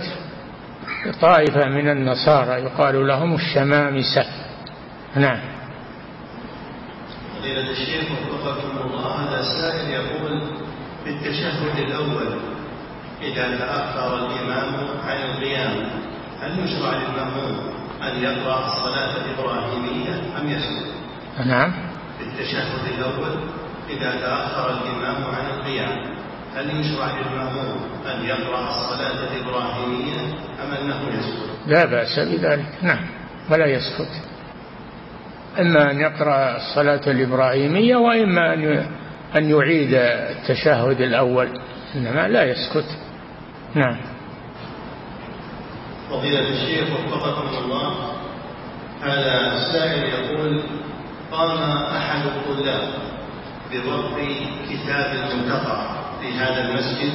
طائفة 1.21 1.65
من 1.65 1.89
النصارى 1.89 2.61
يقال 2.61 3.07
لهم 3.07 3.35
الشمامسة. 3.35 4.25
نعم. 5.15 5.39
فضيلة 7.39 7.71
الشيخ 7.71 8.03
وفقكم 8.33 8.77
الله 8.77 9.15
هذا 9.15 9.39
السائل 9.39 9.89
يقول 9.89 10.41
في 11.03 11.09
التشهد 11.09 11.79
الأول 11.79 12.39
إذا 13.21 13.57
تأخر 13.57 14.25
الإمام 14.25 14.87
عن 15.05 15.17
القيام 15.17 15.89
هل 16.41 16.59
يشرع 16.59 16.93
للمأموم 16.93 17.59
أن 18.03 18.23
يقرأ 18.23 18.65
الصلاة 18.65 19.17
الإبراهيمية 19.17 20.39
أم 20.39 20.49
يسكت؟ 20.49 20.91
نعم. 21.45 21.73
في 22.17 22.23
التشهد 22.23 22.99
الأول 22.99 23.39
إذا 23.91 24.21
تأخر 24.21 24.69
الإمام 24.69 25.23
عن 25.23 25.45
القيام 25.45 26.15
هل 26.55 26.79
يشرع 26.79 27.19
للمأموم 27.19 27.79
أن 28.05 28.25
يقرأ 28.25 28.69
الصلاة 28.69 29.31
الإبراهيمية 29.31 30.19
أم 30.63 30.73
أنه 30.81 31.07
يسكت؟ 31.07 31.67
لا 31.67 31.85
بأس 31.85 32.19
بذلك 32.19 32.65
نعم 32.81 33.05
ولا 33.49 33.65
يسكت. 33.65 34.11
إما 35.59 35.91
أن 35.91 35.99
يقرأ 35.99 36.57
الصلاة 36.57 37.11
الإبراهيمية 37.11 37.95
وإما 37.95 38.53
أن 38.53 38.85
أن 39.37 39.49
يعيد 39.49 39.93
التشهد 39.93 41.01
الأول 41.01 41.47
إنما 41.95 42.27
لا 42.27 42.43
يسكت. 42.43 42.97
نعم. 43.75 43.97
فضيلة 46.09 46.49
الشيخ 46.49 46.87
وفقكم 46.91 47.63
الله 47.63 48.11
هذا 49.01 49.53
السائل 49.57 50.03
يقول 50.03 50.63
قام 51.31 51.57
أحد 51.71 52.25
الطلاب 52.25 52.93
بضبط 53.71 54.17
كتاب 54.69 55.15
المنتقى 55.15 55.81
في 56.21 56.33
هذا 56.33 56.69
المسجد 56.69 57.13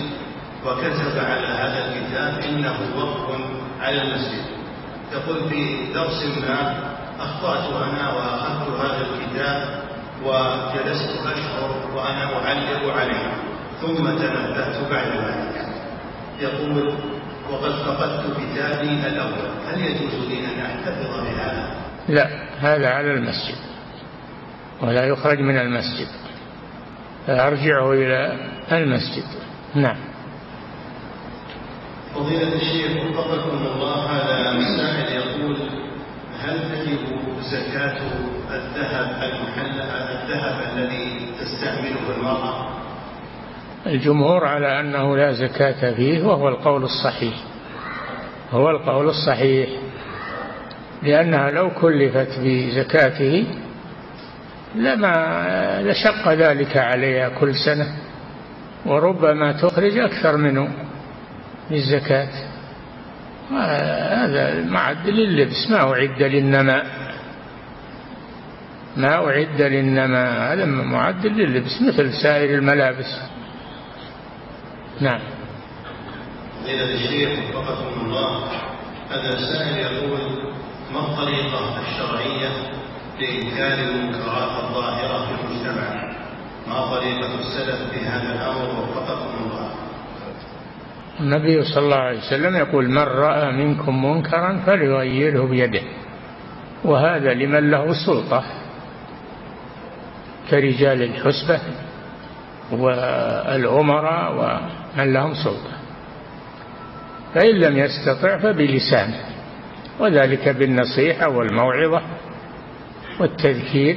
وكتب 0.66 1.18
على 1.18 1.46
هذا 1.46 1.86
الكتاب 1.86 2.38
إنه 2.44 2.76
وقف 2.96 3.40
على 3.80 4.02
المسجد. 4.02 4.44
يقول 5.12 5.48
في 5.48 5.92
درس 5.94 6.24
ما 6.48 6.84
أخطأت 7.20 7.82
أنا 7.82 8.12
وأخذت 8.12 8.80
هذا 8.80 9.07
الكتاب 9.07 9.82
وجلست 10.24 11.11
أشعر 11.26 11.70
وأنا 11.94 12.24
أعلق 12.24 12.92
عليه 12.96 13.32
ثم 13.80 14.04
تنبهت 14.04 14.90
بعد 14.90 15.09
ذلك. 15.09 15.66
يقول 16.40 16.94
وقد 17.50 17.72
فقدت 17.72 18.36
كتابي 18.36 19.07
الأول 19.07 19.50
هل 19.68 19.80
يجوز 19.80 20.28
لي 20.28 20.38
أن 20.38 20.61
أحتفظ 20.61 21.20
بهذا؟ 21.20 21.74
لا 22.09 22.28
هذا 22.59 22.88
على 22.88 23.12
المسجد 23.12 23.57
ولا 24.82 25.04
يخرج 25.04 25.38
من 25.38 25.59
المسجد. 25.59 26.26
فأرجعه 27.27 27.93
إلى 27.93 28.37
المسجد. 28.72 29.24
نعم. 29.74 29.97
فضيلة 32.14 32.55
الشيخ 32.55 33.18
وفقكم 33.18 33.66
الله 33.66 34.07
هذا 34.07 34.61
سائل 34.77 35.20
يقول 35.20 35.57
هل 36.41 36.59
تجب 36.59 36.99
زكاة 37.41 37.97
الذهب 38.51 39.22
المحل 39.22 39.81
الذهب 39.81 40.77
الذي 40.77 41.33
تستعمله 41.41 42.16
المرأة؟ 42.16 42.68
الجمهور 43.87 44.45
على 44.45 44.81
أنه 44.81 45.16
لا 45.16 45.33
زكاة 45.33 45.95
فيه 45.95 46.22
وهو 46.22 46.49
القول 46.49 46.85
الصحيح. 46.85 47.35
هو 48.53 48.70
القول 48.70 49.09
الصحيح. 49.09 49.68
لأنها 51.03 51.51
لو 51.51 51.70
كلفت 51.70 52.39
بزكاته 52.41 53.47
لما 54.77 55.83
لشق 55.83 56.33
ذلك 56.33 56.77
عليها 56.77 57.29
كل 57.29 57.55
سنة 57.55 57.87
وربما 58.87 59.53
تخرج 59.53 59.99
أكثر 59.99 60.37
منه 60.37 60.68
للزكاة. 61.70 62.29
هذا 63.51 64.64
معد 64.64 65.09
لللبس 65.09 65.70
ما 65.70 65.93
أعد 65.93 66.22
للنماء. 66.22 66.87
ما 68.97 69.14
أعد 69.14 69.62
للنماء 69.62 70.53
هذا 70.53 70.64
معد 70.64 71.27
لللبس 71.27 71.83
مثل 71.83 72.12
سائر 72.22 72.59
الملابس. 72.59 73.20
نعم. 75.01 75.20
فضيلة 76.62 76.95
الشيخ 76.95 77.57
وفقكم 77.57 78.01
الله 78.01 78.45
هذا 79.11 79.35
السائل 79.35 79.79
يقول 79.79 80.20
ما 80.93 81.01
الطريقة 81.01 81.81
الشرعية 81.81 82.76
لإنكار 83.20 83.78
المنكرات 83.88 84.64
الظاهرة 84.64 85.26
في 85.26 85.32
المجتمع. 85.32 86.12
ما 86.68 86.86
طريقة 86.86 87.34
السلف 87.34 87.90
في 87.92 88.06
هذا 88.06 88.32
الأمر 88.34 88.80
وفقكم 88.80 89.44
الله. 89.44 89.70
النبي 91.20 91.64
صلى 91.64 91.84
الله 91.84 91.96
عليه 91.96 92.18
وسلم 92.18 92.56
يقول 92.56 92.90
من 92.90 93.02
رأى 93.02 93.52
منكم 93.52 94.04
منكرا 94.04 94.62
فليغيره 94.66 95.46
بيده. 95.46 95.82
وهذا 96.84 97.34
لمن 97.34 97.70
له 97.70 97.92
سلطة 98.06 98.44
كرجال 100.50 101.02
الحسبة 101.02 101.60
والأمراء 102.72 104.32
ومن 104.34 105.12
لهم 105.12 105.34
سلطة. 105.34 105.76
فإن 107.34 107.54
لم 107.54 107.78
يستطع 107.78 108.38
فبلسانه 108.38 109.20
وذلك 110.00 110.48
بالنصيحة 110.48 111.28
والموعظة. 111.28 112.02
والتذكير 113.20 113.96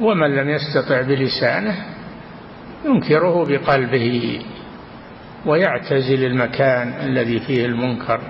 ومن 0.00 0.36
لم 0.36 0.48
يستطع 0.48 1.00
بلسانه 1.00 1.76
ينكره 2.84 3.44
بقلبه 3.44 4.42
ويعتزل 5.46 6.24
المكان 6.24 6.88
الذي 6.88 7.40
فيه 7.40 7.66
المنكر 7.66 8.20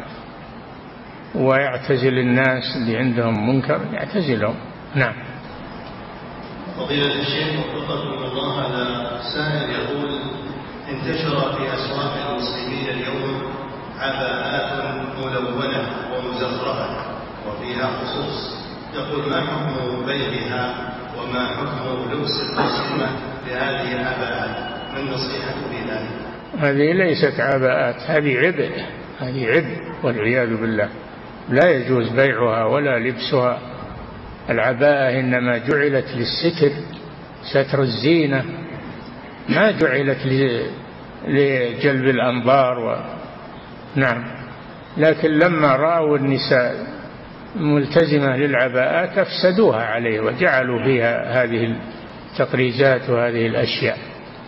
ويعتزل 1.34 2.18
الناس 2.18 2.76
اللي 2.76 2.96
عندهم 2.96 3.48
منكر 3.48 3.80
يعتزلهم. 3.92 4.54
نعم. 4.94 5.14
فضيلة 6.76 7.20
الشيخ 7.20 7.66
وفقكم 7.76 8.24
الله 8.24 8.66
هذا 8.66 9.20
سائل 9.34 9.70
يقول 9.70 10.20
انتشر 10.88 11.52
في 11.52 11.74
أسواق 11.74 12.30
المسلمين 12.30 12.88
اليوم 12.88 13.42
عباءات 13.98 14.84
ملونة 15.18 15.88
ومزخرفة. 16.14 17.13
وفيها 17.48 17.86
خصوص 17.86 18.64
يقول 18.94 19.30
ما 19.30 19.40
حكم 19.40 20.06
بيعها 20.06 20.94
وما 21.18 21.46
حكم 21.46 22.12
لبس 22.12 22.30
المسلمة 22.40 23.08
لهذه 23.46 23.92
العباءات 23.92 24.74
ما 24.94 25.00
النصيحة 25.00 25.54
في 25.70 25.90
ذلك؟ 25.90 26.10
هذه 26.58 26.92
ليست 26.92 27.40
عباءات 27.40 27.96
هذه 28.06 28.38
عبء 28.38 28.70
هذه 29.20 29.46
عبء 29.46 29.78
والعياذ 30.02 30.56
بالله. 30.56 30.88
لا 31.48 31.70
يجوز 31.70 32.08
بيعها 32.08 32.64
ولا 32.64 32.98
لبسها. 32.98 33.58
العباءة 34.50 35.20
إنما 35.20 35.58
جعلت 35.58 36.06
للستر 36.14 36.72
ستر 37.52 37.82
الزينة. 37.82 38.44
ما 39.48 39.70
جعلت 39.70 40.26
لجلب 41.26 42.04
الأنظار 42.04 42.78
و... 42.78 42.96
نعم. 43.94 44.24
لكن 44.96 45.30
لما 45.30 45.76
رأوا 45.76 46.16
النساء 46.16 46.86
ملتزمة 47.56 48.36
للعباءات 48.36 49.18
أفسدوها 49.18 49.84
عليه 49.84 50.20
وجعلوا 50.20 50.84
فيها 50.84 51.42
هذه 51.42 51.76
التقريزات 52.32 53.10
وهذه 53.10 53.46
الأشياء. 53.46 53.98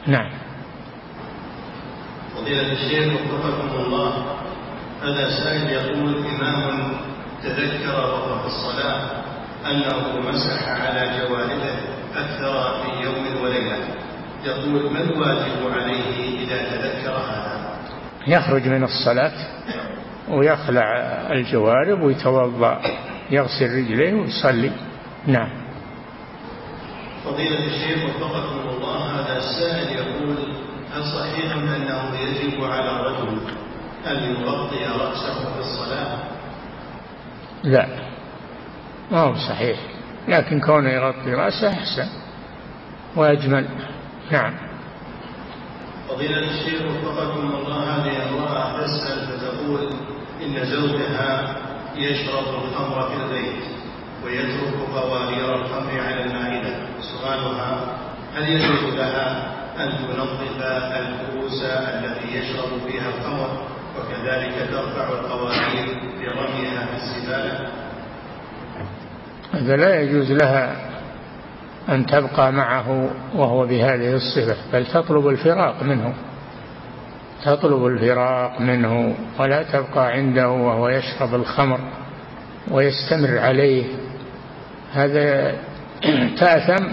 نعم. 0.07 0.31
فضيلة 2.37 2.73
الشيخ 2.73 3.13
وفقكم 3.13 3.85
الله. 3.85 4.25
هذا 5.03 5.31
سائل 5.31 5.71
يقول 5.71 6.25
إمام 6.27 6.93
تذكر 7.45 7.95
وهو 7.95 8.39
في 8.39 8.47
الصلاة 8.47 9.03
أنه 9.67 10.21
مسح 10.31 10.69
على 10.69 11.19
جوارحه 11.19 11.77
أكثر 12.17 12.85
من 12.85 13.05
يوم 13.05 13.43
وليلة. 13.43 13.79
يقول 14.45 14.93
ما 14.93 15.01
الواجب 15.01 15.73
عليه 15.73 16.47
إذا 16.47 16.63
تذكر 16.63 17.11
هذا؟ 17.11 17.77
يخرج 18.27 18.69
من 18.69 18.85
الصلاة 18.85 19.33
ويخلع 20.29 20.93
الجوارب 21.33 22.03
ويتوضأ 22.03 22.81
يغسل 23.31 23.77
رجليه 23.77 24.15
ويصلي. 24.15 24.73
نعم. 25.27 25.49
فضيلة 27.25 27.67
الشيخ 27.67 28.05
وفقكم 28.05 28.69
الله 28.69 29.21
هذا 29.21 29.39
السائل 29.39 29.97
يقول 29.97 30.37
هل 30.95 31.03
صحيح 31.05 31.57
أنه 31.57 32.21
يجب 32.21 32.65
على 32.65 32.91
الرجل 32.91 33.39
أن 34.07 34.17
يغطي 34.17 34.85
رأسه 34.87 35.55
في 35.55 35.61
الصلاة؟ 35.61 36.19
لا. 37.63 37.87
ما 39.11 39.19
هو 39.19 39.35
صحيح. 39.35 39.79
لكن 40.29 40.61
كونه 40.61 40.91
يغطي 40.91 41.35
رأسه 41.35 41.69
أحسن 41.69 42.09
وأجمل. 43.17 43.69
نعم. 44.31 44.66
فضيلة 46.09 46.39
الشيخ 46.39 46.83
وفقكم 46.83 47.55
الله 47.55 47.79
هذه 47.83 48.29
امرأة 48.29 48.83
تسأل 48.83 49.27
فتقول 49.27 49.91
إن 50.45 50.65
زوجها 50.65 51.57
يشرب 51.97 52.45
الخمر 52.55 53.09
في 53.09 53.15
البيت 53.25 53.63
ويترك 54.25 54.75
فوارير 54.95 55.55
الخمر 55.55 56.01
على 56.01 56.25
المائدة. 56.25 56.77
سؤالها 57.01 57.97
هل 58.35 58.49
يجوز 58.49 58.95
لها 58.95 59.53
أن 59.79 59.91
تنظف 59.91 60.63
الكؤوس 60.97 61.63
التي 61.65 62.39
يشرب 62.39 62.69
فيها 62.89 63.09
الخمر 63.09 63.67
وكذلك 63.99 64.69
ترفع 64.71 65.09
القوارير 65.09 65.87
لرميها 66.21 66.87
في 66.87 66.95
الزبالة؟ 66.95 67.69
هذا 69.53 69.77
لا 69.77 70.01
يجوز 70.01 70.33
لها 70.33 70.96
أن 71.89 72.07
تبقى 72.07 72.53
معه 72.53 73.11
وهو 73.35 73.67
بهذه 73.67 74.15
الصفة 74.15 74.57
بل 74.73 74.87
تطلب 74.87 75.29
الفراق 75.29 75.83
منه. 75.83 76.15
تطلب 77.45 77.87
الفراق 77.87 78.61
منه 78.61 79.15
ولا 79.39 79.63
تبقى 79.63 80.13
عنده 80.13 80.49
وهو 80.49 80.89
يشرب 80.89 81.35
الخمر 81.35 81.81
ويستمر 82.71 83.39
عليه. 83.39 83.85
هذا 84.93 85.55
تأثم 86.41 86.85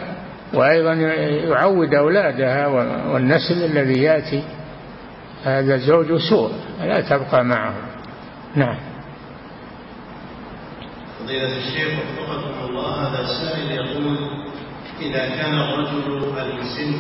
وأيضا 0.54 0.94
يعود 0.94 1.94
أولادها 1.94 2.68
والنسل 3.12 3.64
الذي 3.64 4.02
يأتي. 4.02 4.44
هذا 5.44 5.78
زوج 5.78 6.18
سوء 6.30 6.52
لا 6.82 7.02
تبقى 7.02 7.44
معه. 7.44 7.74
نعم. 8.56 8.78
فضيلة 11.20 11.58
الشيخ 11.58 12.00
وفقكم 12.20 12.66
الله 12.70 13.08
هذا 13.08 13.22
السائل 13.22 13.72
يقول 13.72 14.43
إذا 15.04 15.30
كان 15.36 15.54
الرجل 15.60 16.24
المسن 16.38 16.94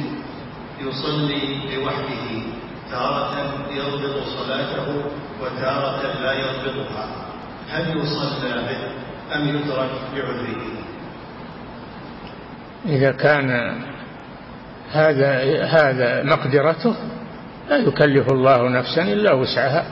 يصلي 0.81 1.75
لوحده 1.75 2.43
تارة 2.91 3.35
يضبط 3.71 4.23
صلاته 4.37 4.87
وتارة 5.41 6.01
لا 6.21 6.33
يضبطها 6.33 7.05
هل 7.69 7.97
يصلى 7.97 8.51
به 8.51 8.77
أم 9.35 9.47
يترك 9.47 9.89
بعذره؟ 10.15 10.73
إذا 12.85 13.11
كان 13.11 13.49
هذا 14.91 15.63
هذا 15.63 16.23
مقدرته 16.23 16.95
لا 17.69 17.77
يكلف 17.77 18.31
الله 18.31 18.69
نفسا 18.69 19.01
إلا 19.01 19.33
وسعها 19.33 19.85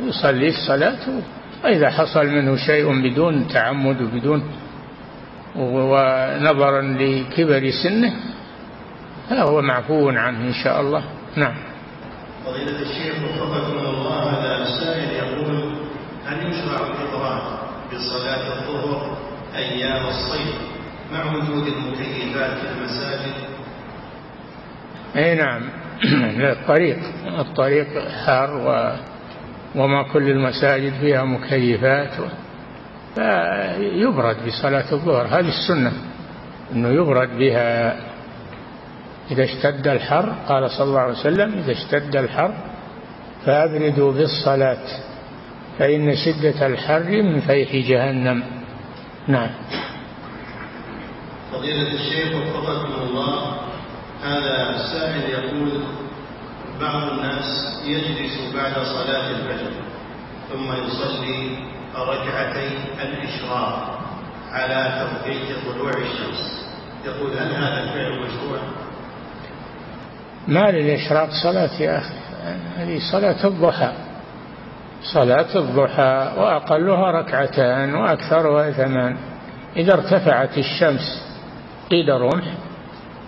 يصلي 0.00 0.48
الصلاة 0.48 1.22
وإذا 1.64 1.90
حصل 1.90 2.26
منه 2.26 2.56
شيء 2.56 3.02
بدون 3.02 3.48
تعمد 3.48 4.02
وبدون 4.02 4.42
ونظرا 5.56 6.82
لكبر 6.82 7.70
سنه 7.70 8.12
فهو 9.30 9.62
معفو 9.62 10.08
عنه 10.08 10.48
إن 10.48 10.52
شاء 10.52 10.80
الله. 10.80 11.04
نعم. 11.36 11.54
فضيلة 12.46 12.82
الشيخ 12.82 13.14
وفقكم 13.24 13.78
الله 13.78 14.30
هذا 14.30 14.62
السائل 14.62 15.10
يقول 15.10 15.74
هل 16.26 16.50
يشرع 16.50 16.86
الإفراد 16.86 17.42
بصلاة 17.92 18.58
الظهر 18.58 19.16
أيام 19.56 20.06
الصيف 20.06 20.54
مع 21.12 21.34
وجود 21.34 21.66
المكيفات 21.66 22.58
في 22.58 22.68
المساجد؟ 22.78 23.32
أي 25.16 25.34
نعم. 25.34 25.62
الطريق 26.40 26.98
الطريق 27.38 28.08
حار 28.08 28.56
و 28.56 28.96
وما 29.74 30.02
كل 30.02 30.30
المساجد 30.30 30.92
فيها 31.00 31.24
مكيفات 31.24 32.10
فيبرد 33.14 34.36
بصلاة 34.46 34.92
الظهر. 34.92 35.26
هذه 35.26 35.48
السنة 35.48 35.92
أنه 36.72 36.88
يبرد 36.88 37.38
بها. 37.38 37.96
إذا 39.30 39.44
اشتد 39.44 39.88
الحر 39.88 40.34
قال 40.48 40.70
صلى 40.70 40.84
الله 40.84 41.00
عليه 41.00 41.12
وسلم 41.12 41.58
إذا 41.58 41.72
اشتد 41.72 42.16
الحر 42.16 42.54
فأبردوا 43.46 44.12
بالصلاة 44.12 44.84
فإن 45.78 46.16
شدة 46.16 46.66
الحر 46.66 47.22
من 47.22 47.40
فيح 47.40 47.88
جهنم. 47.88 48.42
نعم. 49.28 49.50
فضيلة 51.52 51.94
الشيخ 51.94 52.34
وفقكم 52.34 53.02
الله 53.02 53.52
هذا 54.22 54.76
السائل 54.76 55.30
يقول 55.30 55.82
بعض 56.80 57.12
الناس 57.12 57.78
يجلس 57.86 58.54
بعد 58.54 58.72
صلاة 58.72 59.30
الفجر 59.30 59.70
ثم 60.52 60.72
يصلي 60.72 61.71
ركعتي 61.96 62.78
الإشراق 63.02 63.98
على 64.52 65.00
توقيت 65.00 65.74
طلوع 65.74 65.90
الشمس. 65.90 66.62
يقول 67.04 67.38
هل 67.38 67.52
هذا 67.54 67.82
الفعل 67.82 68.26
مشروع؟ 68.26 68.58
ما 70.48 70.70
للإشراق 70.70 71.28
صلاة 71.42 71.82
يا 71.82 71.98
أخي. 71.98 72.14
هذه 72.76 73.00
صلاة 73.12 73.46
الضحى. 73.46 73.92
صلاة 75.14 75.58
الضحى 75.58 76.32
وأقلها 76.36 77.10
ركعتان 77.10 77.94
وأكثرها 77.94 78.70
ثمان. 78.70 79.16
إذا 79.76 79.94
ارتفعت 79.94 80.58
الشمس 80.58 81.36
قيد 81.90 82.10
رمح 82.10 82.44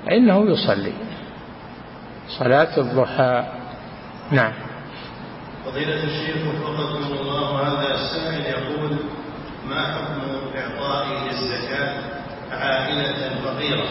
فإنه 0.07 0.51
يصلي. 0.51 0.93
صلاة 2.39 2.79
الضحى. 2.79 3.45
نعم. 4.31 4.53
فضيلة 5.65 6.05
الشيخ 6.05 6.37
وفقكم 6.47 7.13
الله 7.13 7.61
هذا 7.63 7.95
السائل 7.95 8.45
يقول 8.47 8.97
ما 9.69 9.95
حكم 9.95 10.21
إعطائي 10.57 11.29
للزكاة 11.29 11.95
عائلة 12.53 13.41
فقيرة؟ 13.45 13.87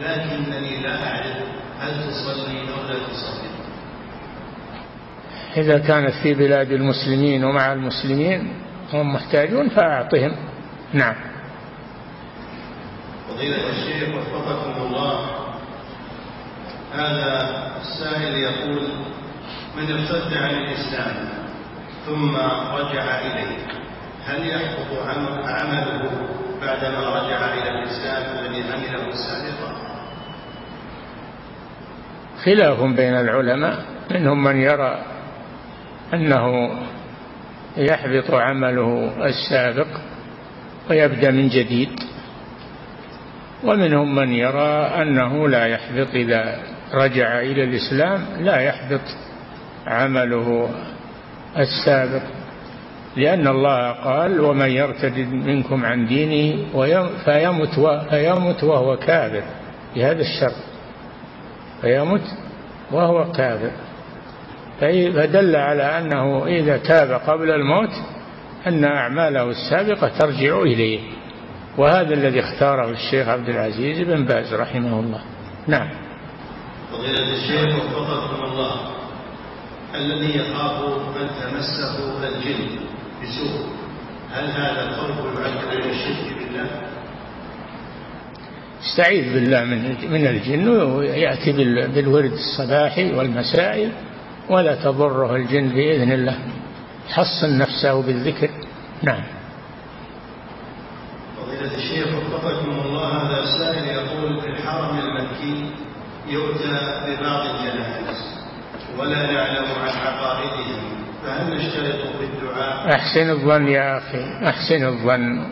لكنني 0.00 0.82
لا 0.82 1.08
أعرف 1.08 1.36
هل 1.80 2.10
تصلي 2.10 2.60
أو 2.60 2.88
لا 2.88 2.94
تصلي. 2.94 3.54
إذا 5.56 5.78
كانت 5.78 6.14
في 6.22 6.34
بلاد 6.34 6.72
المسلمين 6.72 7.44
ومع 7.44 7.72
المسلمين 7.72 8.52
هم 8.92 9.14
محتاجون 9.14 9.68
فأعطهم. 9.68 10.36
نعم. 10.92 11.14
فضيلة 13.28 13.70
الشيخ 13.70 14.08
وفقكم 14.14 14.82
الله 14.86 15.26
هذا 16.94 17.50
السائل 17.80 18.34
يقول 18.34 18.88
من 19.76 19.92
ارتد 19.92 20.34
عن 20.34 20.50
الإسلام 20.50 21.28
ثم 22.06 22.36
رجع 22.74 23.20
إليه. 23.20 23.58
هل 24.24 24.48
يحبط 24.48 25.08
عمله 25.46 26.10
بعدما 26.62 27.00
رجع 27.08 27.54
إلى 27.54 27.68
الإسلام 27.70 28.38
الذي 28.38 28.62
عمله 28.62 29.10
سابقا؟ 29.10 29.74
خلاف 32.44 32.80
بين 32.80 33.14
العلماء 33.14 33.84
منهم 34.10 34.44
من 34.44 34.56
يرى 34.56 35.02
أنه 36.14 36.70
يحبط 37.76 38.30
عمله 38.30 39.12
السابق 39.26 39.86
ويبدأ 40.90 41.30
من 41.30 41.48
جديد 41.48 42.00
ومنهم 43.64 44.14
من 44.14 44.32
يرى 44.32 44.72
أنه 45.02 45.48
لا 45.48 45.66
يحبط 45.66 46.08
إذا 46.14 46.58
رجع 46.94 47.40
إلى 47.40 47.64
الإسلام 47.64 48.26
لا 48.38 48.60
يحبط 48.60 49.00
عمله 49.86 50.68
السابق. 51.58 52.22
لأن 53.16 53.48
الله 53.48 53.90
قال 53.90 54.40
ومن 54.40 54.70
يرتد 54.70 55.18
منكم 55.32 55.84
عن 55.84 56.06
دينه 56.06 56.64
فيمت, 57.24 57.80
فيمت 58.10 58.64
وهو 58.64 58.96
كافر 58.96 59.42
بهذا 59.96 60.20
الشر 60.20 60.54
فيمت 61.80 62.24
وهو 62.92 63.32
كافر 63.32 63.70
فدل 64.80 65.56
على 65.56 65.82
أنه 65.82 66.46
إذا 66.46 66.76
تاب 66.76 67.20
قبل 67.26 67.50
الموت 67.50 67.90
أن 68.66 68.84
أعماله 68.84 69.50
السابقة 69.50 70.08
ترجع 70.18 70.62
إليه. 70.62 71.00
وهذا 71.78 72.14
الذي 72.14 72.40
اختاره 72.40 72.90
الشيخ 72.90 73.28
عبد 73.28 73.48
العزيز 73.48 74.00
بن 74.00 74.24
باز 74.24 74.54
رحمه 74.54 75.00
الله. 75.00 75.20
نعم. 75.66 75.88
فضيلة 76.92 77.32
الشيخ 77.32 77.76
وفقكم 77.76 78.44
الله. 78.44 79.03
الذي 79.94 80.38
يخاف 80.38 80.84
أن 81.16 81.28
تمسه 81.40 82.28
الجن 82.28 82.68
بسوء. 83.22 83.66
هل 84.32 84.50
هذا 84.50 84.88
الخوف 84.88 85.16
يعد 85.40 85.84
من 85.84 85.90
الشرك 85.90 86.38
بالله؟ 86.38 86.66
استعيذ 88.82 89.34
بالله 89.34 89.64
من 89.64 90.10
من 90.10 90.26
الجن 90.26 90.68
ويأتي 90.68 91.52
بالورد 91.94 92.32
الصباحي 92.32 93.14
والمسائي 93.14 93.92
ولا 94.50 94.74
تضره 94.74 95.36
الجن 95.36 95.68
بإذن 95.68 96.12
الله. 96.12 96.38
حصن 97.08 97.58
نفسه 97.58 98.02
بالذكر. 98.02 98.50
نعم. 99.02 99.24
فضيلة 101.36 101.74
الشيخ 101.76 102.06
وفقكم 102.06 102.70
الله 102.86 103.08
هذا 103.08 103.44
سائل 103.58 103.84
يقول 103.88 104.40
في 104.40 104.46
الحرم 104.46 104.98
المكي 104.98 105.70
يؤتى 106.28 106.78
ببعض 107.06 107.46
الجنائز 107.46 108.33
ولا 108.98 109.32
نعلم 109.32 109.64
عن 109.82 109.88
عقائدهم 110.06 110.80
فهل 111.22 111.56
نشترط 111.56 112.16
في 112.18 112.24
الدعاء؟ 112.24 112.94
أحسن 112.94 113.30
الظن 113.30 113.68
يا 113.68 113.98
أخي 113.98 114.48
أحسن 114.48 114.86
الظن 114.86 115.46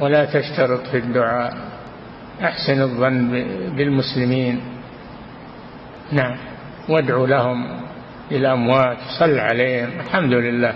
ولا 0.00 0.24
تشترط 0.24 0.86
في 0.86 0.96
الدعاء. 0.96 1.56
أحسن 2.42 2.82
الظن 2.82 3.30
بالمسلمين. 3.76 4.60
نعم. 6.12 6.36
وادعو 6.88 7.26
لهم 7.26 7.80
للأموات 8.30 8.98
صل 9.18 9.38
عليهم. 9.38 10.00
الحمد 10.00 10.32
لله. 10.32 10.74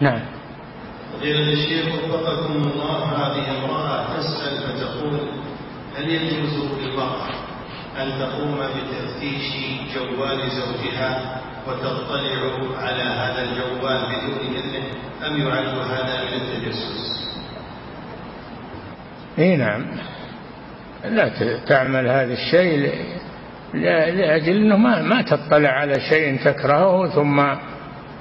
نعم. 0.00 0.20
فضيلة 1.12 1.52
الشيخ 1.52 1.94
وفقكم 2.04 2.52
الله 2.52 3.04
هذه 3.04 3.58
امرأة 3.58 4.16
تسأل 4.16 4.58
فتقول 4.62 5.20
هل 5.96 6.10
يجوز 6.10 6.54
للمرأة 6.80 7.45
أن 8.02 8.18
تقوم 8.18 8.58
بتفتيش 8.58 9.52
جوال 9.94 10.38
زوجها 10.50 11.40
وتطلع 11.66 12.78
على 12.78 13.02
هذا 13.02 13.42
الجوال 13.42 14.00
بدون 14.06 14.56
إذنه 14.56 14.84
أم 15.26 15.40
يعد 15.40 15.78
هذا 15.78 16.24
من 16.24 16.40
التجسس؟ 16.40 17.16
إي 19.38 19.56
نعم. 19.56 19.86
لا 21.04 21.28
تعمل 21.66 22.08
هذا 22.08 22.32
الشيء 22.32 22.92
لأجل 23.74 24.56
أنه 24.56 24.76
ما, 24.76 25.02
ما 25.02 25.22
تطلع 25.22 25.68
على 25.70 25.94
شيء 26.00 26.44
تكرهه 26.44 27.08
ثم 27.08 27.40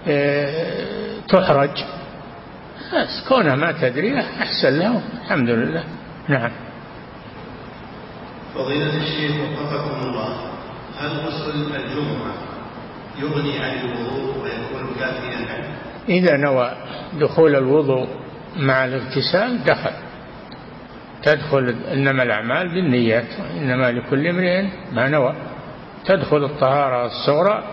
آه، 0.07 1.19
تحرج. 1.30 1.84
بس 2.93 3.28
كونها 3.28 3.55
ما 3.55 3.71
تدري 3.71 4.19
أحسن 4.19 4.80
له 4.80 5.01
الحمد 5.23 5.49
لله. 5.49 5.84
نعم. 6.30 6.51
فضيلة 8.56 8.97
الشيخ 8.97 9.36
وفقكم 9.36 10.08
الله 10.08 10.38
هل 10.97 11.10
غسل 11.10 11.76
الجمعة 11.76 12.34
يغني 13.20 13.60
عن 13.60 13.78
الوضوء 13.78 14.43
ويكون 14.43 14.95
كافيا؟ 14.99 15.76
إذا 16.10 16.38
نوى 16.38 16.72
دخول 17.14 17.56
الوضوء 17.56 18.08
مع 18.58 18.86
الاغتسال 18.86 19.64
دخل. 19.64 19.91
تدخل 21.24 21.76
إنما 21.91 22.24
الأعمال 22.24 22.68
بالنيات 22.70 23.28
إنما 23.58 23.91
لكل 23.91 24.28
امرئ 24.28 24.68
ما 24.91 25.10
نوى. 25.10 25.36
تدخل 26.06 26.43
الطهارة 26.43 27.06
الصغرى 27.06 27.64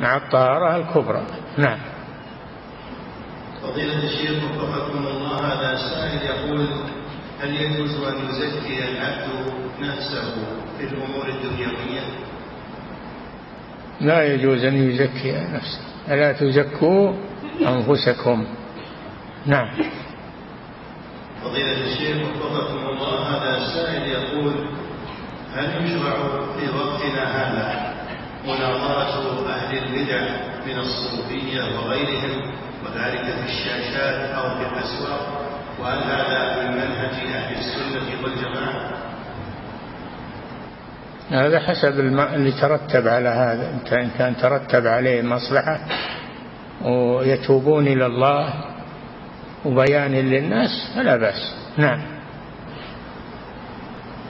مع 0.00 0.16
الطهارة 0.16 0.76
الكبرى. 0.76 1.22
نعم. 1.58 1.78
فضيلة 3.62 4.04
الشيخ 4.04 4.44
وفقكم 4.44 5.06
الله 5.06 5.38
هذا 5.38 5.76
سائل 5.76 6.22
يقول 6.22 6.68
هل 7.40 7.54
يجوز 7.54 8.04
أن 8.04 8.28
يزكي 8.28 8.84
العبد 8.84 9.65
نفسه 9.80 10.34
في 10.78 10.84
الأمور 10.84 11.28
الدنيوية؟ 11.28 12.00
لا 14.00 14.34
يجوز 14.34 14.64
أن 14.64 14.90
يزكي 14.90 15.32
نفسه 15.32 15.80
ألا 16.08 16.32
تزكوا 16.32 17.12
أنفسكم 17.68 18.46
نعم 19.46 19.68
فضيلة 21.42 21.84
الشيخ 21.84 22.16
وفقكم 22.36 22.86
الله 22.88 23.18
هذا 23.18 23.74
سائل 23.74 24.02
يقول 24.08 24.52
هل 25.54 25.84
يشرع 25.84 26.16
في 26.56 26.68
وقتنا 26.78 27.24
هذا 27.24 27.94
مناظرة 28.44 29.48
أهل 29.48 29.78
البدع 29.78 30.20
من 30.66 30.78
الصوفية 30.78 31.62
وغيرهم 31.62 32.52
وذلك 32.84 33.24
في 33.24 33.44
الشاشات 33.44 34.30
أو 34.34 34.58
في 34.58 34.62
الأسواق 34.72 35.42
وهل 35.80 35.98
هذا 35.98 36.62
من 36.62 36.72
منهج 36.76 37.14
أهل 37.34 37.56
السنة 37.58 38.22
والجماعة؟ 38.22 38.95
هذا 41.30 41.60
حسب 41.60 42.00
اللي 42.00 42.52
ترتب 42.52 43.08
على 43.08 43.28
هذا. 43.28 43.70
إن 43.92 44.10
كان 44.18 44.36
ترتب 44.36 44.86
عليه 44.86 45.22
مصلحة 45.22 45.80
ويتوبون 46.84 47.86
إلى 47.86 48.06
الله 48.06 48.54
وبيان 49.64 50.12
للناس 50.12 50.70
فلا 50.94 51.16
بأس. 51.16 51.54
نعم. 51.76 52.02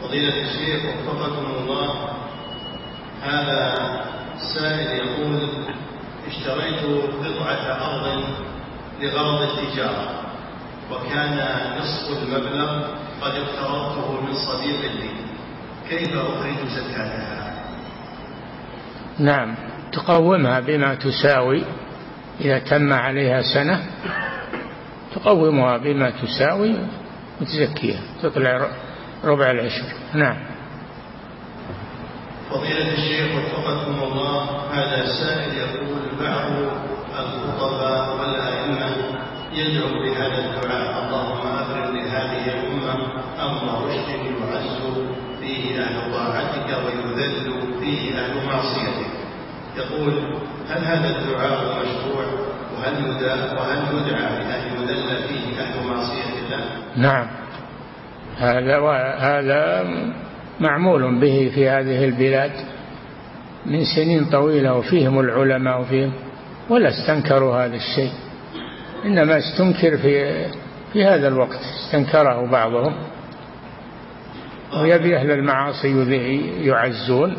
فضيلة 0.02 0.42
الشيخ 0.42 0.82
وفقكم 0.84 1.46
الله. 1.60 1.90
هذا 3.22 3.74
سائل 4.54 5.06
يقول 5.06 5.48
اشتريت 6.26 6.80
قطعة 7.24 7.64
أرض 7.86 8.24
لغرض 9.00 9.42
التجارة 9.42 10.08
وكان 10.92 11.38
نصف 11.78 12.22
المبلغ 12.22 12.82
قد 13.20 13.32
اقترضته 13.32 14.20
من 14.20 14.34
صديق 14.34 14.80
لي. 14.80 15.25
كيف 15.90 16.16
أخرج 16.16 16.68
زكاتها؟ 16.68 17.54
نعم 19.18 19.54
تقومها 19.92 20.60
بما 20.60 20.94
تساوي 20.94 21.64
إذا 22.40 22.58
تم 22.58 22.92
عليها 22.92 23.42
سنة 23.42 23.82
تقومها 25.14 25.76
بما 25.76 26.10
تساوي 26.10 26.74
وتزكيها 27.40 28.00
تطلع 28.22 28.68
ربع 29.24 29.50
العشر. 29.50 29.84
نعم. 30.14 30.36
فضيلة 32.50 32.92
الشيخ 32.92 33.30
وفقكم 33.36 34.02
الله 34.02 34.44
هذا 34.72 35.02
السائل 35.04 35.58
يقول 35.58 36.02
بعض 36.20 36.52
الخطباء 37.18 38.16
والأئمة 38.20 38.96
يدعو 39.52 39.88
بهذا 40.02 40.38
الدعاء. 40.44 41.04
اللهم 41.04 41.46
أبرم 41.46 41.96
لهذه 41.96 42.44
الأمة 42.54 42.94
أمر 43.40 43.86
رشد 43.88 44.08
يعز 44.08 45.06
فيه 45.40 45.82
أهل 45.82 46.12
طاعتك 46.26 46.84
ويذل 46.84 47.80
فيه 47.80 48.18
أهل 48.18 48.46
معصيتك 48.46 49.06
يقول 49.76 50.12
هل 50.68 50.84
هذا 50.84 51.18
الدعاء 51.18 51.82
مشروع؟ 51.82 52.24
وهل 52.76 52.94
يدعى 53.06 53.56
وهل 53.56 53.78
يدعى 53.78 54.38
بأن 54.38 54.82
يذل 54.82 55.28
فيه 55.28 55.60
أهل 55.60 55.86
معصية 55.86 56.24
الله؟ 56.46 56.64
نعم. 56.96 57.26
هذا 58.36 58.78
هذا 59.18 59.84
معمول 60.60 61.20
به 61.20 61.52
في 61.54 61.68
هذه 61.68 62.04
البلاد 62.04 62.52
من 63.66 63.84
سنين 63.96 64.24
طويلة 64.24 64.74
وفيهم 64.74 65.20
العلماء 65.20 65.80
وفيهم 65.80 66.12
ولا 66.70 66.88
استنكروا 66.88 67.64
هذا 67.64 67.76
الشيء. 67.76 68.12
إنما 69.04 69.38
استنكر 69.38 69.96
في 69.96 70.44
في 70.92 71.04
هذا 71.04 71.28
الوقت 71.28 71.60
استنكره 71.84 72.50
بعضهم. 72.50 72.94
ويبي 74.74 75.16
أهل 75.16 75.30
المعاصي 75.30 75.88
يعزون. 76.66 77.36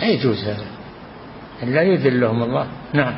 لا 0.00 0.06
يجوز 0.06 0.44
هذا. 0.44 0.66
لا 1.62 1.82
يذلهم 1.82 2.42
الله. 2.42 2.66
نعم. 2.92 3.16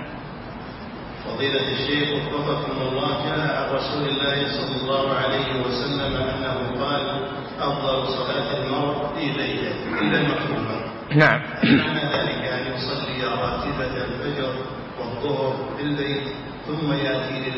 فضيلة 1.25 1.73
الشيخ 1.73 2.09
وفقكم 2.35 2.83
الله 2.83 3.09
جاء 3.25 3.57
عن 3.57 3.75
رسول 3.75 4.09
الله 4.09 4.49
صلى 4.49 4.83
الله 4.83 5.15
عليه 5.15 5.61
وسلم 5.61 6.17
أنه 6.17 6.85
قال 6.85 7.21
أفضل 7.61 8.09
صلاة 8.09 8.65
المرء 8.65 9.15
في 9.15 9.25
ليلة 9.25 9.73
إلى 10.01 10.17
المكتوبة 10.21 10.77
نعم. 11.15 11.41
معنى 11.65 12.01
ذلك 12.01 12.43
أن 12.53 12.73
يصلي 12.75 13.25
راتبة 13.25 14.05
الفجر 14.05 14.55
والظهر 15.01 15.57
في 15.77 15.83
الليل 15.83 16.23
ثم 16.67 16.93
يأتي 16.93 17.53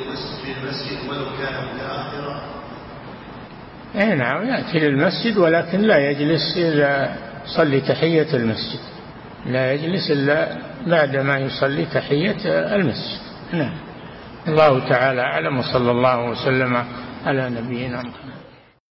للمسجد 0.47 1.11
ولو 1.11 1.24
كان 1.39 1.65
متأخرا. 1.74 2.57
اي 3.97 4.15
نعم 4.15 4.48
يأتي 4.48 4.78
للمسجد 4.78 5.39
ولكن 5.39 5.81
لا 5.81 6.10
يجلس 6.10 6.56
إلا 6.56 7.15
يصلي 7.47 7.81
تحية 7.81 8.35
المسجد. 8.35 8.81
لا 9.47 9.73
يجلس 9.73 10.10
إلا 10.10 10.56
بعدما 10.86 11.39
يصلي 11.39 11.85
تحية 11.85 12.36
المسجد. 12.74 13.20
نعم. 13.52 13.74
الله 14.48 14.89
تعالى 14.89 15.20
أعلم 15.20 15.59
وصلى 15.59 15.90
الله 15.90 16.31
وسلم 16.31 16.85
على 17.27 17.51
نبينا 17.51 17.98
محمد. 17.98 18.38